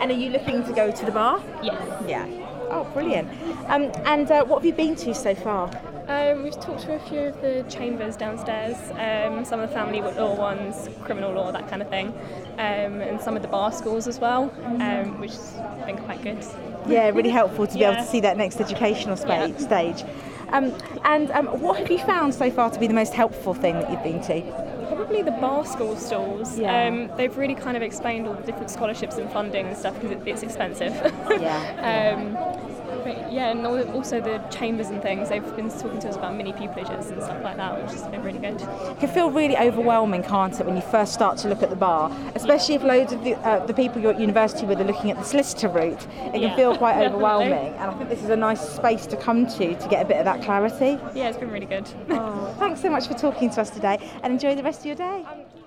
And 0.00 0.10
are 0.12 0.14
you 0.14 0.30
looking 0.30 0.62
to 0.64 0.72
go 0.72 0.90
to 0.92 1.04
the 1.04 1.10
bar? 1.10 1.42
Yes. 1.62 2.04
Yeah. 2.06 2.47
Oh, 2.70 2.84
brilliant. 2.92 3.28
Um, 3.68 3.84
and 4.04 4.30
uh, 4.30 4.44
what 4.44 4.58
have 4.58 4.66
you 4.66 4.72
been 4.72 4.94
to 4.96 5.14
so 5.14 5.34
far? 5.34 5.70
Um, 6.08 6.42
we've 6.42 6.58
talked 6.58 6.80
to 6.82 6.94
a 6.94 6.98
few 7.00 7.20
of 7.20 7.40
the 7.42 7.64
chambers 7.68 8.16
downstairs, 8.16 8.76
um, 8.92 9.44
some 9.44 9.60
of 9.60 9.68
the 9.68 9.74
family 9.74 10.00
law 10.00 10.34
ones, 10.34 10.88
criminal 11.02 11.32
law, 11.32 11.52
that 11.52 11.68
kind 11.68 11.82
of 11.82 11.88
thing, 11.90 12.08
um, 12.54 13.00
and 13.02 13.20
some 13.20 13.36
of 13.36 13.42
the 13.42 13.48
bar 13.48 13.72
schools 13.72 14.06
as 14.08 14.18
well, 14.18 14.50
um, 14.64 15.20
which 15.20 15.32
has 15.32 15.54
been 15.84 15.98
quite 15.98 16.22
good. 16.22 16.38
Yeah, 16.86 17.10
really 17.10 17.28
helpful 17.30 17.66
to 17.66 17.74
be 17.74 17.84
able 17.84 17.96
to 17.96 18.06
see 18.06 18.20
that 18.20 18.38
next 18.38 18.58
educational 18.60 19.16
spa- 19.18 19.44
Yeah. 19.46 19.56
stage. 19.58 20.04
Um, 20.50 20.72
and 21.04 21.28
what 21.60 21.78
have 21.78 21.90
you 21.90 21.98
found 21.98 22.34
so 22.34 22.50
far 22.50 22.70
to 22.70 22.80
be 22.80 22.86
the 22.86 22.94
most 22.94 23.12
helpful 23.12 23.52
thing 23.52 23.74
that 23.74 23.90
you've 23.90 24.02
been 24.02 24.22
to? 24.22 24.77
Probably 24.88 25.22
the 25.22 25.30
bar 25.32 25.64
school 25.64 25.96
stalls. 25.96 26.58
Yeah. 26.58 26.88
Um, 26.88 27.10
they've 27.16 27.36
really 27.36 27.54
kind 27.54 27.76
of 27.76 27.82
explained 27.82 28.26
all 28.26 28.34
the 28.34 28.42
different 28.42 28.70
scholarships 28.70 29.16
and 29.16 29.30
funding 29.30 29.66
and 29.66 29.76
stuff 29.76 29.94
because 29.94 30.10
it, 30.10 30.26
it's 30.26 30.42
expensive. 30.42 30.94
Yeah. 31.38 32.16
um, 32.16 32.77
but 33.08 33.32
yeah, 33.32 33.50
and 33.50 33.66
also 33.66 34.20
the 34.20 34.38
chambers 34.50 34.88
and 34.88 35.00
things. 35.00 35.28
They've 35.30 35.56
been 35.56 35.70
talking 35.70 35.98
to 36.00 36.08
us 36.08 36.16
about 36.16 36.34
mini 36.34 36.52
pupillages 36.52 37.10
and 37.10 37.22
stuff 37.22 37.42
like 37.42 37.56
that, 37.56 37.82
which 37.82 37.92
has 37.92 38.02
been 38.08 38.22
really 38.22 38.38
good. 38.38 38.60
It 38.60 39.00
can 39.00 39.08
feel 39.08 39.30
really 39.30 39.56
overwhelming, 39.56 40.22
can't 40.22 40.58
it, 40.58 40.66
when 40.66 40.76
you 40.76 40.82
first 40.82 41.14
start 41.14 41.38
to 41.38 41.48
look 41.48 41.62
at 41.62 41.70
the 41.70 41.76
bar, 41.76 42.12
especially 42.34 42.74
if 42.74 42.82
loads 42.82 43.12
of 43.12 43.24
the, 43.24 43.34
uh, 43.36 43.64
the 43.66 43.74
people 43.74 44.00
you're 44.02 44.12
at 44.12 44.20
university 44.20 44.66
with 44.66 44.80
are 44.80 44.84
looking 44.84 45.10
at 45.10 45.16
the 45.16 45.24
solicitor 45.24 45.68
route. 45.68 46.02
It 46.02 46.32
can 46.32 46.42
Yeah, 46.42 46.56
feel 46.56 46.76
quite 46.76 46.96
overwhelming, 47.06 47.74
and 47.74 47.90
I 47.90 47.94
think 47.94 48.10
this 48.10 48.22
is 48.22 48.30
a 48.30 48.36
nice 48.36 48.60
space 48.60 49.06
to 49.06 49.16
come 49.16 49.46
to 49.46 49.74
to 49.78 49.88
get 49.88 50.04
a 50.04 50.08
bit 50.08 50.18
of 50.18 50.24
that 50.24 50.42
clarity. 50.42 50.98
Yeah, 51.14 51.28
it's 51.28 51.38
been 51.38 51.50
really 51.50 51.66
good. 51.66 51.88
Oh, 52.10 52.54
thanks 52.58 52.80
so 52.82 52.90
much 52.90 53.06
for 53.08 53.14
talking 53.14 53.50
to 53.50 53.60
us 53.60 53.70
today, 53.70 53.98
and 54.22 54.32
enjoy 54.32 54.54
the 54.54 54.62
rest 54.62 54.80
of 54.80 54.86
your 54.86 54.96
day. 54.96 55.24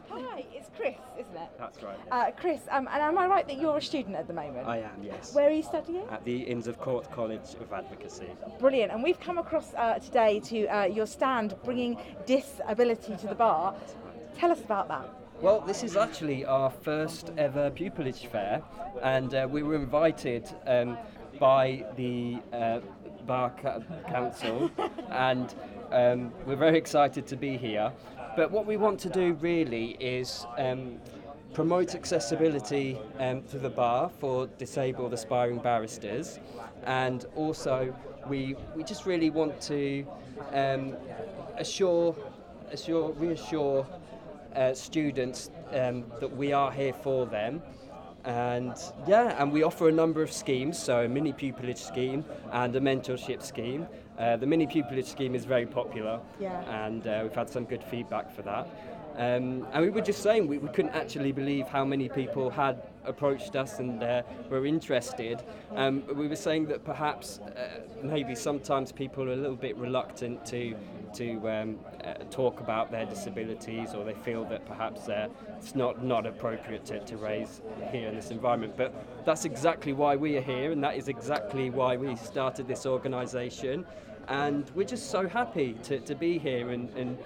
hi, 0.10 0.45
it's 0.54 0.69
Chris? 0.77 0.95
That's 1.62 1.84
right. 1.84 2.00
Uh, 2.12 2.32
Chris, 2.32 2.62
um, 2.71 2.89
and 2.91 3.04
am 3.04 3.19
I 3.19 3.28
right 3.28 3.47
that 3.47 3.60
you're 3.60 3.78
a 3.78 3.82
student 3.82 4.15
at 4.15 4.28
the 4.28 4.34
moment? 4.34 4.67
I 4.67 4.78
am, 4.80 5.04
yes. 5.04 5.36
Where 5.36 5.47
are 5.47 5.54
you 5.54 5.62
studying? 5.62 6.08
At 6.10 6.26
the 6.26 6.39
Inns 6.39 6.65
of 6.65 6.80
Court 6.80 7.10
College 7.12 7.54
of 7.62 7.71
Advocacy. 7.71 8.30
Brilliant. 8.60 8.91
And 8.91 9.04
we've 9.04 9.19
come 9.19 9.38
across 9.38 9.71
uh, 9.76 10.00
today 10.00 10.39
to 10.45 10.65
uh, 10.65 10.84
your 10.86 11.06
stand 11.06 11.54
bringing 11.63 12.00
disability 12.26 13.15
to 13.15 13.28
the 13.28 13.36
bar. 13.36 13.76
Tell 14.39 14.52
us 14.52 14.60
about 14.60 14.88
that. 14.88 15.08
Well, 15.39 15.62
this 15.62 15.84
is 15.84 15.95
actually 15.95 16.45
our 16.45 16.71
first 16.71 17.32
ever 17.38 17.69
pupillage 17.69 18.26
fair, 18.26 18.63
and 19.04 19.32
uh, 19.36 19.47
we 19.47 19.62
were 19.62 19.76
invited 19.76 20.50
um, 20.65 20.97
by 21.39 21.86
the 21.95 22.39
uh, 22.54 22.80
Bar 23.28 23.52
Ca- 23.62 23.82
Council, 24.08 24.71
and 25.12 25.54
um, 25.91 26.32
we're 26.47 26.56
very 26.56 26.78
excited 26.80 27.28
to 27.28 27.36
be 27.36 27.56
here. 27.56 27.91
But 28.36 28.50
what 28.50 28.65
we 28.65 28.78
want 28.78 29.00
to 29.02 29.10
do 29.10 29.34
really 29.34 29.97
is 30.00 30.45
um, 30.58 31.00
promote 31.54 31.96
accessibility 31.96 32.98
um, 33.20 33.44
to 33.44 33.60
the 33.60 33.70
bar 33.70 34.10
for 34.20 34.48
disabled 34.58 35.14
aspiring 35.14 35.60
barristers, 35.60 36.40
and 36.86 37.26
also 37.36 37.94
we 38.28 38.56
we 38.76 38.84
just 38.84 39.06
really 39.06 39.30
want 39.30 39.60
to 39.62 40.06
um, 40.54 40.96
assure, 41.58 42.16
assure, 42.72 43.12
reassure 43.14 43.86
uh, 44.56 44.74
students 44.74 45.50
um, 45.72 46.06
that 46.20 46.36
we 46.36 46.54
are 46.54 46.72
here 46.72 46.94
for 46.94 47.26
them. 47.26 47.62
And 48.24 48.76
yeah, 49.08 49.42
and 49.42 49.52
we 49.52 49.64
offer 49.64 49.90
a 49.90 49.92
number 49.92 50.22
of 50.22 50.32
schemes, 50.32 50.78
so 50.78 51.04
a 51.06 51.08
mini 51.08 51.34
pupillage 51.34 51.80
scheme 51.80 52.24
and 52.52 52.76
a 52.76 52.80
mentorship 52.80 53.42
scheme. 53.42 53.88
Uh, 54.20 54.38
the 54.38 54.46
mini 54.46 54.68
pupillage 54.68 55.08
scheme 55.08 55.34
is 55.34 55.46
very 55.46 55.66
popular, 55.66 56.20
Yeah. 56.40 56.86
and 56.86 57.08
uh, 57.08 57.22
we've 57.24 57.34
had 57.34 57.50
some 57.50 57.66
good 57.66 57.84
feedback 57.84 58.32
for 58.32 58.44
that. 58.44 58.68
Um, 59.17 59.67
and 59.74 59.84
we 59.84 59.89
were 59.89 60.02
just 60.02 60.24
saying 60.24 60.47
we, 60.47 60.58
we 60.58 60.69
couldn't 60.69 60.95
actually 60.95 61.32
believe 61.32 61.67
how 61.67 61.84
many 61.86 62.10
people 62.10 62.50
had 62.50 62.82
approached 63.06 63.56
us 63.56 63.80
and 63.80 64.02
uh, 64.04 64.24
were 64.50 64.65
interested. 64.65 65.43
Um, 65.76 66.04
we 66.15 66.28
were 66.28 66.36
saying 66.36 66.67
that 66.67 66.86
perhaps 66.86 67.39
uh, 67.39 67.82
maybe 68.04 68.36
sometimes 68.36 68.91
people 68.91 69.24
are 69.24 69.34
a 69.34 69.36
little 69.36 69.56
bit 69.56 69.76
reluctant 69.78 70.45
to 70.47 70.76
to 71.13 71.50
um, 71.50 71.80
uh, 72.04 72.13
talk 72.30 72.60
about 72.60 72.91
their 72.91 73.06
disabilities 73.06 73.93
or 73.93 74.04
they 74.04 74.13
feel 74.13 74.45
that 74.45 74.65
perhaps 74.65 75.10
uh, 75.10 75.28
it's 75.58 75.76
not, 75.76 76.04
not 76.04 76.26
appropriate 76.26 76.86
to, 76.86 77.00
to 77.02 77.17
raise 77.17 77.62
here 77.91 78.08
in 78.08 78.15
this 78.15 78.32
environment. 78.32 78.76
But 78.78 78.93
that's 79.26 79.45
exactly 79.45 79.93
why 79.93 80.15
we 80.15 80.38
are 80.38 80.41
here 80.41 80.71
and 80.71 80.84
that 80.84 80.95
is 80.95 81.08
exactly 81.08 81.69
why 81.69 81.97
we 81.97 82.15
started 82.15 82.67
this 82.67 82.86
organisation. 82.86 83.86
And 84.28 84.69
we're 84.76 84.88
just 84.88 85.10
so 85.10 85.28
happy 85.28 85.74
to, 85.84 86.00
to 86.00 86.15
be 86.15 86.38
here 86.38 86.69
and, 86.69 86.89
and 86.95 87.17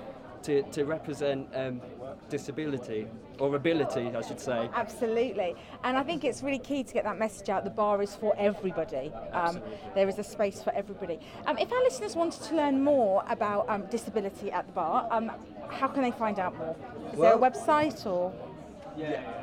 to, 0.45 0.61
to 0.63 0.85
represent 0.85 1.47
um, 1.55 1.81
disability. 2.29 3.07
or 3.39 3.55
ability, 3.55 4.11
I 4.15 4.21
should 4.21 4.39
say. 4.39 4.69
Absolutely. 4.73 5.55
And 5.83 5.97
I 5.97 6.03
think 6.03 6.23
it's 6.23 6.41
really 6.43 6.59
key 6.59 6.83
to 6.83 6.93
get 6.93 7.03
that 7.03 7.17
message 7.19 7.49
out. 7.49 7.63
The 7.63 7.69
bar 7.69 8.01
is 8.01 8.15
for 8.15 8.33
everybody. 8.37 9.11
Um, 9.33 9.59
there 9.93 10.07
is 10.07 10.19
a 10.19 10.23
space 10.23 10.61
for 10.63 10.71
everybody. 10.73 11.19
Um, 11.47 11.57
if 11.57 11.71
our 11.71 11.81
listeners 11.83 12.15
wanted 12.15 12.41
to 12.43 12.55
learn 12.55 12.83
more 12.83 13.23
about 13.27 13.67
um, 13.69 13.83
disability 13.87 14.51
at 14.51 14.67
the 14.67 14.73
bar, 14.73 15.07
um, 15.11 15.31
how 15.69 15.87
can 15.87 16.01
they 16.03 16.11
find 16.11 16.39
out 16.39 16.55
more? 16.57 16.75
Is 17.11 17.17
Well- 17.19 17.37
there 17.39 17.47
a 17.47 17.51
website 17.51 18.05
or? 18.05 18.31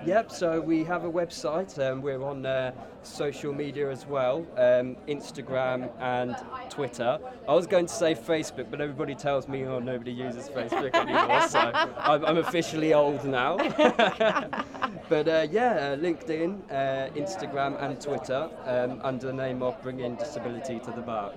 Yep, 0.04 0.30
so 0.30 0.60
we 0.60 0.84
have 0.84 1.04
a 1.04 1.10
website. 1.10 1.78
Um, 1.78 2.02
we're 2.02 2.22
on 2.22 2.44
uh, 2.44 2.72
social 3.02 3.52
media 3.52 3.90
as 3.90 4.06
well 4.06 4.46
um, 4.56 4.96
Instagram 5.08 5.90
and 6.00 6.36
Twitter. 6.70 7.18
I 7.48 7.54
was 7.54 7.66
going 7.66 7.86
to 7.86 7.92
say 7.92 8.14
Facebook, 8.14 8.70
but 8.70 8.80
everybody 8.80 9.14
tells 9.14 9.48
me, 9.48 9.64
oh, 9.64 9.78
nobody 9.78 10.12
uses 10.12 10.48
Facebook 10.48 10.94
anymore, 10.94 11.48
so 11.48 11.58
I'm, 11.98 12.24
I'm 12.24 12.38
officially 12.38 12.94
old 12.94 13.24
now. 13.24 13.56
but 15.08 15.28
uh, 15.28 15.46
yeah, 15.50 15.72
uh, 15.72 15.96
LinkedIn, 15.96 16.60
uh, 16.70 17.10
Instagram, 17.14 17.80
and 17.82 18.00
Twitter 18.00 18.48
um, 18.64 19.00
under 19.02 19.26
the 19.26 19.32
name 19.32 19.62
of 19.62 19.80
Bringing 19.82 20.16
Disability 20.16 20.78
to 20.80 20.90
the 20.92 21.02
Bar. 21.02 21.32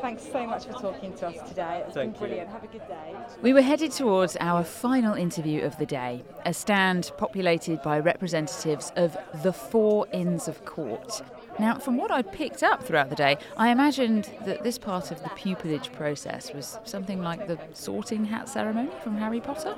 Thanks 0.00 0.30
so 0.30 0.46
much 0.46 0.66
for 0.66 0.72
talking 0.72 1.12
to 1.14 1.28
us 1.28 1.48
today. 1.48 1.82
It's 1.86 1.94
Thank 1.94 2.12
been 2.12 2.22
you. 2.22 2.26
brilliant. 2.28 2.50
Have 2.50 2.64
a 2.64 2.66
good 2.66 2.86
day. 2.86 3.14
We 3.42 3.52
were 3.52 3.62
headed 3.62 3.92
towards 3.92 4.36
our 4.40 4.62
final 4.62 5.14
interview 5.14 5.62
of 5.62 5.76
the 5.78 5.86
day, 5.86 6.22
a 6.44 6.52
stand 6.52 7.10
populated 7.16 7.82
by 7.82 7.98
representatives 7.98 8.92
of 8.96 9.16
the 9.42 9.52
four 9.52 10.06
Inns 10.12 10.48
of 10.48 10.64
Court. 10.64 11.22
Now, 11.58 11.78
from 11.78 11.96
what 11.96 12.10
I'd 12.10 12.30
picked 12.32 12.62
up 12.62 12.82
throughout 12.82 13.08
the 13.08 13.16
day, 13.16 13.38
I 13.56 13.70
imagined 13.70 14.30
that 14.44 14.62
this 14.62 14.78
part 14.78 15.10
of 15.10 15.22
the 15.22 15.30
pupillage 15.30 15.92
process 15.92 16.52
was 16.52 16.78
something 16.84 17.22
like 17.22 17.46
the 17.46 17.58
sorting 17.72 18.26
hat 18.26 18.48
ceremony 18.48 18.90
from 19.02 19.16
Harry 19.16 19.40
Potter. 19.40 19.74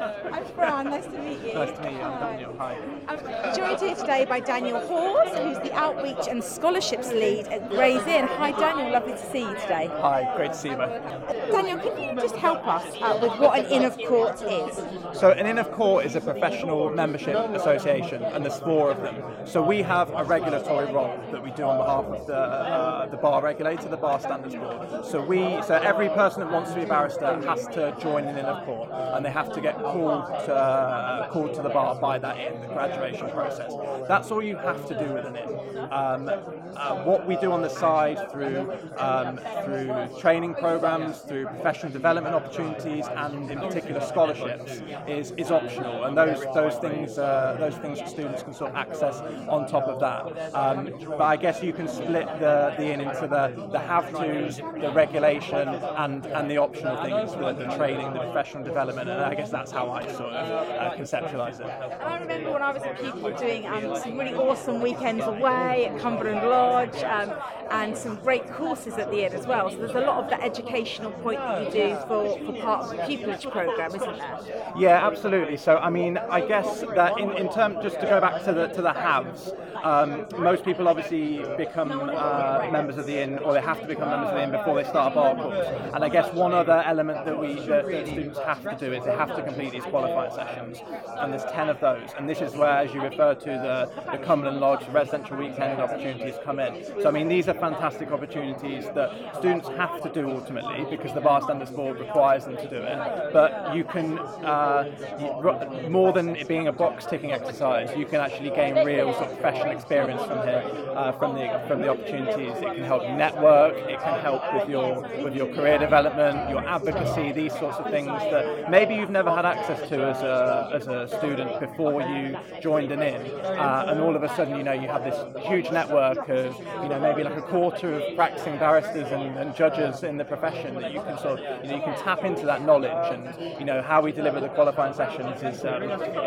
I'm 0.00 0.44
Fran. 0.54 0.86
Nice 0.86 1.06
to 1.06 1.18
meet 1.18 1.40
you. 1.40 1.54
Nice 1.54 1.76
to 1.76 1.82
meet 1.82 1.92
you. 1.92 2.02
I'm 2.02 2.20
Daniel. 2.20 2.54
Hi. 2.58 2.76
I'm 3.08 3.56
joined 3.56 3.80
here 3.80 3.94
today 3.94 4.24
by 4.24 4.40
Daniel 4.40 4.80
Hawes, 4.80 5.28
who's 5.38 5.58
the 5.58 5.72
Outreach 5.74 6.26
and 6.28 6.42
Scholarships 6.42 7.08
Lead 7.10 7.46
at 7.48 7.68
Gray's 7.70 8.04
Inn. 8.06 8.26
Hi, 8.26 8.50
Daniel. 8.52 8.92
Lovely 8.92 9.12
to 9.12 9.30
see 9.30 9.40
you 9.40 9.54
today. 9.54 9.88
Hi, 10.00 10.32
great 10.36 10.52
to 10.52 10.58
see 10.58 10.70
you 10.70 10.76
both. 10.76 11.02
Daniel, 11.50 11.78
can 11.78 12.00
you 12.00 12.20
just 12.20 12.36
help 12.36 12.66
us 12.66 12.84
uh, 13.00 13.18
with 13.22 13.38
what 13.38 13.58
an 13.58 13.66
Inn 13.66 13.84
of 13.84 13.96
Court 14.08 14.42
is? 14.42 15.18
So, 15.18 15.30
an 15.30 15.46
Inn 15.46 15.58
of 15.58 15.70
Court 15.72 16.04
is 16.04 16.16
a 16.16 16.20
professional 16.20 16.90
membership 16.90 17.36
association, 17.36 18.22
and 18.22 18.44
there's 18.44 18.58
four 18.58 18.90
of 18.90 19.00
them. 19.00 19.46
So, 19.46 19.62
we 19.62 19.82
have 19.82 20.10
a 20.10 20.24
regulatory 20.24 20.92
role 20.92 21.18
that 21.30 21.42
we 21.42 21.50
do 21.52 21.62
on 21.64 21.78
behalf 21.78 22.04
of 22.20 22.26
the, 22.26 22.36
uh, 22.36 23.06
the 23.06 23.16
bar 23.16 23.42
regulator, 23.42 23.88
the 23.88 23.96
Bar 23.96 24.18
Standards 24.20 24.54
Board. 24.54 25.04
So, 25.04 25.22
we, 25.22 25.62
so 25.62 25.74
every 25.74 26.08
person 26.08 26.40
that 26.40 26.50
wants 26.50 26.70
to 26.70 26.76
be 26.76 26.82
a 26.82 26.86
barrister 26.86 27.40
has 27.42 27.66
to 27.68 27.96
join 28.00 28.24
an 28.24 28.36
Inn 28.36 28.46
of 28.46 28.64
Court, 28.64 28.90
and 28.90 29.24
they 29.24 29.30
have 29.30 29.52
to 29.52 29.60
get 29.60 29.83
called 29.92 30.26
to, 30.46 30.54
uh, 30.54 31.28
called 31.28 31.54
to 31.54 31.62
the 31.62 31.68
bar 31.68 31.94
by 31.96 32.18
that 32.18 32.36
inn, 32.38 32.60
the 32.60 32.68
graduation 32.68 33.28
process. 33.30 33.72
That's 34.08 34.30
all 34.30 34.42
you 34.42 34.56
have 34.56 34.86
to 34.88 34.94
do 34.98 35.12
with 35.12 35.26
an 35.26 35.36
inn. 35.36 35.78
Um, 35.90 36.30
uh, 36.76 37.04
what 37.04 37.26
we 37.26 37.36
do 37.36 37.52
on 37.52 37.62
the 37.62 37.68
side 37.68 38.30
through 38.32 38.72
um, 38.98 39.38
through 39.64 40.08
training 40.20 40.54
programs, 40.54 41.18
through 41.20 41.46
professional 41.46 41.92
development 41.92 42.34
opportunities, 42.34 43.06
and 43.06 43.50
in 43.50 43.58
particular 43.58 44.00
scholarships, 44.00 44.82
is, 45.06 45.32
is 45.32 45.50
optional, 45.50 46.04
and 46.04 46.16
those 46.16 46.44
those 46.54 46.76
things 46.76 47.18
uh, 47.18 47.56
those 47.58 47.76
things 47.76 47.98
students 48.10 48.42
can 48.42 48.54
sort 48.54 48.70
of 48.70 48.76
access 48.76 49.20
on 49.48 49.66
top 49.66 49.84
of 49.84 50.00
that. 50.00 50.54
Um, 50.54 50.90
but 51.08 51.22
I 51.22 51.36
guess 51.36 51.62
you 51.62 51.72
can 51.72 51.88
split 51.88 52.26
the, 52.40 52.74
the 52.78 52.92
inn 52.92 53.00
into 53.00 53.26
the, 53.26 53.68
the 53.70 53.78
have 53.78 54.10
tos, 54.10 54.56
the 54.56 54.92
regulation, 54.94 55.68
and 55.68 56.26
and 56.26 56.50
the 56.50 56.58
optional 56.58 56.96
things, 57.02 57.32
the, 57.32 57.52
the 57.52 57.76
training, 57.76 58.12
the 58.12 58.20
professional 58.20 58.64
development, 58.64 59.08
and 59.08 59.20
I 59.20 59.34
guess 59.34 59.50
that's 59.50 59.72
how 59.74 59.90
I 59.90 60.06
sort 60.12 60.32
of 60.32 60.70
uh, 60.70 60.96
conceptualize 60.96 61.60
it. 61.60 61.66
And 61.66 62.02
I 62.02 62.18
remember 62.18 62.52
when 62.52 62.62
I 62.62 62.72
was 62.72 62.82
a 62.84 62.94
pupil 62.94 63.30
doing 63.36 63.66
um, 63.66 63.96
some 63.96 64.16
really 64.16 64.34
awesome 64.34 64.80
weekends 64.80 65.24
away 65.24 65.86
at 65.86 66.00
Cumberland 66.00 66.48
Lodge 66.48 67.02
um, 67.02 67.32
and 67.70 67.96
some 67.96 68.16
great 68.16 68.46
courses 68.52 68.94
at 68.94 69.10
the 69.10 69.26
inn 69.26 69.32
as 69.32 69.46
well. 69.46 69.68
So 69.68 69.76
there's 69.76 69.90
a 69.90 70.00
lot 70.00 70.22
of 70.22 70.30
that 70.30 70.42
educational 70.42 71.10
point 71.10 71.38
that 71.38 71.64
you 71.64 71.70
do 71.70 71.96
for, 72.06 72.38
for 72.46 72.52
part 72.60 72.84
of 72.84 72.90
the 72.90 72.96
pupillage 72.98 73.50
programme, 73.50 73.94
isn't 73.94 74.18
there? 74.18 74.72
Yeah, 74.78 75.06
absolutely. 75.06 75.56
So, 75.56 75.76
I 75.78 75.90
mean, 75.90 76.18
I 76.18 76.40
guess 76.46 76.80
that 76.94 77.18
in, 77.18 77.32
in 77.32 77.52
terms, 77.52 77.78
just 77.82 77.98
to 78.00 78.06
go 78.06 78.20
back 78.20 78.44
to 78.44 78.52
the 78.52 78.68
to 78.68 78.82
the 78.82 78.92
haves, 78.92 79.52
um, 79.82 80.26
most 80.38 80.64
people 80.64 80.88
obviously 80.88 81.44
become 81.56 81.90
uh, 81.92 82.68
members 82.70 82.96
of 82.96 83.06
the 83.06 83.20
inn, 83.20 83.38
or 83.40 83.52
they 83.52 83.60
have 83.60 83.80
to 83.80 83.86
become 83.86 84.08
members 84.08 84.30
of 84.30 84.36
the 84.36 84.42
inn 84.42 84.50
before 84.50 84.74
they 84.76 84.88
start 84.88 85.12
a 85.12 85.14
bar 85.14 85.34
course. 85.34 85.66
And 85.92 86.04
I 86.04 86.08
guess 86.08 86.32
one 86.32 86.52
other 86.52 86.82
element 86.86 87.24
that 87.24 87.38
we 87.38 87.54
that, 87.66 87.86
that 87.86 88.06
students 88.06 88.38
have 88.38 88.62
to 88.62 88.76
do 88.78 88.92
is 88.92 89.04
they 89.04 89.16
have 89.16 89.34
to 89.36 89.42
complete 89.42 89.63
these 89.70 89.84
qualifying 89.84 90.32
sessions, 90.32 90.78
and 91.18 91.32
there's 91.32 91.44
ten 91.52 91.68
of 91.68 91.80
those. 91.80 92.10
And 92.16 92.28
this 92.28 92.40
is 92.40 92.54
where, 92.54 92.78
as 92.78 92.92
you 92.94 93.02
refer 93.02 93.34
to, 93.34 93.46
the 93.46 93.90
the 94.10 94.18
Cumberland 94.18 94.60
Lodge 94.60 94.86
residential 94.88 95.36
weekend 95.36 95.80
opportunities 95.80 96.34
come 96.44 96.58
in. 96.60 96.84
So, 97.02 97.08
I 97.08 97.10
mean, 97.10 97.28
these 97.28 97.48
are 97.48 97.54
fantastic 97.54 98.10
opportunities 98.10 98.84
that 98.94 99.10
students 99.36 99.68
have 99.68 100.02
to 100.02 100.08
do 100.08 100.30
ultimately 100.30 100.84
because 100.90 101.12
the 101.12 101.20
Bar 101.20 101.42
Standards 101.42 101.70
Board 101.70 101.98
requires 101.98 102.44
them 102.44 102.56
to 102.56 102.68
do 102.68 102.76
it. 102.76 103.32
But 103.32 103.74
you 103.74 103.84
can, 103.84 104.18
uh, 104.18 105.88
more 105.88 106.12
than 106.12 106.36
it 106.36 106.48
being 106.48 106.68
a 106.68 106.72
box 106.72 107.06
ticking 107.06 107.32
exercise, 107.32 107.96
you 107.96 108.06
can 108.06 108.20
actually 108.20 108.50
gain 108.50 108.84
real 108.84 109.12
sort 109.14 109.26
of 109.26 109.40
professional 109.40 109.70
experience 109.70 110.22
from 110.24 110.46
here, 110.46 110.64
uh, 110.94 111.12
from 111.12 111.34
the 111.34 111.62
from 111.68 111.80
the 111.80 111.88
opportunities. 111.88 112.54
It 112.56 112.74
can 112.74 112.84
help 112.84 113.02
you 113.02 113.14
network. 113.14 113.76
It 113.76 114.00
can 114.00 114.20
help 114.20 114.42
with 114.54 114.68
your 114.68 115.02
with 115.22 115.34
your 115.34 115.52
career 115.54 115.78
development, 115.78 116.50
your 116.50 116.66
advocacy, 116.66 117.32
these 117.32 117.52
sorts 117.58 117.78
of 117.78 117.90
things 117.90 118.08
that 118.08 118.70
maybe 118.70 118.94
you've 118.94 119.10
never 119.10 119.30
had 119.30 119.44
access 119.54 119.88
to 119.88 119.96
as 120.12 120.20
a 120.22 120.70
as 120.74 120.86
a 120.88 121.08
student 121.18 121.60
before 121.60 122.02
you 122.02 122.36
joined 122.60 122.90
an 122.92 123.02
inn, 123.02 123.22
uh, 123.44 123.86
and 123.88 124.00
all 124.00 124.14
of 124.16 124.22
a 124.22 124.28
sudden, 124.36 124.56
you 124.56 124.64
know, 124.68 124.72
you 124.72 124.88
have 124.88 125.04
this 125.04 125.18
huge 125.46 125.70
network 125.70 126.28
of, 126.28 126.56
you 126.82 126.88
know, 126.88 127.00
maybe 127.00 127.22
like 127.22 127.36
a 127.36 127.42
quarter 127.42 127.94
of 127.94 128.16
practicing 128.16 128.56
barristers 128.58 129.08
and, 129.12 129.36
and 129.38 129.54
judges 129.54 130.02
in 130.02 130.16
the 130.16 130.24
profession 130.24 130.74
that 130.80 130.92
you 130.92 131.00
can 131.00 131.16
sort 131.18 131.40
of, 131.40 131.64
you 131.64 131.70
know, 131.70 131.76
you 131.76 131.82
can 131.82 131.96
tap 132.02 132.24
into 132.24 132.44
that 132.46 132.64
knowledge, 132.64 133.06
and 133.14 133.24
you 133.58 133.64
know 133.64 133.80
how 133.82 134.00
we 134.00 134.12
deliver 134.12 134.40
the 134.40 134.48
qualifying 134.48 134.94
sessions 134.94 135.42
is 135.42 135.64
um, 135.64 135.82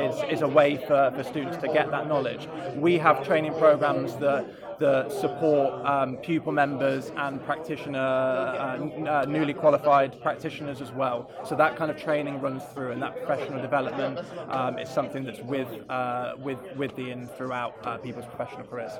is, 0.07 0.15
is 0.35 0.41
a 0.41 0.47
way 0.47 0.77
for, 0.87 1.11
for 1.15 1.23
students 1.23 1.57
to 1.57 1.67
get 1.67 1.91
that 1.91 2.07
knowledge. 2.07 2.47
We 2.75 2.97
have 2.97 3.25
training 3.25 3.53
programs 3.55 4.15
that 4.17 4.45
that 4.79 5.11
support 5.11 5.85
um, 5.85 6.17
pupil 6.17 6.51
members 6.51 7.11
and 7.17 7.43
practitioner, 7.43 7.99
uh, 7.99 8.77
uh, 9.09 9.25
newly 9.27 9.53
qualified 9.53 10.21
practitioners 10.21 10.81
as 10.81 10.91
well. 10.91 11.31
So 11.45 11.55
that 11.55 11.75
kind 11.75 11.89
of 11.89 11.97
training 11.97 12.41
runs 12.41 12.63
through, 12.73 12.91
and 12.91 13.01
that 13.01 13.15
professional 13.25 13.61
development 13.61 14.19
um, 14.49 14.77
is 14.77 14.89
something 14.89 15.23
that's 15.23 15.41
with 15.41 15.67
uh, 15.89 16.33
with 16.37 16.59
with 16.75 16.95
the 16.95 17.11
inn 17.11 17.27
throughout 17.37 17.75
uh, 17.83 17.97
people's 17.97 18.25
professional 18.25 18.65
careers. 18.65 18.91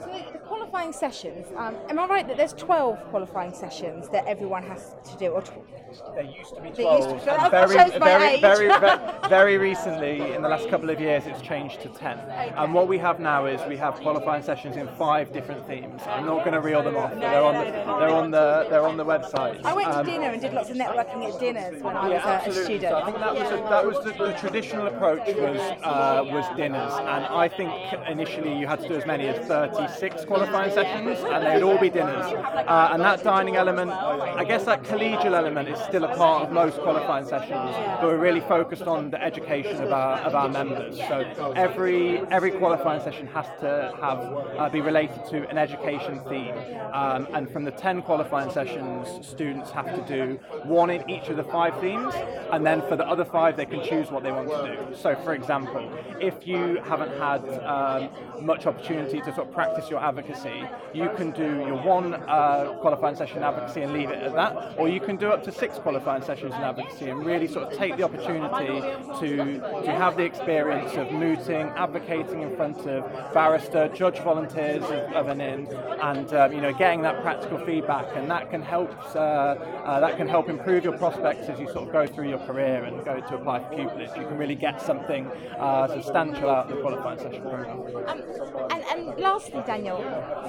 So 0.00 0.22
the 0.32 0.38
qualifying 0.38 0.92
sessions, 0.92 1.46
um, 1.56 1.76
am 1.88 1.98
I 1.98 2.06
right 2.06 2.28
that 2.28 2.36
there's 2.36 2.54
12 2.54 3.10
qualifying 3.10 3.54
sessions 3.54 4.08
that 4.10 4.26
everyone 4.26 4.62
has 4.64 4.94
to 5.10 5.16
do? 5.16 5.28
Or 5.28 5.42
tw- 5.42 5.81
There 6.14 6.24
used 6.24 6.54
to 6.54 6.60
be 6.62 6.70
There 6.70 6.96
used 6.96 7.08
to 7.10 7.18
12. 7.18 7.24
be- 7.24 7.30
and 7.30 7.50
very, 7.50 7.98
very, 7.98 8.40
very, 8.40 8.68
ve- 8.68 9.28
very 9.28 9.58
recently, 9.58 10.32
in 10.34 10.42
the 10.42 10.48
last 10.48 10.68
couple 10.68 10.90
of 10.90 11.00
years, 11.00 11.26
it's 11.26 11.40
changed 11.42 11.80
to 11.82 11.88
10. 11.88 12.18
And 12.56 12.72
what 12.72 12.88
we 12.88 12.98
have 12.98 13.20
now 13.20 13.46
is 13.46 13.60
we 13.68 13.76
have 13.76 13.94
qualifying 13.96 14.42
sessions 14.42 14.76
in 14.76 14.88
five 14.96 15.32
different 15.32 15.66
themes. 15.66 16.00
I'm 16.06 16.26
not 16.26 16.40
going 16.44 16.52
to 16.54 16.60
reel 16.60 16.82
them 16.82 16.96
off, 16.96 17.10
but 17.10 17.20
they're 17.20 17.42
on 17.42 17.54
the, 17.54 17.70
they're 17.72 18.10
on 18.10 18.30
the, 18.30 18.66
they're 18.70 18.86
on 18.86 18.96
the 18.96 19.04
website. 19.04 19.64
I 19.64 19.72
went 19.74 19.92
to 19.92 19.98
Um, 19.98 20.06
dinner 20.06 20.26
and 20.26 20.40
did 20.40 20.52
lots 20.54 20.70
of 20.70 20.76
networking 20.76 21.32
at 21.32 21.38
dinners 21.40 21.82
when 21.82 21.96
I 21.96 22.08
was 22.08 22.12
yeah, 22.24 22.44
a, 22.44 22.48
a 22.48 22.52
student. 22.52 22.82
So 22.92 22.96
I 22.96 23.04
think 23.04 23.18
that 23.18 23.34
was, 23.34 23.52
a, 23.52 23.56
that 23.56 23.86
was 23.86 24.04
the, 24.04 24.12
the 24.24 24.32
traditional 24.38 24.86
approach 24.86 25.26
was 25.36 25.60
uh, 25.82 26.24
was 26.32 26.44
dinners, 26.56 26.92
and 26.94 27.24
I 27.26 27.48
think 27.48 27.70
initially 28.08 28.58
you 28.58 28.66
had 28.66 28.80
to 28.80 28.88
do 28.88 28.94
as 28.94 29.06
many 29.06 29.26
as 29.28 29.38
36 29.46 30.24
qualifying 30.24 30.72
sessions, 30.72 31.18
and 31.20 31.44
they'd 31.46 31.62
all 31.62 31.78
be 31.78 31.90
dinners. 31.90 32.24
Uh, 32.24 32.90
and 32.92 33.02
that 33.02 33.22
dining 33.22 33.56
element, 33.56 33.90
I 33.90 34.44
guess 34.44 34.64
that 34.64 34.82
collegial 34.84 35.32
element 35.34 35.68
is 35.68 35.78
still 35.84 36.04
a 36.04 36.16
part 36.16 36.44
of 36.44 36.52
most 36.52 36.78
qualifying 36.78 37.26
sessions, 37.26 37.70
but 38.00 38.04
we're 38.04 38.18
really 38.18 38.40
focused 38.40 38.82
on 38.82 39.10
the 39.10 39.22
education 39.22 39.82
of 39.82 39.92
our 39.92 40.18
of 40.18 40.34
our 40.34 40.48
members. 40.48 40.96
So 40.96 41.52
every 41.56 42.18
every 42.30 42.50
qualifying 42.52 43.02
session 43.02 43.26
has 43.28 43.46
to 43.60 43.94
have 44.00 44.18
uh, 44.58 44.68
be 44.70 44.80
related 44.80 45.24
to 45.26 45.48
an 45.48 45.58
education 45.58 46.20
theme, 46.28 46.54
um, 46.92 47.28
and 47.34 47.50
from 47.50 47.64
the 47.64 47.70
10 47.70 48.02
qualifying 48.02 48.50
sessions, 48.50 49.26
students 49.26 49.70
have 49.70 49.86
to 49.86 50.02
do 50.16 50.38
one 50.64 50.90
in 50.90 51.08
each 51.08 51.28
of 51.28 51.36
the 51.36 51.44
five 51.44 51.78
themes, 51.80 52.14
and 52.52 52.66
then 52.66 52.80
for 52.88 52.96
the 52.96 53.06
other 53.06 53.24
five, 53.24 53.56
they 53.56 53.66
can 53.66 53.82
choose 53.84 54.10
what 54.10 54.22
they 54.22 54.32
want 54.32 54.48
to 54.48 54.76
do. 54.76 54.96
So, 54.96 55.14
for 55.16 55.34
example, 55.34 55.90
if 56.20 56.46
you 56.46 56.80
haven't 56.84 57.12
had 57.18 57.42
um, 57.64 58.08
much 58.44 58.66
opportunity 58.66 59.20
to 59.20 59.34
sort 59.34 59.48
of 59.48 59.52
practice 59.52 59.90
your 59.90 60.00
advocacy, 60.00 60.22
advocacy, 60.22 60.62
you 60.92 61.10
can 61.16 61.30
do 61.32 61.42
your 61.66 61.82
one 61.82 62.14
uh, 62.14 62.76
qualifying 62.80 63.16
session 63.16 63.42
advocacy 63.42 63.82
and 63.82 63.92
leave 63.92 64.10
it 64.10 64.22
at 64.22 64.34
that, 64.34 64.74
or 64.78 64.88
you 64.88 65.00
can 65.00 65.16
do 65.16 65.28
up 65.28 65.42
to 65.44 65.52
six 65.52 65.71
qualifying 65.78 66.22
sessions 66.22 66.54
in 66.54 66.60
advocacy 66.60 67.08
and 67.10 67.24
really 67.24 67.48
sort 67.48 67.70
of 67.70 67.78
take 67.78 67.96
the 67.96 68.02
opportunity 68.02 68.80
to, 69.20 69.60
to 69.82 69.92
have 69.92 70.16
the 70.16 70.24
experience 70.24 70.92
of 70.94 71.10
mooting, 71.12 71.68
advocating 71.76 72.42
in 72.42 72.54
front 72.56 72.78
of 72.86 73.04
barrister, 73.32 73.88
judge 73.94 74.18
volunteers 74.20 74.82
of, 74.84 75.12
of 75.12 75.28
an 75.28 75.40
inn, 75.40 75.66
and 76.02 76.32
um, 76.34 76.52
you 76.52 76.60
know 76.60 76.72
getting 76.72 77.02
that 77.02 77.20
practical 77.22 77.58
feedback, 77.64 78.06
and 78.14 78.30
that 78.30 78.50
can 78.50 78.62
help 78.62 78.90
uh, 79.14 79.18
uh, 79.18 80.00
that 80.00 80.16
can 80.16 80.28
help 80.28 80.48
improve 80.48 80.84
your 80.84 80.96
prospects 80.96 81.48
as 81.48 81.58
you 81.58 81.66
sort 81.66 81.86
of 81.86 81.92
go 81.92 82.06
through 82.06 82.28
your 82.28 82.38
career 82.40 82.84
and 82.84 83.04
go 83.04 83.20
to 83.20 83.36
apply 83.36 83.60
for 83.60 83.74
pupillage. 83.74 84.16
You 84.16 84.26
can 84.26 84.38
really 84.38 84.54
get 84.54 84.80
something 84.80 85.26
uh, 85.58 85.88
substantial 85.88 86.50
out 86.50 86.70
of 86.70 86.76
the 86.76 86.82
qualifying 86.82 87.18
session 87.18 87.42
program. 87.42 87.80
Um, 88.06 88.22
and, 88.70 88.84
and 88.92 89.20
lastly, 89.20 89.62
Daniel, 89.66 89.98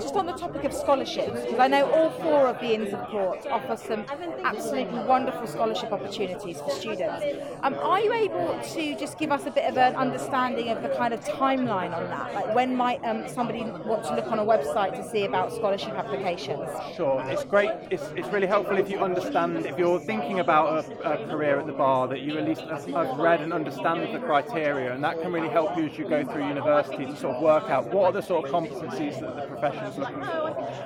just 0.02 0.16
on 0.16 0.26
the 0.26 0.34
topic 0.34 0.64
of 0.64 0.74
scholarships, 0.74 1.42
because 1.42 1.60
I 1.60 1.68
know 1.68 1.90
all 1.92 2.10
four 2.12 2.48
of 2.48 2.60
the 2.60 2.74
Inns 2.74 2.94
of 2.94 3.08
Court 3.08 3.46
offer 3.48 3.78
some 3.78 4.06
absolutely 4.44 5.00
wonderful 5.14 5.46
scholarship 5.46 5.92
opportunities 5.92 6.60
for 6.60 6.72
students. 6.72 7.24
Um, 7.62 7.76
are 7.76 8.02
you 8.02 8.12
able 8.12 8.60
to 8.74 8.96
just 8.98 9.20
give 9.20 9.32
us 9.32 9.46
a 9.46 9.52
bit 9.52 9.66
of 9.66 9.78
an 9.78 9.96
understanding 9.96 10.70
of 10.70 10.82
the 10.82 10.90
kind 10.90 11.14
of 11.14 11.24
timeline 11.24 11.96
on 11.96 12.06
that? 12.10 12.34
Like 12.34 12.56
when 12.56 12.76
might 12.76 13.00
um, 13.06 13.28
somebody 13.28 13.62
want 13.62 14.04
to 14.06 14.16
look 14.16 14.26
on 14.32 14.40
a 14.40 14.44
website 14.44 14.96
to 14.96 15.08
see 15.08 15.26
about 15.26 15.54
scholarship 15.54 15.92
applications? 15.92 16.68
Sure, 16.96 17.24
it's 17.28 17.44
great. 17.44 17.70
It's, 17.92 18.08
it's 18.16 18.28
really 18.30 18.48
helpful 18.48 18.76
if 18.78 18.90
you 18.90 18.98
understand, 18.98 19.68
if 19.68 19.78
you're 19.78 20.00
thinking 20.00 20.40
about 20.40 20.84
a, 20.84 21.14
a 21.14 21.28
career 21.28 21.60
at 21.60 21.68
the 21.68 21.74
bar, 21.74 22.08
that 22.08 22.22
you 22.22 22.36
at 22.40 22.48
least 22.48 22.62
have, 22.62 23.20
read 23.20 23.40
and 23.42 23.54
understand 23.54 24.16
the 24.16 24.20
criteria, 24.20 24.96
and 24.96 25.04
that 25.04 25.22
can 25.22 25.32
really 25.32 25.50
help 25.50 25.78
you 25.78 25.86
as 25.86 25.96
you 25.96 26.10
go 26.10 26.26
through 26.26 26.48
university 26.48 27.06
to 27.06 27.16
sort 27.16 27.36
of 27.36 27.44
work 27.44 27.70
out 27.70 27.94
what 27.94 28.06
are 28.06 28.14
the 28.14 28.22
sort 28.22 28.46
of 28.46 28.52
competencies 28.52 29.20
that 29.22 29.36
the 29.36 29.46
profession 29.46 29.84
is 29.84 29.96
looking 30.00 30.24
for. 30.24 30.44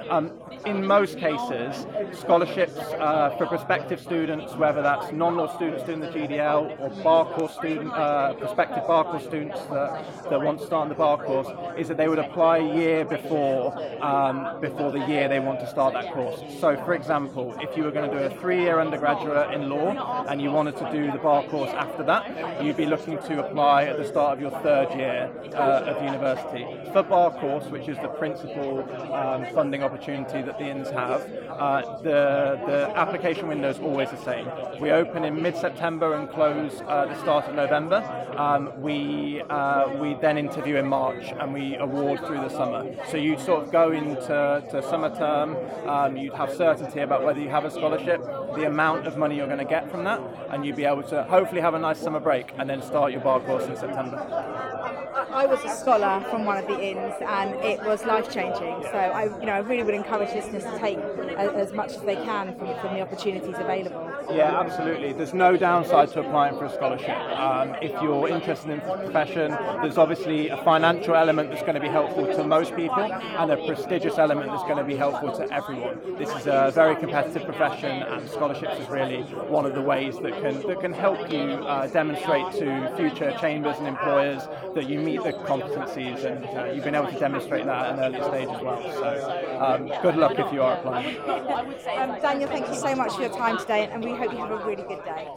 Um, 0.09 0.33
in 0.65 0.85
most 0.85 1.17
cases, 1.17 1.85
scholarships 2.11 2.77
uh, 2.77 3.33
for 3.37 3.45
prospective 3.45 4.01
students, 4.07 4.55
whether 4.55 4.81
that's 4.81 5.11
non-law 5.11 5.53
students 5.55 5.83
doing 5.83 5.99
the 5.99 6.07
GDL 6.07 6.79
or 6.79 6.89
bar 7.03 7.25
course 7.25 7.53
student, 7.53 7.91
uh, 7.91 8.33
prospective 8.33 8.87
bar 8.87 9.03
course 9.03 9.25
students 9.25 9.59
that, 9.65 10.23
that 10.29 10.41
want 10.41 10.59
to 10.59 10.65
start 10.65 10.83
on 10.83 10.89
the 10.89 10.95
bar 10.95 11.17
course, 11.17 11.47
is 11.77 11.87
that 11.89 11.97
they 11.97 12.07
would 12.07 12.19
apply 12.19 12.57
a 12.59 12.75
year 12.75 13.05
before 13.05 13.77
um, 14.01 14.59
before 14.61 14.91
the 14.91 15.05
year 15.07 15.27
they 15.27 15.39
want 15.39 15.59
to 15.59 15.67
start 15.67 15.93
that 15.93 16.13
course. 16.13 16.41
So, 16.59 16.75
for 16.85 16.93
example, 16.93 17.55
if 17.59 17.75
you 17.75 17.83
were 17.83 17.91
going 17.91 18.09
to 18.09 18.17
do 18.17 18.23
a 18.23 18.39
three-year 18.39 18.79
undergraduate 18.79 19.53
in 19.53 19.69
law 19.69 20.25
and 20.29 20.41
you 20.41 20.51
wanted 20.51 20.77
to 20.77 20.89
do 20.91 21.11
the 21.11 21.17
bar 21.17 21.43
course 21.43 21.71
after 21.71 22.03
that, 22.03 22.63
you'd 22.63 22.77
be 22.77 22.85
looking 22.85 23.17
to 23.17 23.45
apply 23.45 23.85
at 23.85 23.97
the 23.97 24.05
start 24.05 24.37
of 24.37 24.41
your 24.41 24.51
third 24.61 24.89
year 24.97 25.29
uh, 25.53 25.91
of 25.91 26.03
university. 26.03 26.65
For 26.93 27.03
bar 27.03 27.31
course, 27.31 27.65
which 27.65 27.87
is 27.89 27.97
the 27.97 28.07
principal 28.07 28.81
um, 29.13 29.45
funding 29.53 29.83
opportunity 29.83 30.41
that 30.41 30.57
the 30.57 30.65
inns 30.65 30.89
have, 30.89 31.21
uh, 31.49 31.99
the, 32.03 32.59
the 32.67 32.91
application 32.95 33.47
window 33.47 33.69
is 33.69 33.79
always 33.79 33.96
the 34.05 34.17
same. 34.17 34.47
We 34.79 34.91
open 34.91 35.23
in 35.23 35.41
mid-September 35.41 36.13
and 36.13 36.29
close 36.29 36.81
uh, 36.87 37.05
the 37.05 37.19
start 37.19 37.45
of 37.45 37.55
November. 37.55 37.97
Um, 38.37 38.81
we, 38.81 39.41
uh, 39.49 39.89
we 39.99 40.13
then 40.15 40.37
interview 40.37 40.75
in 40.75 40.87
March 40.87 41.33
and 41.39 41.53
we 41.53 41.75
award 41.77 42.19
through 42.25 42.37
the 42.37 42.49
summer. 42.49 42.85
So 43.09 43.17
you 43.17 43.39
sort 43.39 43.63
of 43.63 43.71
go 43.71 43.91
into 43.91 44.63
to 44.71 44.83
summer 44.89 45.15
term, 45.15 45.57
um, 45.87 46.15
you'd 46.17 46.33
have 46.33 46.53
certainty 46.53 46.99
about 46.99 47.23
whether 47.23 47.39
you 47.39 47.49
have 47.49 47.65
a 47.65 47.71
scholarship, 47.71 48.21
the 48.55 48.65
amount 48.65 49.07
of 49.07 49.17
money 49.17 49.37
you're 49.37 49.47
going 49.47 49.57
to 49.59 49.65
get 49.65 49.89
from 49.89 50.03
that, 50.03 50.21
and 50.49 50.65
you'd 50.65 50.75
be 50.75 50.85
able 50.85 51.03
to 51.03 51.23
hopefully 51.23 51.61
have 51.61 51.73
a 51.73 51.79
nice 51.79 51.99
summer 51.99 52.19
break 52.19 52.51
and 52.57 52.69
then 52.69 52.81
start 52.81 53.11
your 53.11 53.21
bar 53.21 53.39
course 53.39 53.65
in 53.65 53.75
September. 53.75 55.06
I 55.17 55.45
was 55.45 55.63
a 55.63 55.69
scholar 55.69 56.23
from 56.29 56.45
one 56.45 56.57
of 56.57 56.67
the 56.67 56.79
inns, 56.79 57.13
and 57.21 57.55
it 57.65 57.81
was 57.83 58.05
life 58.05 58.31
changing. 58.31 58.83
So 58.83 58.97
I, 58.97 59.23
you 59.39 59.45
know, 59.45 59.53
I 59.53 59.59
really 59.59 59.83
would 59.83 59.95
encourage 59.95 60.33
listeners 60.33 60.63
to 60.63 60.77
take 60.79 60.97
as 60.97 61.73
much 61.73 61.93
as 61.93 62.01
they 62.01 62.15
can 62.15 62.55
from, 62.57 62.67
from 62.79 62.93
the 62.93 63.01
opportunities 63.01 63.55
available. 63.57 64.03
Yeah, 64.31 64.59
absolutely. 64.59 65.13
There's 65.13 65.33
no 65.33 65.57
downside 65.57 66.09
to 66.09 66.19
applying 66.19 66.57
for 66.57 66.65
a 66.65 66.69
scholarship. 66.69 67.17
Um, 67.17 67.75
if 67.81 67.91
you're 68.01 68.27
interested 68.27 68.69
in 68.69 68.77
the 68.77 68.97
profession, 68.97 69.51
there's 69.81 69.97
obviously 69.97 70.49
a 70.49 70.57
financial 70.57 71.15
element 71.15 71.49
that's 71.49 71.61
going 71.61 71.75
to 71.75 71.81
be 71.81 71.87
helpful 71.87 72.25
to 72.25 72.43
most 72.43 72.75
people, 72.75 73.01
and 73.01 73.51
a 73.51 73.57
prestigious 73.65 74.17
element 74.17 74.51
that's 74.51 74.63
going 74.63 74.77
to 74.77 74.83
be 74.83 74.95
helpful 74.95 75.31
to 75.37 75.51
everyone. 75.53 75.99
This 76.17 76.29
is 76.29 76.47
a 76.47 76.71
very 76.73 76.95
competitive 76.95 77.43
profession, 77.43 78.03
and 78.03 78.29
scholarships 78.29 78.79
is 78.79 78.89
really 78.89 79.21
one 79.49 79.65
of 79.65 79.73
the 79.73 79.81
ways 79.81 80.17
that 80.19 80.33
can 80.41 80.61
that 80.67 80.79
can 80.81 80.93
help 80.93 81.31
you 81.31 81.39
uh, 81.39 81.87
demonstrate 81.87 82.51
to 82.53 82.93
future 82.97 83.35
chambers 83.39 83.77
and 83.77 83.87
employers 83.87 84.43
that 84.75 84.87
you 84.87 85.06
meet 85.07 85.23
the 85.23 85.31
competencies, 85.31 86.23
and 86.25 86.45
uh, 86.45 86.73
you've 86.73 86.83
been 86.83 86.95
able 86.95 87.11
to 87.11 87.19
demonstrate 87.19 87.65
that 87.65 87.85
at 87.85 87.93
an 87.93 87.99
early 88.05 88.21
stage 88.27 88.49
as 88.49 88.61
well. 88.61 88.81
So, 88.93 89.57
um, 89.61 90.01
good 90.01 90.17
luck 90.17 90.37
if 90.37 90.51
you 90.51 90.61
are 90.61 90.77
applying. 90.77 91.17
Um, 91.17 92.19
Daniel, 92.21 92.49
thank 92.49 92.67
you 92.67 92.75
so 92.75 92.93
much 92.95 93.13
for 93.13 93.21
your 93.21 93.31
time 93.31 93.57
today, 93.57 93.87
and 93.87 94.03
we 94.03 94.11
hope 94.11 94.31
you 94.31 94.37
have 94.37 94.51
a 94.51 94.65
really 94.65 94.83
good 94.83 95.03
day. 95.05 95.27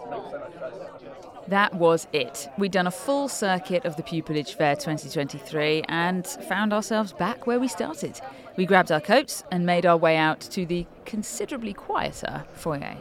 That 1.49 1.75
was 1.75 2.07
it. 2.13 2.49
We'd 2.59 2.73
done 2.73 2.87
a 2.87 2.93
full 2.93 3.29
circuit 3.29 3.85
of 3.85 3.97
the 3.97 4.03
Pupillage 4.03 4.55
Fair 4.55 4.75
2023 4.75 5.85
and 5.89 6.27
found 6.27 6.73
ourselves 6.73 7.13
back 7.13 7.47
where 7.47 7.59
we 7.59 7.69
started. 7.69 8.21
We 8.57 8.67
grabbed 8.67 8.93
our 8.93 9.01
coats 9.01 9.45
and 9.51 9.65
made 9.65 9.87
our 9.87 9.97
way 9.97 10.17
out 10.17 10.41
to 10.41 10.67
the 10.67 10.87
considerably 11.07 11.73
quieter 11.73 12.45
foyer. 12.55 12.97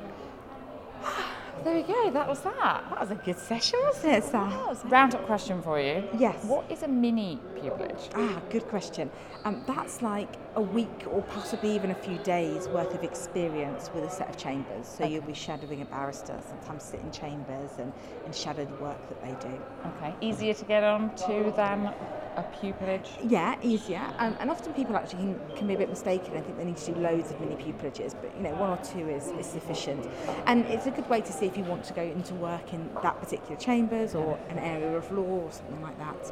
There 1.64 1.76
we 1.76 1.84
go, 1.84 2.10
that 2.12 2.28
was 2.28 2.40
that. 2.42 2.86
That 2.90 3.00
was 3.02 3.12
a 3.12 3.16
good 3.16 3.38
session, 3.38 3.80
wasn't 3.84 4.14
it, 4.14 4.24
Sass? 4.24 4.84
Round 4.86 5.14
up 5.14 5.26
question 5.26 5.62
for 5.62 5.80
you. 5.80 6.04
Yes. 6.18 6.44
What 6.46 6.72
is 6.72 6.84
a 6.84 6.88
mini 6.88 7.40
pupillage? 7.56 8.10
Ah, 8.16 8.42
good 8.50 8.66
question. 8.70 9.12
Um, 9.44 9.62
that's 9.68 10.02
like 10.02 10.30
a 10.56 10.62
week 10.62 11.04
or 11.12 11.22
possibly 11.24 11.76
even 11.76 11.92
a 11.92 11.96
few 11.96 12.18
days 12.20 12.68
worth 12.70 12.94
of 12.96 13.04
experience 13.04 13.90
with 13.94 14.06
a 14.06 14.10
set 14.10 14.30
of 14.30 14.38
chambers. 14.38 14.88
So 14.88 15.04
Okay. 15.04 15.14
you'll 15.14 15.24
be 15.24 15.34
shadowing 15.34 15.82
a 15.82 15.86
barrister, 15.86 16.38
sometimes 16.48 16.84
sit 16.84 17.02
in 17.02 17.12
chambers 17.12 17.72
and, 17.78 17.92
and 18.26 18.34
shadow 18.34 18.64
the 18.66 18.76
work 18.82 18.98
that 19.10 19.22
they 19.22 19.48
do. 19.48 19.54
Okay, 19.98 20.16
easier 20.22 20.54
to 20.54 20.66
get 20.66 20.84
on 20.84 21.14
to 21.16 21.52
than 21.58 21.94
a 22.40 22.44
pupillage? 22.56 23.08
Yeah, 23.24 23.56
easier. 23.62 24.02
Um, 24.18 24.36
and 24.40 24.50
often 24.50 24.74
people 24.74 24.96
actually 24.96 25.20
can, 25.20 25.40
can 25.56 25.68
be 25.68 25.76
a 25.76 25.78
bit 25.78 25.90
mistaken. 25.90 26.36
I 26.38 26.42
think 26.42 26.58
they 26.58 26.66
need 26.66 26.78
to 26.78 26.94
do 26.94 27.00
loads 27.00 27.32
of 27.32 27.40
mini 27.40 27.56
pupillages, 27.56 28.16
but 28.22 28.36
you 28.36 28.44
know, 28.44 28.54
one 28.56 28.70
or 28.70 28.84
two 28.84 29.10
is, 29.10 29.28
is 29.40 29.46
sufficient. 29.46 30.08
And 30.46 30.66
it's 30.66 30.86
a 30.86 30.92
good 30.92 31.10
way 31.10 31.22
to 31.22 31.32
see 31.32 31.46
if 31.46 31.58
you 31.58 31.64
want 31.64 31.84
to 31.86 31.94
go 31.94 32.04
into 32.04 32.34
work 32.36 32.74
in 32.74 32.90
that 33.04 33.20
particular 33.20 33.56
chambers 33.58 34.16
or 34.16 34.40
an 34.50 34.60
area 34.60 34.98
of 34.98 35.12
law 35.12 35.24
or 35.24 35.52
something 35.52 35.82
like 35.82 35.98
that. 36.00 36.32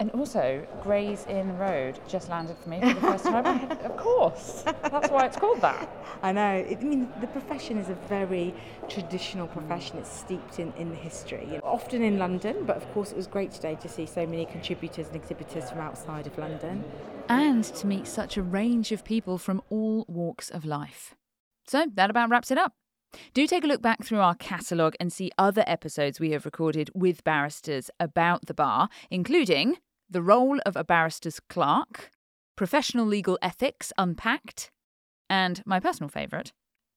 And 0.00 0.10
also, 0.12 0.64
Gray's 0.82 1.26
Inn 1.26 1.58
Road 1.58 1.98
just 2.06 2.28
landed 2.28 2.56
for 2.58 2.68
me 2.68 2.80
for 2.80 2.94
the 2.94 3.00
first 3.00 3.24
time. 3.24 3.70
of 3.84 3.96
course, 3.96 4.62
that's 4.64 5.10
why 5.10 5.26
it's 5.26 5.36
called 5.36 5.60
that. 5.60 5.88
I 6.22 6.32
know. 6.32 6.54
It, 6.54 6.78
I 6.80 6.84
mean, 6.84 7.08
the 7.20 7.26
profession 7.26 7.78
is 7.78 7.88
a 7.88 7.94
very 8.08 8.54
traditional 8.88 9.48
hmm. 9.48 9.58
profession. 9.58 9.98
It's 9.98 10.10
steeped 10.10 10.60
in, 10.60 10.72
in 10.76 10.90
the 10.90 10.96
history. 10.96 11.44
You 11.46 11.54
know, 11.54 11.60
often 11.64 12.02
in 12.02 12.18
London, 12.18 12.64
but 12.64 12.76
of 12.76 12.88
course, 12.92 13.10
it 13.10 13.16
was 13.16 13.26
great 13.26 13.50
today 13.50 13.76
to 13.76 13.88
see 13.88 14.06
so 14.06 14.24
many 14.24 14.46
contributors 14.46 15.08
and 15.08 15.16
exhibitors 15.16 15.70
from 15.70 15.80
outside 15.80 16.26
of 16.26 16.38
London. 16.38 16.84
And 17.28 17.64
to 17.64 17.86
meet 17.86 18.06
such 18.06 18.36
a 18.36 18.42
range 18.42 18.92
of 18.92 19.04
people 19.04 19.36
from 19.36 19.62
all 19.68 20.04
walks 20.08 20.48
of 20.48 20.64
life. 20.64 21.14
So 21.66 21.86
that 21.94 22.08
about 22.08 22.30
wraps 22.30 22.50
it 22.50 22.58
up. 22.58 22.72
Do 23.34 23.46
take 23.46 23.64
a 23.64 23.66
look 23.66 23.82
back 23.82 24.04
through 24.04 24.20
our 24.20 24.34
catalogue 24.34 24.94
and 25.00 25.12
see 25.12 25.30
other 25.38 25.64
episodes 25.66 26.20
we 26.20 26.30
have 26.32 26.44
recorded 26.44 26.90
with 26.94 27.24
barristers 27.24 27.90
about 27.98 28.46
the 28.46 28.54
bar, 28.54 28.88
including 29.10 29.78
the 30.10 30.22
role 30.22 30.58
of 30.64 30.76
a 30.76 30.84
barrister's 30.84 31.40
clerk, 31.40 32.10
professional 32.56 33.06
legal 33.06 33.38
ethics 33.42 33.92
unpacked, 33.98 34.70
and 35.28 35.62
my 35.66 35.78
personal 35.80 36.08
favourite, 36.08 36.52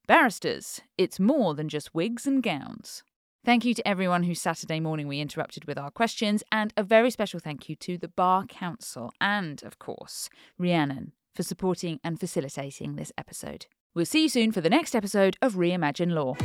barristers. 0.08 0.82
It's 0.98 1.20
more 1.20 1.54
than 1.54 1.70
just 1.70 1.94
wigs 1.94 2.26
and 2.26 2.42
gowns. 2.42 3.04
Thank 3.44 3.66
you 3.66 3.74
to 3.74 3.88
everyone 3.88 4.24
whose 4.24 4.40
Saturday 4.40 4.80
morning 4.80 5.08
we 5.08 5.20
interrupted 5.20 5.66
with 5.66 5.78
our 5.78 5.90
questions, 5.90 6.44
and 6.52 6.74
a 6.78 6.84
very 6.84 7.10
special 7.10 7.40
thank 7.40 7.68
you 7.68 7.76
to 7.78 7.98
the 7.98 8.08
Bar 8.08 8.46
Council 8.46 9.12
and, 9.20 9.64
of 9.64 9.80
course, 9.80 10.30
Rhiannon 10.60 11.14
for 11.34 11.44
supporting 11.44 12.00
and 12.04 12.20
facilitating 12.20 12.96
this 12.96 13.12
episode. 13.18 13.66
We'll 13.96 14.06
see 14.06 14.24
you 14.24 14.30
soon 14.30 14.52
for 14.52 14.62
the 14.62 14.70
next 14.70 14.96
episode 14.96 15.38
of 15.42 15.56
Reimagine 15.56 16.12
Law. 16.12 16.36